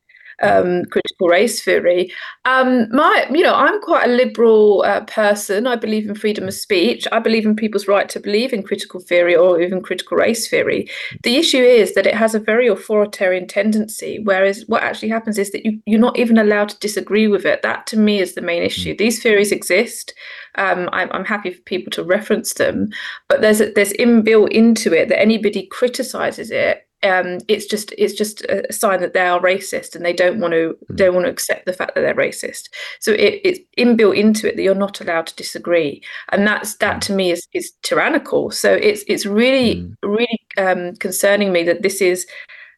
um, 0.42 0.86
critical 0.86 1.28
race 1.28 1.64
theory. 1.64 2.12
Um, 2.46 2.88
my, 2.92 3.28
you 3.32 3.44
know, 3.44 3.56
I'm 3.56 3.82
quite 3.82 4.08
a 4.08 4.14
liberal 4.14 4.84
uh, 4.84 5.02
person. 5.02 5.68
I 5.68 5.76
believe 5.76 6.08
in 6.08 6.16
freedom 6.16 6.48
of 6.48 6.54
speech. 6.54 7.08
I 7.12 7.20
believe 7.20 7.46
in 7.46 7.56
people's 7.56 7.88
right 7.88 8.08
to 8.10 8.20
believe 8.20 8.54
in 8.54 8.64
critical 8.64 9.00
theory 9.00 9.36
or 9.36 9.60
even 9.62 9.82
critical 9.82 10.18
race 10.18 10.48
theory. 10.48 10.90
The 11.24 11.38
issue 11.38 11.64
is 11.64 11.94
that 11.96 12.08
it 12.08 12.16
has 12.16 12.36
a 12.36 12.40
very 12.40 12.68
authoritarian 12.68 13.48
tendency, 13.48 14.20
whereas 14.24 14.64
what 14.68 14.84
actually 14.84 15.10
happens 15.10 15.38
is 15.38 15.52
that 15.52 15.66
you, 15.66 15.82
you're 15.86 16.00
not 16.00 16.18
even 16.18 16.38
allowed 16.38 16.70
to 16.70 16.80
disagree 16.80 17.28
with 17.28 17.46
it. 17.46 17.62
That 17.64 17.88
to 17.88 17.98
me 17.98 18.20
is 18.20 18.36
the 18.36 18.42
main 18.42 18.64
issue. 18.64 18.94
Mm. 18.94 18.98
These 18.98 19.22
theories 19.22 19.52
exist. 19.52 20.14
Um, 20.56 20.90
I'm, 20.92 21.12
I'm, 21.12 21.26
happy 21.26 21.52
for 21.52 21.62
people 21.64 21.92
to 21.92 22.04
reference 22.04 22.54
them, 22.54 22.90
but 23.28 23.42
there's 23.42 23.60
there's 23.60 23.94
inbuilt 23.94 24.50
into 24.50 24.92
it 24.92 25.08
that 25.10 25.20
anybody 25.20 25.68
criticizes 25.68 26.50
it 26.50 26.87
um, 27.08 27.40
it's 27.48 27.66
just 27.66 27.94
it's 27.98 28.14
just 28.14 28.42
a 28.44 28.72
sign 28.72 29.02
that 29.02 29.14
they 29.14 29.22
are 29.22 29.40
racist 29.40 29.96
and 29.96 30.06
they 30.06 30.14
don't 30.14 30.40
want 30.40 30.54
to 30.54 30.78
mm. 30.90 30.96
don't 30.96 31.14
want 31.14 31.26
to 31.26 31.32
accept 31.32 31.66
the 31.66 31.74
fact 31.74 31.96
that 31.96 32.02
they're 32.02 32.16
racist. 32.16 32.70
So 33.00 33.12
it, 33.14 33.42
it's 33.44 33.60
inbuilt 33.78 34.18
into 34.18 34.48
it 34.48 34.56
that 34.56 34.64
you're 34.64 34.76
not 34.76 35.02
allowed 35.02 35.28
to 35.28 35.36
disagree, 35.36 36.04
and 36.32 36.46
that's 36.46 36.78
that 36.78 36.96
hmm. 36.96 37.00
to 37.00 37.14
me 37.14 37.32
is 37.32 37.48
is 37.54 37.74
tyrannical. 37.84 38.52
So 38.52 38.74
it's 38.74 39.04
it's 39.08 39.26
really 39.26 39.76
mm. 39.76 39.96
really 40.04 40.40
um, 40.58 40.96
concerning 40.96 41.52
me 41.52 41.64
that 41.64 41.82
this 41.82 42.02
is 42.02 42.28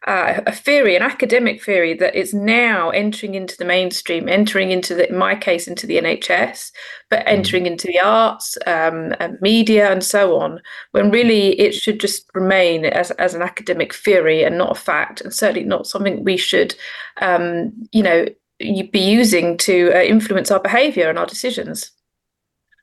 uh, 0.10 0.42
a 0.48 0.52
theory, 0.52 0.96
an 0.96 1.04
academic 1.04 1.64
theory 1.64 1.94
that 1.94 2.16
is 2.16 2.34
now 2.34 2.90
entering 2.90 3.36
into 3.36 3.56
the 3.56 3.64
mainstream, 3.64 4.28
entering 4.28 4.72
into 4.72 4.96
the, 4.96 5.08
in 5.08 5.16
my 5.16 5.36
case, 5.36 5.68
into 5.68 5.86
the 5.86 5.98
NHS, 5.98 6.72
but 7.12 7.20
mm. 7.20 7.28
entering 7.28 7.68
into 7.68 7.86
the 7.86 8.00
arts, 8.00 8.58
um, 8.66 9.14
and 9.20 9.40
media, 9.40 9.92
and 9.92 10.04
so 10.04 10.40
on. 10.40 10.62
When 10.94 11.12
really 11.12 11.60
it 11.60 11.76
should 11.76 12.00
just 12.00 12.28
remain 12.34 12.86
as 12.86 13.12
as 13.12 13.36
an 13.36 13.44
academic 13.44 13.94
theory 13.94 14.44
and 14.44 14.58
not 14.58 14.72
a 14.72 14.82
fact, 14.82 15.22
and 15.22 15.32
certainly 15.32 15.64
not 15.64 15.86
something 15.86 16.24
we 16.24 16.38
should, 16.38 16.74
um, 17.22 17.72
you 17.92 18.02
know, 18.02 18.26
be 18.58 19.00
using 19.00 19.58
to 19.58 19.92
uh, 19.94 20.02
influence 20.02 20.50
our 20.50 20.60
behaviour 20.60 21.08
and 21.08 21.20
our 21.20 21.28
decisions. 21.28 21.92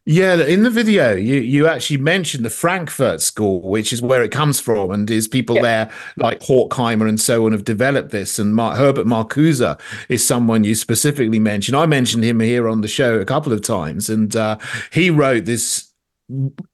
Yeah, 0.09 0.37
in 0.37 0.63
the 0.63 0.71
video, 0.71 1.17
you 1.17 1.41
you 1.41 1.67
actually 1.67 1.97
mentioned 1.97 2.45
the 2.45 2.51
Frankfurt 2.51 3.21
School, 3.21 3.61
which 3.61 3.93
is 3.93 4.01
where 4.01 4.23
it 4.23 4.31
comes 4.31 4.61
from, 4.61 4.93
and 4.93 5.11
is 5.11 5.27
people 5.27 5.57
yeah. 5.57 5.63
there 5.63 5.91
like 6.17 6.39
Horkheimer 6.39 7.09
and 7.09 7.21
so 7.21 7.45
on 7.45 7.51
have 7.51 7.65
developed 7.65 8.11
this. 8.11 8.39
And 8.39 8.55
Mar- 8.55 8.77
Herbert 8.77 9.09
Marcuse 9.09 9.77
is 10.09 10.25
someone 10.25 10.63
you 10.63 10.77
specifically 10.77 11.41
mentioned. 11.41 11.77
I 11.77 11.87
mentioned 11.87 12.23
him 12.23 12.39
here 12.39 12.69
on 12.69 12.83
the 12.83 12.89
show 12.89 13.19
a 13.19 13.25
couple 13.25 13.53
of 13.53 13.63
times, 13.63 14.09
and 14.09 14.37
uh, 14.37 14.59
he 14.93 15.11
wrote 15.11 15.45
this 15.45 15.86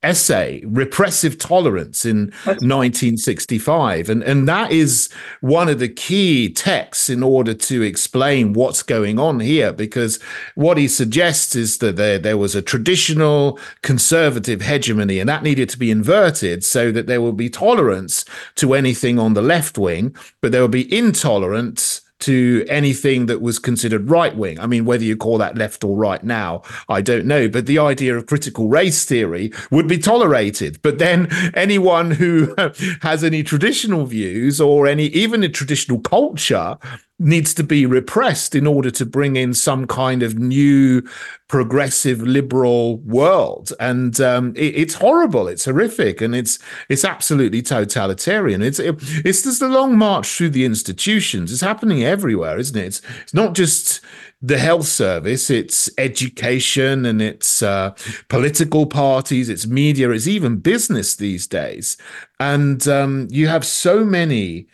essay 0.02 0.62
repressive 0.64 1.36
tolerance 1.36 2.06
in 2.06 2.32
1965 2.46 4.08
and 4.08 4.22
and 4.22 4.48
that 4.48 4.72
is 4.72 5.10
one 5.42 5.68
of 5.68 5.78
the 5.78 5.90
key 5.90 6.50
texts 6.50 7.10
in 7.10 7.22
order 7.22 7.52
to 7.52 7.82
explain 7.82 8.54
what's 8.54 8.82
going 8.82 9.18
on 9.18 9.40
here 9.40 9.70
because 9.70 10.18
what 10.54 10.78
he 10.78 10.88
suggests 10.88 11.54
is 11.54 11.78
that 11.78 11.96
there 11.96 12.18
there 12.18 12.38
was 12.38 12.54
a 12.54 12.62
traditional 12.62 13.58
conservative 13.82 14.62
hegemony 14.62 15.18
and 15.18 15.28
that 15.28 15.42
needed 15.42 15.68
to 15.68 15.78
be 15.78 15.90
inverted 15.90 16.64
so 16.64 16.90
that 16.90 17.06
there 17.06 17.20
will 17.20 17.34
be 17.34 17.50
tolerance 17.50 18.24
to 18.54 18.72
anything 18.72 19.18
on 19.18 19.34
the 19.34 19.42
left 19.42 19.76
wing 19.76 20.16
but 20.40 20.50
there 20.50 20.62
will 20.62 20.68
be 20.68 20.96
intolerance 20.96 22.00
to 22.22 22.64
anything 22.68 23.26
that 23.26 23.40
was 23.40 23.58
considered 23.58 24.10
right 24.10 24.34
wing. 24.36 24.58
I 24.58 24.66
mean, 24.66 24.84
whether 24.84 25.04
you 25.04 25.16
call 25.16 25.38
that 25.38 25.56
left 25.56 25.84
or 25.84 25.96
right 25.96 26.22
now, 26.22 26.62
I 26.88 27.00
don't 27.00 27.26
know. 27.26 27.48
But 27.48 27.66
the 27.66 27.78
idea 27.78 28.16
of 28.16 28.26
critical 28.26 28.68
race 28.68 29.04
theory 29.04 29.52
would 29.70 29.88
be 29.88 29.98
tolerated. 29.98 30.80
But 30.82 30.98
then 30.98 31.28
anyone 31.54 32.12
who 32.12 32.54
has 33.02 33.24
any 33.24 33.42
traditional 33.42 34.06
views 34.06 34.60
or 34.60 34.86
any 34.86 35.06
even 35.06 35.42
a 35.42 35.48
traditional 35.48 36.00
culture 36.00 36.78
needs 37.22 37.54
to 37.54 37.62
be 37.62 37.86
repressed 37.86 38.54
in 38.54 38.66
order 38.66 38.90
to 38.90 39.06
bring 39.06 39.36
in 39.36 39.54
some 39.54 39.86
kind 39.86 40.22
of 40.22 40.38
new 40.38 41.02
progressive 41.48 42.22
liberal 42.22 42.98
world. 42.98 43.72
And 43.78 44.18
um, 44.20 44.54
it, 44.56 44.74
it's 44.74 44.94
horrible. 44.94 45.48
It's 45.48 45.64
horrific. 45.64 46.20
And 46.20 46.34
it's 46.34 46.58
it's 46.88 47.04
absolutely 47.04 47.62
totalitarian. 47.62 48.62
It's 48.62 48.78
it, 48.78 48.96
it's 49.24 49.42
just 49.42 49.62
a 49.62 49.68
long 49.68 49.96
march 49.96 50.26
through 50.28 50.50
the 50.50 50.64
institutions. 50.64 51.52
It's 51.52 51.60
happening 51.60 52.02
everywhere 52.02 52.52
isn't 52.58 52.76
it? 52.76 52.86
It's, 52.86 53.02
it's 53.22 53.34
not 53.34 53.54
just 53.54 54.00
the 54.40 54.58
health 54.58 54.86
service, 54.86 55.50
it's 55.50 55.88
education 55.98 57.06
and 57.06 57.22
it's 57.22 57.62
uh, 57.62 57.94
political 58.28 58.86
parties, 58.86 59.48
it's 59.48 59.66
media, 59.66 60.10
it's 60.10 60.26
even 60.26 60.56
business 60.56 61.14
these 61.14 61.46
days. 61.46 61.96
And 62.40 62.86
um, 62.88 63.28
you 63.30 63.46
have 63.46 63.64
so 63.64 64.04
many 64.04 64.66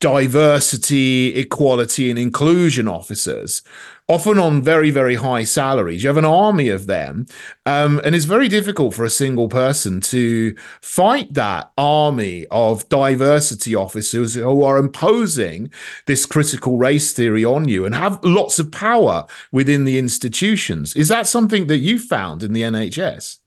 diversity, 0.00 1.34
equality, 1.36 2.10
and 2.10 2.18
inclusion 2.18 2.88
officers 2.88 3.62
often 4.10 4.40
on 4.40 4.60
very, 4.60 4.90
very 4.90 5.14
high 5.14 5.44
salaries. 5.44 6.02
You 6.02 6.08
have 6.08 6.16
an 6.16 6.24
army 6.24 6.68
of 6.68 6.88
them. 6.88 7.26
Um, 7.64 8.00
and 8.04 8.12
it's 8.12 8.24
very 8.24 8.48
difficult 8.48 8.92
for 8.92 9.04
a 9.04 9.10
single 9.10 9.48
person 9.48 10.00
to 10.00 10.56
fight 10.80 11.32
that 11.34 11.70
army 11.78 12.44
of 12.50 12.88
diversity 12.88 13.76
officers 13.76 14.34
who 14.34 14.64
are 14.64 14.78
imposing 14.78 15.70
this 16.06 16.26
critical 16.26 16.76
race 16.76 17.12
theory 17.12 17.44
on 17.44 17.68
you 17.68 17.86
and 17.86 17.94
have 17.94 18.18
lots 18.24 18.58
of 18.58 18.72
power 18.72 19.26
within 19.52 19.84
the 19.84 19.96
institutions. 19.96 20.96
Is 20.96 21.06
that 21.06 21.28
something 21.28 21.68
that 21.68 21.78
you 21.78 22.00
found 22.00 22.42
in 22.42 22.52
the 22.52 22.62
NHS? 22.62 23.39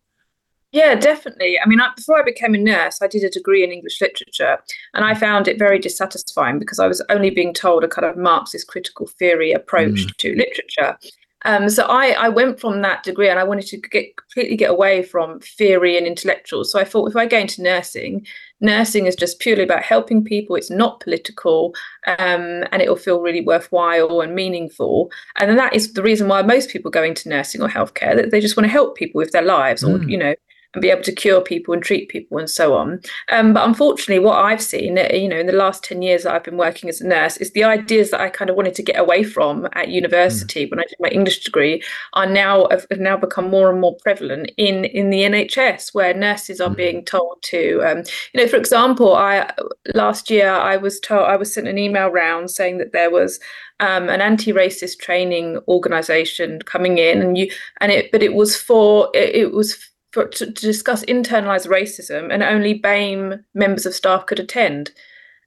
Yeah, 0.73 0.95
definitely. 0.95 1.59
I 1.63 1.67
mean, 1.67 1.79
I, 1.79 1.89
before 1.95 2.19
I 2.19 2.23
became 2.23 2.55
a 2.55 2.57
nurse, 2.57 2.99
I 2.99 3.07
did 3.07 3.23
a 3.23 3.29
degree 3.29 3.63
in 3.63 3.71
English 3.71 4.01
literature, 4.01 4.57
and 4.95 5.05
I 5.05 5.13
found 5.13 5.47
it 5.47 5.59
very 5.59 5.77
dissatisfying 5.77 6.57
because 6.57 6.79
I 6.79 6.87
was 6.87 7.01
only 7.09 7.29
being 7.29 7.53
told 7.53 7.83
a 7.83 7.87
kind 7.87 8.05
of 8.05 8.17
Marxist 8.17 8.67
critical 8.67 9.05
theory 9.05 9.51
approach 9.51 10.07
mm. 10.07 10.17
to 10.17 10.35
literature. 10.35 10.97
Um, 11.45 11.69
so 11.69 11.85
I, 11.85 12.11
I 12.11 12.29
went 12.29 12.59
from 12.59 12.81
that 12.81 13.03
degree 13.03 13.29
and 13.29 13.37
I 13.37 13.43
wanted 13.43 13.67
to 13.67 13.77
get 13.77 14.15
completely 14.15 14.55
get 14.55 14.71
away 14.71 15.03
from 15.03 15.39
theory 15.41 15.97
and 15.97 16.07
intellectuals. 16.07 16.71
So 16.71 16.79
I 16.79 16.85
thought 16.85 17.09
if 17.09 17.17
I 17.17 17.25
go 17.25 17.37
into 17.37 17.61
nursing, 17.61 18.25
nursing 18.61 19.07
is 19.07 19.15
just 19.15 19.39
purely 19.39 19.63
about 19.63 19.83
helping 19.83 20.23
people. 20.23 20.55
It's 20.55 20.71
not 20.71 21.01
political, 21.01 21.75
um, 22.07 22.63
and 22.71 22.81
it 22.81 22.87
will 22.87 22.95
feel 22.95 23.19
really 23.19 23.41
worthwhile 23.41 24.21
and 24.21 24.33
meaningful. 24.33 25.11
And 25.37 25.49
then 25.49 25.57
that 25.57 25.75
is 25.75 25.93
the 25.93 26.01
reason 26.01 26.29
why 26.29 26.41
most 26.41 26.69
people 26.69 26.89
go 26.89 27.03
into 27.03 27.29
nursing 27.29 27.61
or 27.61 27.67
healthcare. 27.67 28.15
That 28.15 28.31
they 28.31 28.39
just 28.39 28.55
want 28.55 28.65
to 28.65 28.71
help 28.71 28.95
people 28.95 29.19
with 29.19 29.31
their 29.31 29.43
lives, 29.43 29.83
mm. 29.83 29.99
or 29.99 30.09
you 30.09 30.17
know, 30.17 30.33
and 30.73 30.81
be 30.81 30.89
able 30.89 31.03
to 31.03 31.11
cure 31.11 31.41
people 31.41 31.73
and 31.73 31.83
treat 31.83 32.09
people 32.09 32.37
and 32.37 32.49
so 32.49 32.75
on. 32.75 32.99
Um, 33.31 33.53
but 33.53 33.67
unfortunately, 33.67 34.23
what 34.23 34.43
I've 34.43 34.61
seen, 34.61 34.97
uh, 34.97 35.07
you 35.13 35.27
know, 35.27 35.39
in 35.39 35.45
the 35.45 35.53
last 35.53 35.83
10 35.83 36.01
years 36.01 36.23
that 36.23 36.33
I've 36.33 36.43
been 36.43 36.57
working 36.57 36.89
as 36.89 37.01
a 37.01 37.07
nurse, 37.07 37.37
is 37.37 37.51
the 37.51 37.63
ideas 37.63 38.11
that 38.11 38.21
I 38.21 38.29
kind 38.29 38.49
of 38.49 38.55
wanted 38.55 38.75
to 38.75 38.83
get 38.83 38.99
away 38.99 39.23
from 39.23 39.67
at 39.73 39.89
university 39.89 40.65
mm. 40.65 40.71
when 40.71 40.79
I 40.79 40.83
did 40.83 40.97
my 40.99 41.09
English 41.09 41.43
degree 41.43 41.83
are 42.13 42.25
now 42.25 42.67
have, 42.71 42.85
have, 42.89 42.99
now 42.99 43.17
become 43.17 43.49
more 43.49 43.69
and 43.69 43.79
more 43.79 43.95
prevalent 43.97 44.51
in 44.57 44.85
in 44.85 45.09
the 45.09 45.21
NHS, 45.21 45.93
where 45.93 46.13
nurses 46.13 46.59
are 46.59 46.69
mm. 46.69 46.77
being 46.77 47.05
told 47.05 47.41
to, 47.43 47.81
um, 47.83 48.03
you 48.33 48.41
know, 48.41 48.47
for 48.47 48.57
example, 48.57 49.15
I 49.15 49.51
last 49.93 50.29
year 50.29 50.49
I 50.49 50.77
was 50.77 50.99
told 50.99 51.27
I 51.27 51.35
was 51.35 51.53
sent 51.53 51.67
an 51.67 51.77
email 51.77 52.09
round 52.09 52.49
saying 52.49 52.77
that 52.79 52.93
there 52.93 53.11
was 53.11 53.39
um, 53.79 54.09
an 54.09 54.21
anti-racist 54.21 54.99
training 54.99 55.59
organization 55.67 56.61
coming 56.61 56.97
in 56.97 57.21
and 57.21 57.37
you 57.37 57.51
and 57.81 57.91
it 57.91 58.11
but 58.11 58.23
it 58.23 58.33
was 58.33 58.55
for 58.55 59.09
it, 59.13 59.35
it 59.35 59.51
was 59.51 59.92
for, 60.13 60.27
to, 60.27 60.45
to 60.45 60.51
discuss 60.51 61.03
internalized 61.05 61.67
racism, 61.67 62.31
and 62.31 62.43
only 62.43 62.79
BAME 62.79 63.43
members 63.55 63.85
of 63.85 63.95
staff 63.95 64.27
could 64.27 64.39
attend. 64.39 64.91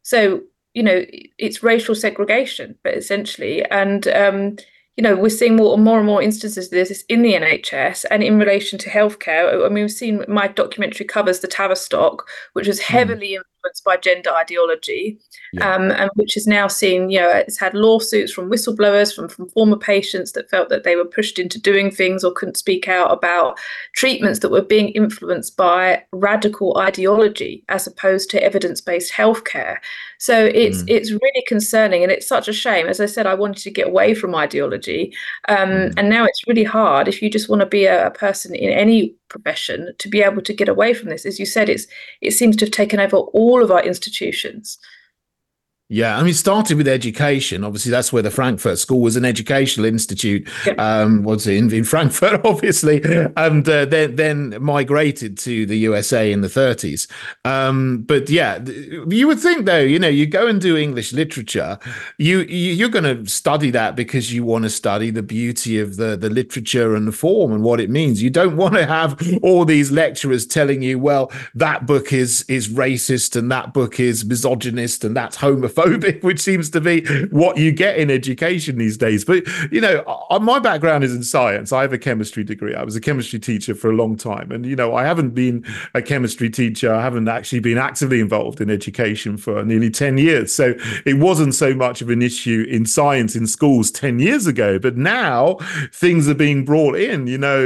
So, 0.03 0.43
you 0.75 0.83
know, 0.83 1.05
it's 1.39 1.63
racial 1.63 1.95
segregation, 1.95 2.77
but 2.83 2.95
essentially, 2.95 3.65
and 3.71 4.09
um, 4.09 4.57
you 4.97 5.03
know, 5.03 5.15
we're 5.15 5.29
seeing 5.29 5.57
more 5.57 5.75
and 5.75 5.85
more 5.85 5.99
and 5.99 6.07
more 6.07 6.23
instances 6.23 6.67
of 6.67 6.71
this 6.73 7.05
in 7.09 7.23
the 7.23 7.35
NHS 7.35 8.07
and 8.11 8.23
in 8.23 8.39
relation 8.39 8.79
to 8.81 8.91
healthcare. 8.91 9.65
I 9.65 9.69
mean, 9.69 9.85
we've 9.85 9.93
seen 9.93 10.25
my 10.27 10.49
documentary 10.49 11.07
covers 11.07 11.41
the 11.41 11.49
Tavistock, 11.49 12.27
which 12.55 12.67
was 12.67 12.81
hmm. 12.81 12.93
heavily 12.93 13.39
mm. 13.39 13.43
Influenced 13.67 13.85
by 13.85 13.97
gender 13.97 14.31
ideology, 14.31 15.19
yeah. 15.53 15.75
um, 15.75 15.91
and 15.91 16.11
which 16.15 16.35
has 16.35 16.47
now 16.47 16.69
seen, 16.69 17.11
you 17.11 17.21
know, 17.21 17.31
it's 17.31 17.59
had 17.59 17.75
lawsuits 17.75 18.33
from 18.33 18.51
whistleblowers, 18.51 19.15
from, 19.15 19.29
from 19.29 19.49
former 19.51 19.77
patients 19.77 20.33
that 20.33 20.51
felt 20.51 20.69
that 20.69 20.85
they 20.85 20.97
were 20.97 21.05
pushed 21.05 21.39
into 21.39 21.61
doing 21.61 21.91
things 21.91 22.25
or 22.25 22.33
couldn't 22.33 22.57
speak 22.57 22.89
out 22.89 23.13
about 23.13 23.59
treatments 23.95 24.41
that 24.41 24.51
were 24.51 24.63
being 24.63 24.89
influenced 24.91 25.57
by 25.57 26.03
radical 26.13 26.77
ideology 26.79 27.65
as 27.69 27.87
opposed 27.87 28.31
to 28.31 28.43
evidence 28.43 28.81
based 28.81 29.13
healthcare. 29.13 29.79
So 30.19 30.47
it's 30.47 30.83
mm. 30.83 30.89
it's 30.89 31.11
really 31.11 31.45
concerning, 31.47 32.03
and 32.03 32.11
it's 32.11 32.27
such 32.27 32.49
a 32.49 32.53
shame. 32.53 32.87
As 32.87 33.01
I 33.01 33.07
said, 33.07 33.27
I 33.27 33.35
wanted 33.35 33.63
to 33.65 33.71
get 33.71 33.89
away 33.89 34.15
from 34.15 34.35
ideology, 34.35 35.13
um, 35.49 35.69
mm. 35.69 35.95
and 35.97 36.09
now 36.09 36.25
it's 36.25 36.47
really 36.47 36.65
hard 36.65 37.07
if 37.09 37.21
you 37.21 37.29
just 37.29 37.49
want 37.49 37.61
to 37.61 37.67
be 37.67 37.85
a, 37.85 38.07
a, 38.07 38.11
person 38.11 38.55
in 38.55 38.71
any 38.71 39.15
profession 39.29 39.93
to 39.99 40.09
be 40.09 40.23
able 40.23 40.41
to 40.41 40.55
get 40.55 40.69
away 40.69 40.95
from 40.95 41.11
this. 41.11 41.27
As 41.27 41.39
you 41.39 41.45
said, 41.45 41.69
it's 41.69 41.87
it 42.23 42.31
seems 42.31 42.57
to 42.57 42.65
have 42.65 42.73
taken 42.73 42.99
over 42.99 43.17
all 43.17 43.56
of 43.63 43.71
our 43.71 43.83
institutions. 43.83 44.79
Yeah, 45.89 46.19
I 46.19 46.25
mean, 46.25 46.35
started 46.35 46.79
with 46.79 46.89
education. 46.89 47.63
Obviously, 47.63 47.93
that's 47.93 48.13
where 48.13 48.23
the 48.23 48.31
Frankfurt 48.31 48.81
School 48.81 49.01
was 49.01 49.15
an 49.15 49.25
educational 49.25 49.87
institute. 49.87 50.49
Yeah. 50.67 50.73
Um, 50.73 51.23
was 51.23 51.47
in, 51.47 51.73
in 51.73 51.85
Frankfurt, 51.85 52.41
obviously, 52.45 53.01
and 53.37 53.69
uh, 53.69 53.85
then 53.85 54.17
then 54.17 54.61
migrated 54.61 55.39
to 55.39 55.65
the 55.65 55.79
USA 55.79 56.33
in 56.33 56.41
the 56.41 56.49
30s. 56.49 57.09
Um, 57.45 58.03
but 58.03 58.29
yeah, 58.29 58.65
you 58.65 59.29
would 59.29 59.39
think 59.39 59.67
though, 59.67 59.79
you 59.79 60.01
know, 60.01 60.09
you 60.09 60.27
go 60.27 60.49
and 60.49 60.61
do 60.61 60.77
English 60.77 61.13
literature, 61.13 61.79
you, 62.19 62.41
you 62.41 62.85
are 62.85 62.89
going 62.89 63.05
to 63.05 63.31
study 63.31 63.71
that 63.71 63.95
because 63.95 64.33
you 64.33 64.45
want 64.45 64.65
to 64.65 64.71
study 64.71 65.11
the 65.11 65.23
beauty 65.23 65.79
of 65.79 65.97
the 65.97 66.17
the 66.17 66.31
literature 66.31 66.97
and 66.97 67.07
the 67.07 67.13
form 67.13 67.53
and 67.53 67.63
what 67.63 67.79
it 67.79 67.91
means. 67.91 68.21
You 68.21 68.31
don't 68.31 68.57
want 68.57 68.75
to 68.75 68.87
have 68.87 69.23
all 69.41 69.65
these 69.65 69.93
lecturers 69.93 70.47
telling 70.47 70.83
you, 70.83 70.99
well, 70.99 71.31
that 71.55 71.87
book 71.87 72.13
is 72.13 72.45
is 72.49 72.69
racist 72.69 73.37
and 73.37 73.53
that 73.53 73.73
book 73.73 74.01
is 74.01 74.25
misogynist 74.25 75.05
and 75.05 75.17
that's 75.17 75.37
homophobic 75.37 75.76
homophobic, 75.77 76.23
which 76.23 76.41
seems 76.41 76.71
to 76.71 76.81
be 76.81 77.05
what 77.27 77.57
you 77.57 77.73
get 77.73 77.99
in 77.99 78.11
education 78.11 78.79
these 78.79 78.97
days. 78.97 79.25
But, 79.25 79.45
you 79.71 79.81
know, 79.81 80.05
my 80.41 80.59
background 80.59 81.05
is 81.05 81.15
in 81.15 81.23
science. 81.23 81.73
I 81.73 81.83
have 81.83 81.93
a 81.93 81.99
chemistry 81.99 82.45
degree. 82.45 82.75
I 82.75 82.83
was 82.83 82.97
a 82.97 83.01
chemistry 83.01 83.39
teacher 83.39 83.75
for 83.75 83.91
a 83.91 83.95
long 83.95 84.17
time. 84.17 84.51
And, 84.51 84.65
you 84.67 84.77
know, 84.77 84.95
I 84.95 85.05
haven't 85.05 85.31
been 85.31 85.65
a 85.95 86.03
chemistry 86.03 86.51
teacher. 86.51 86.93
I 86.93 87.03
haven't 87.03 87.29
actually 87.29 87.61
been 87.61 87.79
actively 87.79 88.21
involved 88.21 88.61
in 88.61 88.71
education 88.71 89.37
for 89.37 89.65
nearly 89.65 89.91
10 89.91 90.19
years. 90.19 90.55
So 90.55 90.75
it 91.05 91.19
wasn't 91.19 91.55
so 91.55 91.75
much 91.75 92.03
of 92.03 92.11
an 92.11 92.23
issue 92.23 92.67
in 92.69 92.87
science 92.87 93.37
in 93.37 93.47
schools 93.47 93.91
10 93.91 94.19
years 94.19 94.47
ago. 94.47 94.79
But 94.79 94.97
now 94.97 95.59
things 95.93 96.29
are 96.29 96.35
being 96.35 96.65
brought 96.65 96.97
in. 96.97 97.27
You 97.27 97.39
know, 97.39 97.63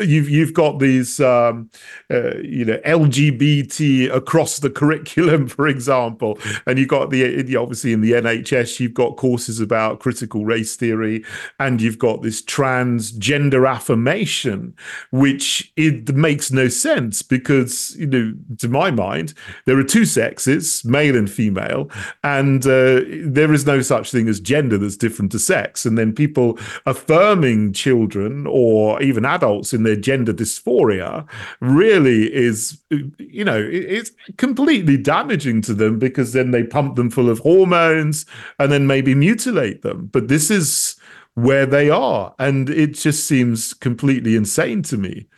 you've, 0.00 0.28
you've 0.28 0.54
got 0.54 0.78
these, 0.78 1.20
um, 1.20 1.70
uh, 2.10 2.36
you 2.38 2.64
know, 2.64 2.78
LGBT 2.78 4.14
across 4.14 4.60
the 4.60 4.70
curriculum, 4.78 5.48
for 5.48 5.66
example, 5.66 6.38
and 6.66 6.78
you've 6.78 6.88
got 6.88 7.10
the 7.10 7.47
obviously 7.56 7.92
in 7.92 8.00
the 8.00 8.12
NHS, 8.12 8.80
you've 8.80 8.94
got 8.94 9.16
courses 9.16 9.60
about 9.60 10.00
critical 10.00 10.44
race 10.44 10.76
theory, 10.76 11.24
and 11.58 11.80
you've 11.80 11.98
got 11.98 12.22
this 12.22 12.42
transgender 12.42 13.68
affirmation, 13.68 14.74
which 15.10 15.72
it 15.76 16.14
makes 16.14 16.50
no 16.50 16.68
sense 16.68 17.22
because, 17.22 17.96
you 17.96 18.06
know, 18.06 18.34
to 18.58 18.68
my 18.68 18.90
mind, 18.90 19.34
there 19.66 19.78
are 19.78 19.84
two 19.84 20.04
sexes, 20.04 20.84
male 20.84 21.16
and 21.16 21.30
female, 21.30 21.90
and 22.24 22.64
uh, 22.66 23.02
there 23.22 23.52
is 23.52 23.66
no 23.66 23.80
such 23.80 24.10
thing 24.10 24.28
as 24.28 24.40
gender 24.40 24.78
that's 24.78 24.96
different 24.96 25.32
to 25.32 25.38
sex. 25.38 25.84
And 25.84 25.96
then 25.96 26.12
people 26.12 26.58
affirming 26.86 27.72
children 27.72 28.46
or 28.48 29.00
even 29.02 29.24
adults 29.24 29.72
in 29.72 29.82
their 29.82 29.96
gender 29.96 30.32
dysphoria 30.32 31.26
really 31.60 32.32
is, 32.34 32.78
you 33.18 33.44
know, 33.44 33.58
it's 33.70 34.10
completely 34.36 34.96
damaging 34.96 35.62
to 35.62 35.74
them 35.74 35.98
because 35.98 36.32
then 36.32 36.50
they 36.50 36.62
pump 36.62 36.96
them 36.96 37.10
full 37.10 37.30
of 37.30 37.37
of 37.38 37.44
hormones 37.44 38.26
and 38.58 38.72
then 38.72 38.86
maybe 38.86 39.14
mutilate 39.14 39.82
them. 39.82 40.08
But 40.12 40.28
this 40.28 40.50
is 40.50 40.96
where 41.34 41.66
they 41.66 41.88
are. 41.90 42.34
And 42.38 42.68
it 42.68 42.94
just 42.94 43.26
seems 43.26 43.74
completely 43.74 44.36
insane 44.36 44.82
to 44.84 44.96
me. 44.96 45.28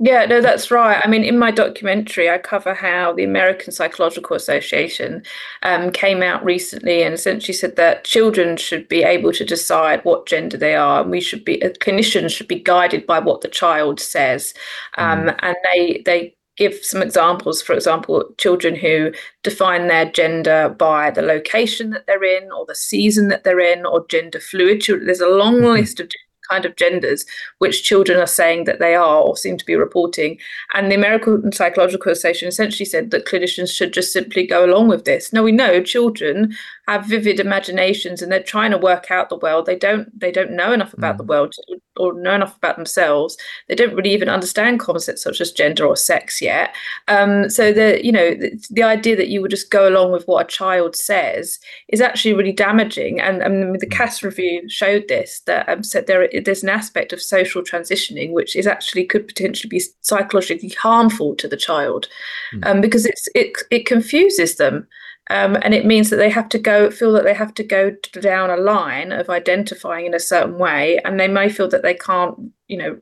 Yeah, 0.00 0.26
no, 0.26 0.40
that's 0.40 0.72
right. 0.72 1.00
I 1.02 1.08
mean, 1.08 1.22
in 1.22 1.38
my 1.38 1.52
documentary, 1.52 2.28
I 2.28 2.38
cover 2.38 2.74
how 2.74 3.12
the 3.12 3.22
American 3.22 3.72
Psychological 3.72 4.34
Association 4.34 5.22
um, 5.62 5.92
came 5.92 6.20
out 6.20 6.44
recently 6.44 7.02
and 7.02 7.14
essentially 7.14 7.54
said 7.54 7.76
that 7.76 8.04
children 8.04 8.56
should 8.56 8.88
be 8.88 9.04
able 9.04 9.32
to 9.32 9.44
decide 9.44 10.04
what 10.04 10.26
gender 10.26 10.56
they 10.56 10.74
are, 10.74 11.02
and 11.02 11.12
we 11.12 11.20
should 11.20 11.44
be 11.44 11.62
uh, 11.62 11.70
clinicians 11.80 12.32
should 12.32 12.48
be 12.48 12.58
guided 12.58 13.06
by 13.06 13.20
what 13.20 13.42
the 13.42 13.48
child 13.48 14.00
says. 14.00 14.52
Um, 14.98 15.26
mm. 15.26 15.38
And 15.42 15.56
they 15.64 16.02
they 16.04 16.34
give 16.56 16.74
some 16.82 17.02
examples. 17.02 17.62
For 17.62 17.72
example, 17.72 18.24
children 18.38 18.74
who 18.74 19.12
define 19.42 19.88
their 19.88 20.10
gender 20.10 20.68
by 20.68 21.10
the 21.10 21.22
location 21.22 21.90
that 21.90 22.06
they're 22.06 22.24
in, 22.24 22.50
or 22.52 22.64
the 22.66 22.74
season 22.74 23.28
that 23.28 23.44
they're 23.44 23.60
in, 23.60 23.86
or 23.86 24.06
gender 24.08 24.40
fluid. 24.40 24.84
There's 24.86 25.20
a 25.20 25.28
long 25.28 25.56
mm-hmm. 25.56 25.66
list 25.66 26.00
of 26.00 26.10
kind 26.50 26.64
of 26.64 26.76
genders 26.76 27.24
which 27.58 27.82
children 27.82 28.18
are 28.18 28.26
saying 28.26 28.64
that 28.64 28.78
they 28.78 28.94
are 28.94 29.22
or 29.22 29.36
seem 29.36 29.56
to 29.56 29.64
be 29.64 29.74
reporting. 29.74 30.38
And 30.74 30.90
the 30.90 30.94
American 30.94 31.52
Psychological 31.52 32.12
Association 32.12 32.48
essentially 32.48 32.84
said 32.84 33.10
that 33.10 33.26
clinicians 33.26 33.74
should 33.74 33.92
just 33.92 34.12
simply 34.12 34.46
go 34.46 34.64
along 34.64 34.88
with 34.88 35.04
this. 35.04 35.32
Now 35.32 35.42
we 35.42 35.52
know 35.52 35.82
children 35.82 36.54
have 36.86 37.06
vivid 37.06 37.40
imaginations 37.40 38.20
and 38.20 38.30
they're 38.30 38.42
trying 38.42 38.70
to 38.70 38.78
work 38.78 39.10
out 39.10 39.28
the 39.28 39.36
world. 39.36 39.66
They 39.66 39.76
don't 39.76 40.08
they 40.18 40.30
don't 40.30 40.52
know 40.52 40.72
enough 40.72 40.92
about 40.92 41.16
the 41.16 41.24
world 41.24 41.54
or 41.96 42.12
know 42.12 42.34
enough 42.34 42.56
about 42.56 42.76
themselves. 42.76 43.36
They 43.68 43.74
don't 43.74 43.94
really 43.94 44.12
even 44.12 44.28
understand 44.28 44.80
concepts 44.80 45.22
such 45.22 45.40
as 45.40 45.52
gender 45.52 45.86
or 45.86 45.96
sex 45.96 46.42
yet. 46.42 46.74
Um, 47.08 47.48
so 47.48 47.72
the 47.72 48.04
you 48.04 48.12
know 48.12 48.34
the, 48.34 48.62
the, 48.70 48.82
idea 48.82 49.16
that 49.16 49.28
you 49.28 49.40
would 49.40 49.50
just 49.50 49.70
go 49.70 49.88
along 49.88 50.12
with 50.12 50.26
what 50.26 50.44
a 50.44 50.48
child 50.48 50.94
says 50.94 51.58
is 51.88 52.02
actually 52.02 52.34
really 52.34 52.52
damaging. 52.52 53.18
And, 53.18 53.42
and 53.42 53.80
the 53.80 53.86
Cass 53.86 54.22
review 54.22 54.68
showed 54.68 55.08
this 55.08 55.40
that 55.46 55.66
um, 55.68 55.82
said 55.82 56.06
there 56.06 56.28
there's 56.44 56.62
an 56.62 56.68
aspect 56.68 57.12
of 57.14 57.22
social 57.22 57.62
transitioning 57.62 58.32
which 58.32 58.54
is 58.56 58.66
actually 58.66 59.06
could 59.06 59.26
potentially 59.26 59.68
be 59.68 59.82
psychologically 60.02 60.68
harmful 60.70 61.34
to 61.36 61.48
the 61.48 61.56
child 61.56 62.08
mm. 62.52 62.66
um, 62.66 62.82
because 62.82 63.06
it's 63.06 63.26
it 63.34 63.56
it 63.70 63.86
confuses 63.86 64.56
them. 64.56 64.86
Um, 65.30 65.56
and 65.62 65.72
it 65.72 65.86
means 65.86 66.10
that 66.10 66.16
they 66.16 66.28
have 66.28 66.50
to 66.50 66.58
go 66.58 66.90
feel 66.90 67.12
that 67.12 67.24
they 67.24 67.32
have 67.34 67.54
to 67.54 67.64
go 67.64 67.92
down 68.20 68.50
a 68.50 68.56
line 68.58 69.10
of 69.10 69.30
identifying 69.30 70.04
in 70.04 70.14
a 70.14 70.20
certain 70.20 70.58
way 70.58 70.98
and 71.04 71.18
they 71.18 71.28
may 71.28 71.48
feel 71.48 71.68
that 71.68 71.82
they 71.82 71.94
can't 71.94 72.36
you 72.68 72.76
know 72.76 73.00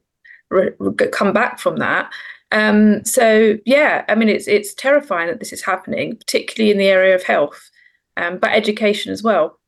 re- 0.50 0.70
re- 0.78 1.08
come 1.08 1.32
back 1.32 1.58
from 1.58 1.76
that. 1.78 2.12
Um, 2.52 3.02
so 3.06 3.56
yeah 3.64 4.04
i 4.08 4.14
mean 4.14 4.28
it's 4.28 4.46
it's 4.46 4.74
terrifying 4.74 5.28
that 5.28 5.40
this 5.40 5.54
is 5.54 5.62
happening 5.62 6.16
particularly 6.16 6.70
in 6.70 6.76
the 6.76 6.88
area 6.88 7.14
of 7.14 7.22
health 7.22 7.70
um, 8.18 8.36
but 8.36 8.50
education 8.50 9.10
as 9.10 9.22
well 9.22 9.58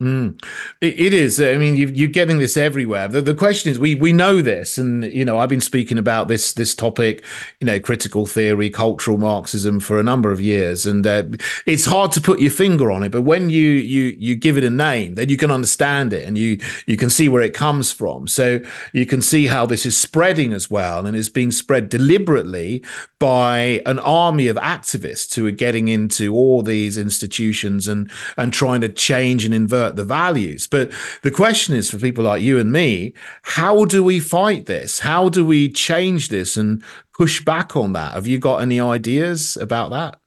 Mm. 0.00 0.42
It, 0.80 0.98
it 0.98 1.12
is. 1.12 1.40
I 1.42 1.56
mean, 1.56 1.76
you, 1.76 2.06
are 2.06 2.10
getting 2.10 2.38
this 2.38 2.56
everywhere. 2.56 3.06
The, 3.06 3.20
the 3.20 3.34
question 3.34 3.70
is, 3.70 3.78
we 3.78 3.94
we 3.94 4.14
know 4.14 4.40
this, 4.40 4.78
and 4.78 5.04
you 5.04 5.26
know, 5.26 5.38
I've 5.38 5.50
been 5.50 5.60
speaking 5.60 5.98
about 5.98 6.26
this 6.26 6.54
this 6.54 6.74
topic, 6.74 7.22
you 7.60 7.66
know, 7.66 7.78
critical 7.78 8.24
theory, 8.24 8.70
cultural 8.70 9.18
Marxism 9.18 9.78
for 9.78 10.00
a 10.00 10.02
number 10.02 10.32
of 10.32 10.40
years, 10.40 10.86
and 10.86 11.06
uh, 11.06 11.24
it's 11.66 11.84
hard 11.84 12.12
to 12.12 12.20
put 12.22 12.40
your 12.40 12.50
finger 12.50 12.90
on 12.90 13.02
it. 13.02 13.12
But 13.12 13.22
when 13.22 13.50
you 13.50 13.68
you 13.72 14.16
you 14.18 14.36
give 14.36 14.56
it 14.56 14.64
a 14.64 14.70
name, 14.70 15.16
then 15.16 15.28
you 15.28 15.36
can 15.36 15.50
understand 15.50 16.14
it, 16.14 16.26
and 16.26 16.38
you 16.38 16.58
you 16.86 16.96
can 16.96 17.10
see 17.10 17.28
where 17.28 17.42
it 17.42 17.52
comes 17.52 17.92
from. 17.92 18.26
So 18.26 18.60
you 18.94 19.04
can 19.04 19.20
see 19.20 19.48
how 19.48 19.66
this 19.66 19.84
is 19.84 19.98
spreading 19.98 20.54
as 20.54 20.70
well, 20.70 21.04
and 21.04 21.14
it's 21.14 21.28
being 21.28 21.50
spread 21.50 21.90
deliberately 21.90 22.82
by 23.18 23.82
an 23.84 23.98
army 23.98 24.48
of 24.48 24.56
activists 24.56 25.34
who 25.34 25.46
are 25.46 25.50
getting 25.50 25.88
into 25.88 26.34
all 26.34 26.62
these 26.62 26.96
institutions 26.96 27.86
and 27.86 28.10
and 28.38 28.50
trying 28.54 28.80
to 28.80 28.88
change 28.88 29.44
and 29.44 29.52
invert 29.52 29.89
the 29.96 30.04
values. 30.04 30.66
But 30.66 30.92
the 31.22 31.30
question 31.30 31.74
is 31.74 31.90
for 31.90 31.98
people 31.98 32.24
like 32.24 32.42
you 32.42 32.58
and 32.58 32.72
me, 32.72 33.14
how 33.42 33.84
do 33.84 34.02
we 34.02 34.20
fight 34.20 34.66
this? 34.66 35.00
How 35.00 35.28
do 35.28 35.44
we 35.44 35.68
change 35.68 36.28
this 36.28 36.56
and 36.56 36.82
push 37.12 37.44
back 37.44 37.76
on 37.76 37.92
that? 37.92 38.14
Have 38.14 38.26
you 38.26 38.38
got 38.38 38.62
any 38.62 38.80
ideas 38.80 39.56
about 39.56 39.90
that? 39.90 40.18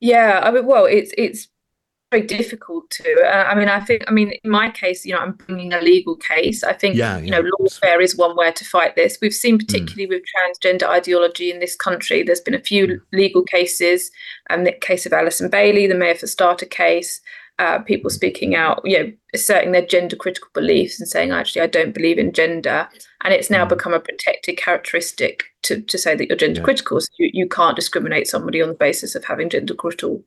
Yeah, 0.00 0.40
I 0.42 0.50
mean, 0.50 0.66
well, 0.66 0.84
it's 0.84 1.12
it's 1.16 1.48
very 2.12 2.26
difficult 2.26 2.90
to. 2.90 3.22
Uh, 3.24 3.44
I 3.44 3.54
mean, 3.54 3.68
I 3.68 3.80
think, 3.80 4.04
I 4.06 4.10
mean, 4.10 4.32
in 4.44 4.50
my 4.50 4.70
case, 4.70 5.04
you 5.04 5.14
know, 5.14 5.20
I'm 5.20 5.32
bringing 5.32 5.72
a 5.72 5.80
legal 5.80 6.16
case. 6.16 6.62
I 6.62 6.72
think, 6.72 6.94
yeah, 6.94 7.16
yeah. 7.16 7.24
you 7.24 7.30
know, 7.30 7.42
lawfare 7.58 8.02
is 8.02 8.16
one 8.16 8.36
way 8.36 8.52
to 8.52 8.64
fight 8.64 8.94
this. 8.94 9.18
We've 9.20 9.34
seen, 9.34 9.54
hmm. 9.54 9.64
particularly 9.64 10.06
mm. 10.06 10.10
with 10.10 10.22
transgender 10.32 10.88
ideology 10.88 11.50
in 11.50 11.58
this 11.58 11.74
country, 11.74 12.22
there's 12.22 12.40
been 12.40 12.54
a 12.54 12.60
few 12.60 12.86
mm. 12.86 13.00
legal 13.12 13.42
cases. 13.42 14.10
Um, 14.50 14.64
the 14.64 14.72
case 14.72 15.06
of 15.06 15.12
Alison 15.12 15.48
Bailey, 15.48 15.86
the 15.86 15.94
Maya 15.94 16.14
Forstater 16.14 16.70
case 16.70 17.20
uh, 17.58 17.78
people 17.80 18.10
speaking 18.10 18.54
out, 18.54 18.80
you 18.84 18.98
know, 18.98 19.12
asserting 19.34 19.72
their 19.72 19.86
gender 19.86 20.16
critical 20.16 20.48
beliefs 20.54 20.98
and 20.98 21.08
saying, 21.08 21.30
actually, 21.30 21.62
I 21.62 21.66
don't 21.66 21.94
believe 21.94 22.18
in 22.18 22.32
gender. 22.32 22.88
And 23.24 23.32
it's 23.32 23.50
now 23.50 23.64
mm. 23.64 23.68
become 23.68 23.94
a 23.94 24.00
protected 24.00 24.56
characteristic 24.56 25.44
to, 25.62 25.80
to 25.80 25.98
say 25.98 26.16
that 26.16 26.28
you're 26.28 26.36
gender 26.36 26.60
yeah. 26.60 26.64
critical. 26.64 27.00
So 27.00 27.08
you, 27.18 27.30
you 27.32 27.48
can't 27.48 27.76
discriminate 27.76 28.26
somebody 28.26 28.60
on 28.62 28.68
the 28.68 28.74
basis 28.74 29.14
of 29.14 29.24
having 29.24 29.50
gender 29.50 29.74
critical 29.74 30.24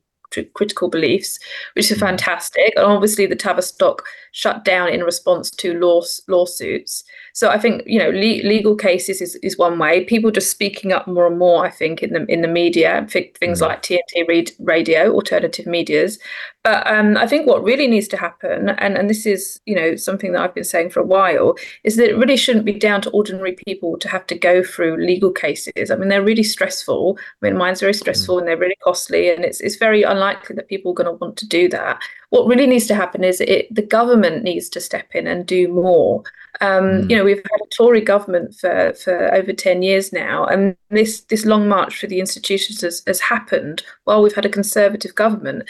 critical 0.54 0.90
beliefs, 0.90 1.38
which 1.74 1.90
is 1.90 1.98
mm. 1.98 2.00
fantastic. 2.00 2.72
And 2.76 2.86
obviously, 2.86 3.26
the 3.26 3.36
Tavistock 3.36 4.04
shut 4.32 4.64
down 4.64 4.88
in 4.88 5.02
response 5.02 5.50
to 5.50 5.74
law, 5.74 6.02
lawsuits. 6.28 7.04
So 7.36 7.50
I 7.50 7.58
think 7.58 7.82
you 7.84 7.98
know 7.98 8.08
le- 8.08 8.48
legal 8.48 8.74
cases 8.74 9.20
is, 9.20 9.34
is 9.42 9.58
one 9.58 9.78
way. 9.78 10.04
People 10.04 10.30
just 10.30 10.50
speaking 10.50 10.90
up 10.90 11.06
more 11.06 11.26
and 11.26 11.38
more. 11.38 11.66
I 11.66 11.70
think 11.70 12.02
in 12.02 12.14
the 12.14 12.24
in 12.32 12.40
the 12.40 12.48
media, 12.48 13.06
things 13.10 13.60
mm. 13.60 13.60
like 13.60 13.82
TNT 13.82 14.54
radio, 14.58 15.12
alternative 15.12 15.66
media's. 15.66 16.18
But 16.64 16.90
um, 16.90 17.18
I 17.18 17.26
think 17.26 17.46
what 17.46 17.62
really 17.62 17.88
needs 17.88 18.08
to 18.08 18.16
happen, 18.16 18.70
and, 18.70 18.96
and 18.96 19.10
this 19.10 19.26
is 19.26 19.60
you 19.66 19.76
know 19.76 19.96
something 19.96 20.32
that 20.32 20.40
I've 20.40 20.54
been 20.54 20.64
saying 20.64 20.88
for 20.88 21.00
a 21.00 21.04
while, 21.04 21.56
is 21.84 21.96
that 21.96 22.08
it 22.08 22.16
really 22.16 22.38
shouldn't 22.38 22.64
be 22.64 22.72
down 22.72 23.02
to 23.02 23.10
ordinary 23.10 23.52
people 23.66 23.98
to 23.98 24.08
have 24.08 24.26
to 24.28 24.34
go 24.34 24.62
through 24.62 24.96
legal 24.96 25.30
cases. 25.30 25.90
I 25.90 25.96
mean, 25.96 26.08
they're 26.08 26.24
really 26.24 26.42
stressful. 26.42 27.18
I 27.20 27.46
mean, 27.46 27.58
mine's 27.58 27.80
very 27.80 27.92
stressful 27.92 28.36
mm. 28.36 28.38
and 28.38 28.48
they're 28.48 28.56
really 28.56 28.78
costly, 28.82 29.28
and 29.28 29.44
it's 29.44 29.60
it's 29.60 29.76
very 29.76 30.04
unlikely 30.04 30.56
that 30.56 30.68
people 30.68 30.92
are 30.92 30.94
going 30.94 31.12
to 31.12 31.22
want 31.22 31.36
to 31.36 31.46
do 31.46 31.68
that. 31.68 32.00
What 32.30 32.46
really 32.46 32.66
needs 32.66 32.86
to 32.86 32.94
happen 32.94 33.24
is 33.24 33.42
it 33.42 33.72
the 33.74 33.82
government 33.82 34.42
needs 34.42 34.70
to 34.70 34.80
step 34.80 35.14
in 35.14 35.26
and 35.26 35.44
do 35.44 35.68
more. 35.68 36.24
Um, 36.60 36.84
mm. 36.84 37.10
You 37.10 37.16
know, 37.16 37.24
we've 37.24 37.36
had 37.36 37.60
a 37.62 37.74
Tory 37.76 38.00
government 38.00 38.54
for, 38.54 38.94
for 38.94 39.34
over 39.34 39.52
10 39.52 39.82
years 39.82 40.12
now, 40.12 40.44
and 40.44 40.76
this, 40.90 41.20
this 41.22 41.44
long 41.44 41.68
march 41.68 41.98
through 41.98 42.08
the 42.10 42.20
institutions 42.20 42.80
has, 42.80 43.02
has 43.06 43.20
happened 43.20 43.82
while 44.04 44.22
we've 44.22 44.34
had 44.34 44.46
a 44.46 44.50
Conservative 44.50 45.14
government. 45.14 45.68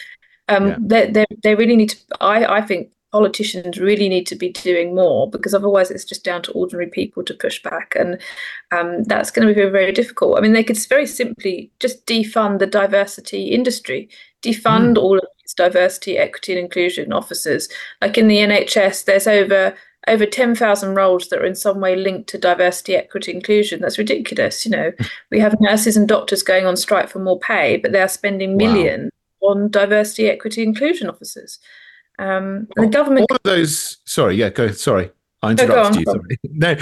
Um, 0.49 0.68
yeah. 0.68 0.76
they, 0.80 1.11
they, 1.11 1.26
they 1.43 1.55
really 1.55 1.76
need 1.76 1.91
to, 1.91 1.97
I, 2.20 2.59
I 2.59 2.61
think 2.62 2.91
politicians 3.12 3.78
really 3.78 4.09
need 4.09 4.26
to 4.26 4.37
be 4.37 4.51
doing 4.51 4.95
more 4.95 5.30
because 5.30 5.55
otherwise 5.55 5.91
it's 5.91 6.05
just 6.05 6.24
down 6.24 6.43
to 6.43 6.53
ordinary 6.53 6.89
people 6.89 7.22
to 7.24 7.34
push 7.34 7.62
back. 7.62 7.95
And 7.99 8.20
um, 8.72 9.05
that's 9.05 9.30
going 9.30 9.47
to 9.47 9.55
be 9.55 9.61
very, 9.61 9.70
very 9.70 9.93
difficult. 9.93 10.37
I 10.37 10.41
mean, 10.41 10.53
they 10.53 10.64
could 10.64 10.78
very 10.89 11.07
simply 11.07 11.70
just 11.80 12.05
defund 12.07 12.59
the 12.59 12.66
diversity 12.66 13.49
industry, 13.49 14.09
defund 14.43 14.95
mm. 14.95 15.03
all 15.03 15.16
of 15.16 15.26
these 15.43 15.55
diversity, 15.55 16.18
equity, 16.18 16.53
and 16.53 16.61
inclusion 16.61 17.12
officers. 17.12 17.68
Like 18.03 18.18
in 18.18 18.28
the 18.28 18.39
NHS, 18.39 19.05
there's 19.05 19.26
over 19.26 19.74
over 20.09 20.27
10,000 20.27 20.95
roles 20.95 21.29
that 21.29 21.41
are 21.41 21.47
in 21.47 21.55
some 21.55 21.81
way 21.81 21.97
linked 21.97 22.29
to 22.31 22.39
diversity, 22.39 22.95
equity, 22.95 23.33
inclusion. 23.33 23.81
That's 23.81 23.99
ridiculous. 23.99 24.65
You 24.65 24.71
know, 24.73 24.93
we 25.31 25.41
have 25.41 25.61
nurses 25.61 25.97
and 25.97 26.09
doctors 26.09 26.43
going 26.43 26.67
on 26.67 26.77
strike 26.77 27.09
for 27.09 27.19
more 27.19 27.39
pay, 27.39 27.77
but 27.77 27.93
they 27.93 28.01
are 28.01 28.09
spending 28.09 28.57
millions 28.57 29.11
wow. 29.41 29.51
on 29.51 29.71
diversity, 29.71 30.29
equity, 30.29 30.63
inclusion 30.63 31.09
officers. 31.09 31.59
Um, 32.19 32.69
the 32.77 32.87
government. 32.87 33.27
All 33.31 33.37
of 33.37 33.43
those. 33.43 33.99
Sorry, 34.05 34.37
yeah, 34.37 34.49
go. 34.49 34.71
Sorry. 34.71 35.11
I 35.47 35.51
interrupted 35.53 36.01
you. 36.01 36.05
Sorry. 36.05 36.39
No, 36.57 36.75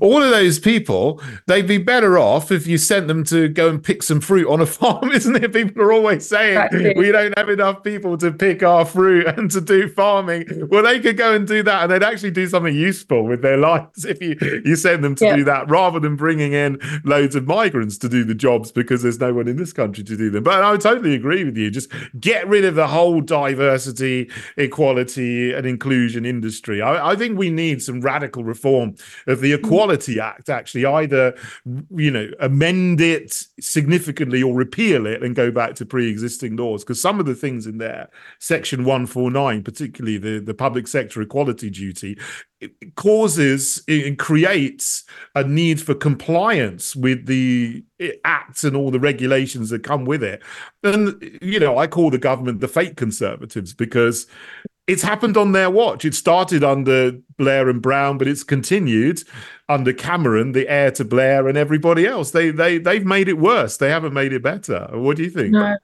all 0.00 0.20
of 0.20 0.30
those 0.30 0.58
people, 0.58 1.22
they'd 1.46 1.66
be 1.66 1.78
better 1.78 2.18
off 2.18 2.50
if 2.50 2.66
you 2.66 2.76
sent 2.76 3.06
them 3.06 3.22
to 3.24 3.48
go 3.48 3.68
and 3.68 3.82
pick 3.82 4.02
some 4.02 4.20
fruit 4.20 4.48
on 4.48 4.60
a 4.60 4.66
farm, 4.76 5.12
isn't 5.12 5.36
it? 5.36 5.52
People 5.52 5.82
are 5.82 5.92
always 5.92 6.28
saying 6.28 6.56
exactly. 6.56 6.94
we 6.96 7.12
don't 7.12 7.36
have 7.38 7.48
enough 7.48 7.84
people 7.84 8.18
to 8.18 8.32
pick 8.32 8.62
our 8.64 8.84
fruit 8.84 9.26
and 9.38 9.50
to 9.52 9.60
do 9.60 9.88
farming. 9.88 10.68
Well, 10.70 10.82
they 10.82 10.98
could 10.98 11.16
go 11.16 11.34
and 11.34 11.46
do 11.46 11.62
that, 11.62 11.82
and 11.84 11.92
they'd 11.92 12.02
actually 12.02 12.32
do 12.32 12.48
something 12.48 12.74
useful 12.74 13.24
with 13.24 13.42
their 13.42 13.56
lives 13.56 14.04
if 14.04 14.20
you 14.20 14.36
you 14.64 14.76
send 14.76 15.04
them 15.04 15.14
to 15.16 15.24
yeah. 15.24 15.36
do 15.36 15.44
that, 15.44 15.70
rather 15.70 16.00
than 16.00 16.16
bringing 16.16 16.52
in 16.52 16.80
loads 17.04 17.36
of 17.36 17.46
migrants 17.46 17.96
to 17.98 18.08
do 18.08 18.24
the 18.24 18.34
jobs 18.34 18.72
because 18.72 19.02
there's 19.02 19.20
no 19.20 19.32
one 19.32 19.48
in 19.48 19.56
this 19.56 19.72
country 19.72 20.02
to 20.04 20.16
do 20.16 20.30
them. 20.30 20.42
But 20.42 20.64
I 20.64 20.76
totally 20.76 21.14
agree 21.14 21.44
with 21.44 21.56
you. 21.56 21.70
Just 21.70 21.90
get 22.18 22.46
rid 22.48 22.64
of 22.64 22.74
the 22.74 22.88
whole 22.88 23.20
diversity, 23.20 24.30
equality, 24.56 25.52
and 25.52 25.66
inclusion 25.66 26.26
industry. 26.26 26.82
I, 26.82 27.12
I 27.12 27.16
think 27.16 27.38
we 27.38 27.50
need 27.50 27.82
some 27.86 28.00
radical 28.00 28.44
reform 28.44 28.94
of 29.26 29.40
the 29.40 29.52
Equality 29.52 30.20
Act, 30.20 30.48
actually, 30.48 30.84
either, 30.84 31.34
you 31.90 32.10
know, 32.10 32.28
amend 32.40 33.00
it 33.00 33.32
significantly 33.60 34.42
or 34.42 34.54
repeal 34.54 35.06
it 35.06 35.22
and 35.22 35.34
go 35.34 35.50
back 35.50 35.74
to 35.76 35.86
pre 35.86 36.10
existing 36.10 36.56
laws. 36.56 36.84
Because 36.84 37.00
some 37.00 37.20
of 37.20 37.26
the 37.26 37.34
things 37.34 37.66
in 37.66 37.78
there, 37.78 38.08
Section 38.38 38.80
149, 38.80 39.62
particularly 39.62 40.18
the, 40.18 40.40
the 40.40 40.54
public 40.54 40.88
sector 40.88 41.22
equality 41.22 41.70
duty, 41.70 42.18
causes 42.94 43.82
it 43.86 44.18
creates 44.18 45.04
a 45.34 45.44
need 45.44 45.78
for 45.80 45.94
compliance 45.94 46.96
with 46.96 47.26
the 47.26 47.84
eh, 48.00 48.12
acts 48.24 48.64
and 48.64 48.74
all 48.74 48.90
the 48.90 48.98
regulations 48.98 49.68
that 49.68 49.82
come 49.82 50.06
with 50.06 50.22
it 50.22 50.42
and 50.82 51.38
you 51.42 51.60
know 51.60 51.76
i 51.76 51.86
call 51.86 52.08
the 52.08 52.16
government 52.16 52.60
the 52.60 52.68
fake 52.68 52.96
conservatives 52.96 53.74
because 53.74 54.26
it's 54.86 55.02
happened 55.02 55.36
on 55.36 55.52
their 55.52 55.70
watch. 55.70 56.04
It 56.04 56.14
started 56.14 56.62
under 56.62 57.12
Blair 57.36 57.68
and 57.68 57.82
Brown, 57.82 58.18
but 58.18 58.28
it's 58.28 58.44
continued 58.44 59.22
under 59.68 59.92
Cameron, 59.92 60.52
the 60.52 60.68
heir 60.68 60.90
to 60.92 61.04
Blair, 61.04 61.48
and 61.48 61.58
everybody 61.58 62.06
else. 62.06 62.30
They 62.30 62.50
they 62.50 62.78
they've 62.78 63.04
made 63.04 63.28
it 63.28 63.38
worse. 63.38 63.76
They 63.78 63.90
haven't 63.90 64.14
made 64.14 64.32
it 64.32 64.42
better. 64.42 64.88
What 64.92 65.16
do 65.16 65.24
you 65.24 65.30
think? 65.30 65.50
No. 65.50 65.76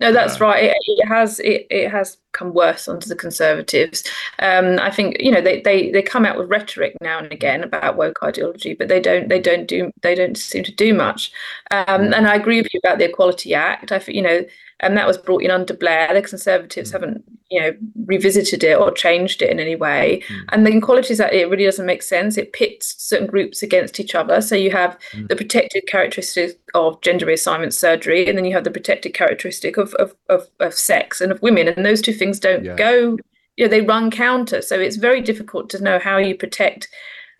No, 0.00 0.12
that's 0.12 0.40
right. 0.40 0.64
It, 0.64 0.76
it, 0.84 1.06
has 1.06 1.38
it, 1.40 1.66
it 1.70 1.90
has 1.90 2.16
come 2.32 2.52
worse 2.52 2.88
under 2.88 3.06
the 3.06 3.14
Conservatives. 3.14 4.02
Um, 4.40 4.80
I 4.80 4.90
think 4.90 5.16
you 5.20 5.30
know 5.30 5.40
they, 5.40 5.60
they 5.60 5.90
they 5.90 6.02
come 6.02 6.26
out 6.26 6.36
with 6.36 6.50
rhetoric 6.50 6.96
now 7.00 7.18
and 7.18 7.32
again 7.32 7.62
about 7.62 7.96
woke 7.96 8.18
ideology, 8.22 8.74
but 8.74 8.88
they 8.88 9.00
don't 9.00 9.28
they 9.28 9.40
don't 9.40 9.68
do 9.68 9.92
they 10.02 10.16
don't 10.16 10.36
seem 10.36 10.64
to 10.64 10.72
do 10.72 10.92
much. 10.92 11.30
Um, 11.70 12.12
and 12.12 12.26
I 12.26 12.34
agree 12.34 12.60
with 12.60 12.74
you 12.74 12.80
about 12.82 12.98
the 12.98 13.08
Equality 13.08 13.54
Act. 13.54 13.92
I 13.92 14.02
you 14.08 14.22
know 14.22 14.44
and 14.80 14.96
that 14.96 15.06
was 15.06 15.18
brought 15.18 15.42
in 15.42 15.50
under 15.50 15.74
Blair. 15.74 16.12
The 16.12 16.22
Conservatives 16.22 16.90
mm. 16.90 16.92
haven't, 16.92 17.24
you 17.50 17.60
know, 17.60 17.72
revisited 18.06 18.64
it 18.64 18.78
or 18.78 18.90
changed 18.90 19.42
it 19.42 19.50
in 19.50 19.60
any 19.60 19.76
way. 19.76 20.22
Mm. 20.28 20.44
And 20.50 20.66
the 20.66 20.76
Equalities 20.76 21.20
Act, 21.20 21.34
it 21.34 21.48
really 21.48 21.64
doesn't 21.64 21.86
make 21.86 22.02
sense. 22.02 22.36
It 22.36 22.52
pits 22.52 22.94
certain 22.98 23.26
groups 23.26 23.62
against 23.62 24.00
each 24.00 24.14
other. 24.14 24.40
So 24.40 24.54
you 24.54 24.70
have 24.70 24.98
mm. 25.12 25.28
the 25.28 25.36
protected 25.36 25.86
characteristic 25.86 26.58
of 26.74 27.00
gender 27.02 27.26
reassignment 27.26 27.72
surgery, 27.72 28.28
and 28.28 28.36
then 28.36 28.44
you 28.44 28.54
have 28.54 28.64
the 28.64 28.70
protected 28.70 29.14
characteristic 29.14 29.76
of 29.76 29.94
of, 29.94 30.14
of, 30.28 30.48
of 30.60 30.74
sex 30.74 31.20
and 31.20 31.30
of 31.32 31.42
women, 31.42 31.68
and 31.68 31.84
those 31.84 32.02
two 32.02 32.12
things 32.12 32.40
don't 32.40 32.64
Yeah. 32.64 32.76
go. 32.76 33.16
You 33.56 33.66
know, 33.66 33.68
they 33.68 33.82
run 33.82 34.10
counter. 34.10 34.62
So 34.62 34.78
it's 34.80 34.96
very 34.96 35.20
difficult 35.20 35.68
to 35.70 35.82
know 35.82 35.98
how 35.98 36.16
you 36.16 36.34
protect 36.34 36.88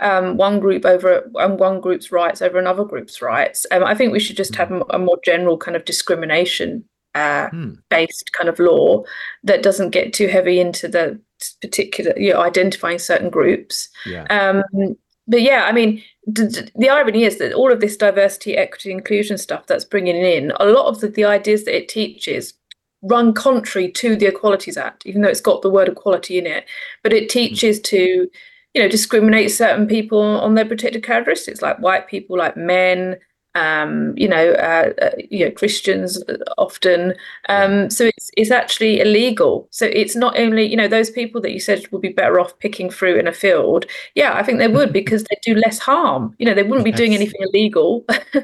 um, 0.01 0.37
one 0.37 0.61
group 0.61 0.85
over 0.85 1.31
and 1.37 1.59
one 1.59 1.81
group's 1.81 2.11
rights 2.11 2.43
over 2.43 2.59
another 2.59 2.85
group's 2.85 3.23
rights. 3.23 3.67
Um, 3.71 3.85
I 3.85 3.95
think 3.95 4.13
we 4.13 4.21
should 4.21 4.37
just 4.37 4.55
have 4.57 4.71
a 4.91 4.99
more 4.99 5.19
general 5.25 5.57
kind 5.57 5.77
of 5.77 5.85
discrimination 5.85 6.85
uh, 7.15 7.49
based 7.89 8.33
kind 8.33 8.49
of 8.49 8.59
law 8.59 9.03
that 9.45 9.63
doesn't 9.63 9.91
get 9.91 10.13
too 10.13 10.29
heavy 10.29 10.61
into 10.61 10.89
the 10.89 11.21
particular, 11.61 12.13
you 12.17 12.33
know, 12.33 12.41
identifying 12.41 12.99
certain 12.99 13.31
groups. 13.31 13.89
Yeah. 14.07 14.25
Um, 14.25 14.97
but 15.27 15.43
yeah, 15.43 15.65
I 15.65 15.73
mean, 15.73 16.03
d- 16.33 16.49
d- 16.49 16.71
the 16.75 16.91
irony 16.91 17.25
is 17.25 17.39
that 17.39 17.53
all 17.53 17.73
of 17.73 17.81
this 17.81 17.97
diversity, 17.97 18.57
equity, 18.57 18.91
inclusion 18.91 19.39
stuff 19.39 19.67
that's 19.67 19.85
bringing 19.85 20.17
in, 20.17 20.53
a 20.59 20.67
lot 20.67 20.87
of 20.87 21.01
the, 21.01 21.09
the 21.09 21.25
ideas 21.25 21.65
that 21.65 21.77
it 21.77 21.89
teaches 21.89 22.55
run 23.03 23.33
contrary 23.33 23.91
to 23.91 24.17
the 24.17 24.27
Equalities 24.27 24.77
Act, 24.77 25.07
even 25.07 25.23
though 25.23 25.29
it's 25.29 25.41
got 25.41 25.63
the 25.63 25.71
word 25.71 25.89
equality 25.89 26.39
in 26.39 26.47
it. 26.47 26.67
But 27.03 27.13
it 27.13 27.29
teaches 27.29 27.81
to, 27.83 28.29
you 28.75 28.83
know, 28.83 28.89
discriminate 28.89 29.51
certain 29.51 29.87
people 29.87 30.21
on 30.21 30.55
their 30.55 30.67
protected 30.67 31.03
characteristics, 31.03 31.63
like 31.63 31.79
white 31.79 32.09
people, 32.09 32.37
like 32.37 32.57
men, 32.57 33.17
um, 33.55 34.15
you 34.17 34.29
know, 34.29 34.53
uh, 34.53 34.93
uh, 35.03 35.11
you 35.31 35.45
know, 35.45 35.51
Christians 35.51 36.23
often. 36.57 37.15
Um, 37.49 37.91
so 37.91 38.05
it's 38.07 38.31
it's 38.37 38.51
actually 38.51 39.01
illegal. 39.01 39.69
So 39.71 39.87
it's 39.87 40.15
not 40.15 40.39
only 40.39 40.65
you 40.65 40.77
know 40.77 40.89
those 40.89 41.11
people 41.11 41.41
that 41.41 41.53
you 41.53 41.61
said 41.61 41.87
would 41.91 42.03
be 42.03 42.11
better 42.11 42.39
off 42.39 42.59
picking 42.59 42.91
fruit 42.91 43.19
in 43.19 43.27
a 43.27 43.33
field. 43.33 43.87
Yeah, 44.15 44.35
I 44.35 44.43
think 44.43 44.59
they 44.59 44.69
would 44.69 44.93
because 45.01 45.25
they 45.25 45.37
do 45.43 45.55
less 45.55 45.79
harm. 45.79 46.35
You 46.39 46.47
know, 46.47 46.55
they 46.55 46.63
wouldn't 46.63 46.85
be 46.85 46.93
doing 46.93 47.15
anything 47.15 47.41
illegal. 47.41 48.05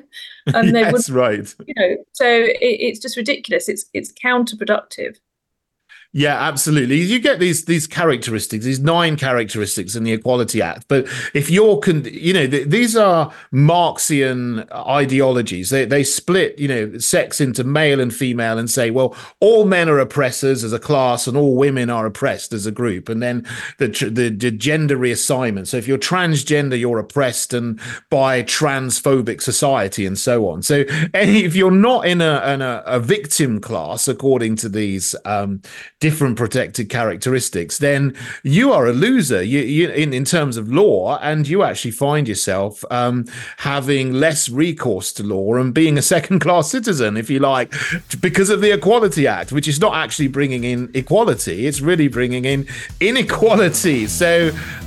and 0.47 0.75
they 0.75 0.83
That's 0.85 1.09
would, 1.09 1.17
right. 1.17 1.55
you 1.67 1.75
know, 1.77 1.97
so 2.13 2.27
it, 2.27 2.59
it's 2.61 3.01
just 3.01 3.17
ridiculous. 3.17 3.69
It's 3.69 3.87
it's 3.93 4.13
counterproductive. 4.13 5.17
Yeah, 6.17 6.37
absolutely. 6.41 6.97
You 6.97 7.19
get 7.19 7.41
these 7.41 7.67
these 7.67 7.87
characteristics, 7.87 8.65
these 8.65 8.81
nine 8.81 9.17
characteristics 9.17 9.95
in 9.95 10.03
the 10.03 10.15
Equality 10.15 10.63
Act. 10.63 10.89
But 10.89 11.07
if 11.35 11.51
you're, 11.51 11.79
con- 11.79 12.07
you 12.11 12.33
know, 12.33 12.47
th- 12.47 12.69
these 12.69 12.97
are 12.97 13.31
Marxian 13.53 14.67
ideologies. 14.73 15.69
They 15.69 15.85
they 15.85 16.03
split, 16.03 16.59
you 16.59 16.69
know, 16.69 16.97
sex 16.97 17.39
into 17.39 17.65
male 17.65 18.01
and 18.01 18.15
female, 18.15 18.57
and 18.57 18.71
say, 18.71 18.91
well, 18.91 19.15
all 19.41 19.67
men 19.67 19.91
are 19.91 19.99
oppressors 19.99 20.65
as 20.65 20.73
a 20.73 20.79
class, 20.79 21.27
and 21.27 21.37
all 21.37 21.55
women 21.55 21.91
are 21.91 22.07
oppressed 22.07 22.55
as 22.55 22.65
a 22.65 22.73
group. 22.73 23.11
And 23.11 23.23
then 23.23 23.47
the 23.77 23.91
tr- 23.91 24.09
the, 24.09 24.31
the 24.31 24.51
gender 24.51 24.97
reassignment. 24.97 25.67
So 25.67 25.77
if 25.77 25.87
you're 25.87 25.99
transgender, 25.99 26.81
you're 26.81 26.99
oppressed 26.99 27.53
and 27.53 27.79
by 28.09 28.43
transphobic 28.43 29.43
society, 29.43 30.07
and 30.07 30.19
so 30.19 30.49
on. 30.49 30.63
So 30.63 30.85
if 31.13 31.55
you're 31.55 31.71
not 31.71 32.07
in 32.07 32.23
a 32.23 32.55
in 32.55 32.63
a, 32.63 32.83
a 32.87 33.01
victim 33.01 33.61
class, 33.61 34.09
according 34.09 34.57
to 34.57 34.71
these 34.71 35.15
um, 35.27 35.61
different 36.07 36.37
protected 36.37 36.89
characteristics, 36.89 37.79
then 37.79 38.15
you 38.45 38.73
are 38.73 38.87
a 38.87 38.93
loser. 38.93 39.43
You, 39.43 39.61
you 39.77 39.85
in 40.03 40.13
in 40.13 40.25
terms 40.25 40.57
of 40.57 40.65
law, 40.83 41.19
and 41.21 41.49
you 41.53 41.65
actually 41.69 41.91
find 42.07 42.29
yourself 42.29 42.85
um, 43.01 43.25
having 43.71 44.13
less 44.13 44.49
recourse 44.49 45.13
to 45.15 45.23
law 45.25 45.57
and 45.61 45.75
being 45.75 45.99
a 45.99 46.03
second 46.03 46.39
class 46.39 46.71
citizen, 46.71 47.17
if 47.17 47.29
you 47.29 47.41
like, 47.41 47.69
because 48.21 48.51
of 48.55 48.61
the 48.61 48.71
Equality 48.73 49.27
Act, 49.27 49.51
which 49.51 49.67
is 49.67 49.81
not 49.81 49.95
actually 50.05 50.29
bringing 50.29 50.63
in 50.63 50.81
equality; 50.95 51.67
it's 51.67 51.81
really 51.81 52.09
bringing 52.09 52.45
in 52.45 52.61
inequality. 53.01 54.07
So 54.07 54.31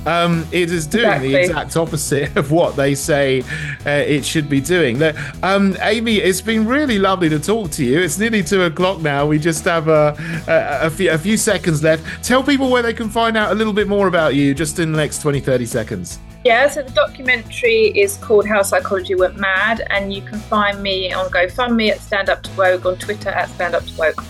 um, 0.06 0.46
it 0.52 0.70
is 0.70 0.86
doing 0.86 1.20
the 1.20 1.34
exact 1.34 1.76
opposite 1.76 2.34
of 2.36 2.50
what 2.50 2.76
they 2.76 2.94
say 2.94 3.42
uh, 3.84 4.14
it 4.16 4.24
should 4.24 4.48
be 4.48 4.60
doing. 4.60 4.98
Look, 4.98 5.16
Um, 5.42 5.76
Amy, 5.82 6.16
it's 6.28 6.40
been 6.40 6.66
really 6.66 6.98
lovely 6.98 7.28
to 7.28 7.38
talk 7.38 7.70
to 7.72 7.84
you. 7.84 8.00
It's 8.00 8.18
nearly 8.18 8.42
two 8.42 8.62
o'clock 8.62 9.00
now. 9.00 9.26
We 9.26 9.38
just 9.38 9.64
have 9.64 9.88
a, 9.88 10.16
a, 10.48 10.86
a, 10.86 10.90
few, 10.90 11.09
a 11.10 11.18
few 11.18 11.36
seconds 11.36 11.82
left. 11.82 12.24
Tell 12.24 12.42
people 12.42 12.70
where 12.70 12.82
they 12.82 12.94
can 12.94 13.08
find 13.08 13.36
out 13.36 13.52
a 13.52 13.54
little 13.54 13.72
bit 13.72 13.88
more 13.88 14.06
about 14.06 14.34
you 14.34 14.54
just 14.54 14.78
in 14.78 14.92
the 14.92 14.98
next 14.98 15.20
20, 15.22 15.40
30 15.40 15.66
seconds. 15.66 16.18
Yeah, 16.44 16.68
so 16.68 16.82
the 16.82 16.90
documentary 16.92 17.88
is 17.88 18.16
called 18.16 18.46
How 18.46 18.62
Psychology 18.62 19.14
Went 19.14 19.36
Mad, 19.36 19.86
and 19.90 20.12
you 20.12 20.22
can 20.22 20.38
find 20.38 20.82
me 20.82 21.12
on 21.12 21.30
GoFundMe 21.30 21.90
at 21.90 22.00
Stand 22.00 22.30
Up 22.30 22.42
to 22.44 22.50
Woke, 22.56 22.86
on 22.86 22.96
Twitter 22.96 23.28
at 23.28 23.50
Stand 23.50 23.74
Up 23.74 23.84
to 23.84 23.94
Woke. 23.98 24.24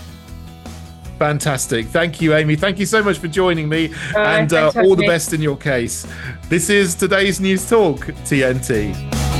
Fantastic. 1.17 1.85
Thank 1.85 2.19
you, 2.19 2.33
Amy. 2.33 2.55
Thank 2.55 2.79
you 2.79 2.85
so 2.85 3.01
much 3.01 3.19
for 3.19 3.27
joining 3.27 3.69
me. 3.69 3.93
Right, 4.13 4.39
and 4.39 4.51
uh, 4.51 4.71
all 4.75 4.95
the 4.95 5.03
me. 5.03 5.07
best 5.07 5.33
in 5.33 5.41
your 5.41 5.55
case. 5.55 6.05
This 6.49 6.69
is 6.69 6.95
today's 6.95 7.39
News 7.39 7.69
Talk, 7.69 7.99
TNT. 7.99 9.30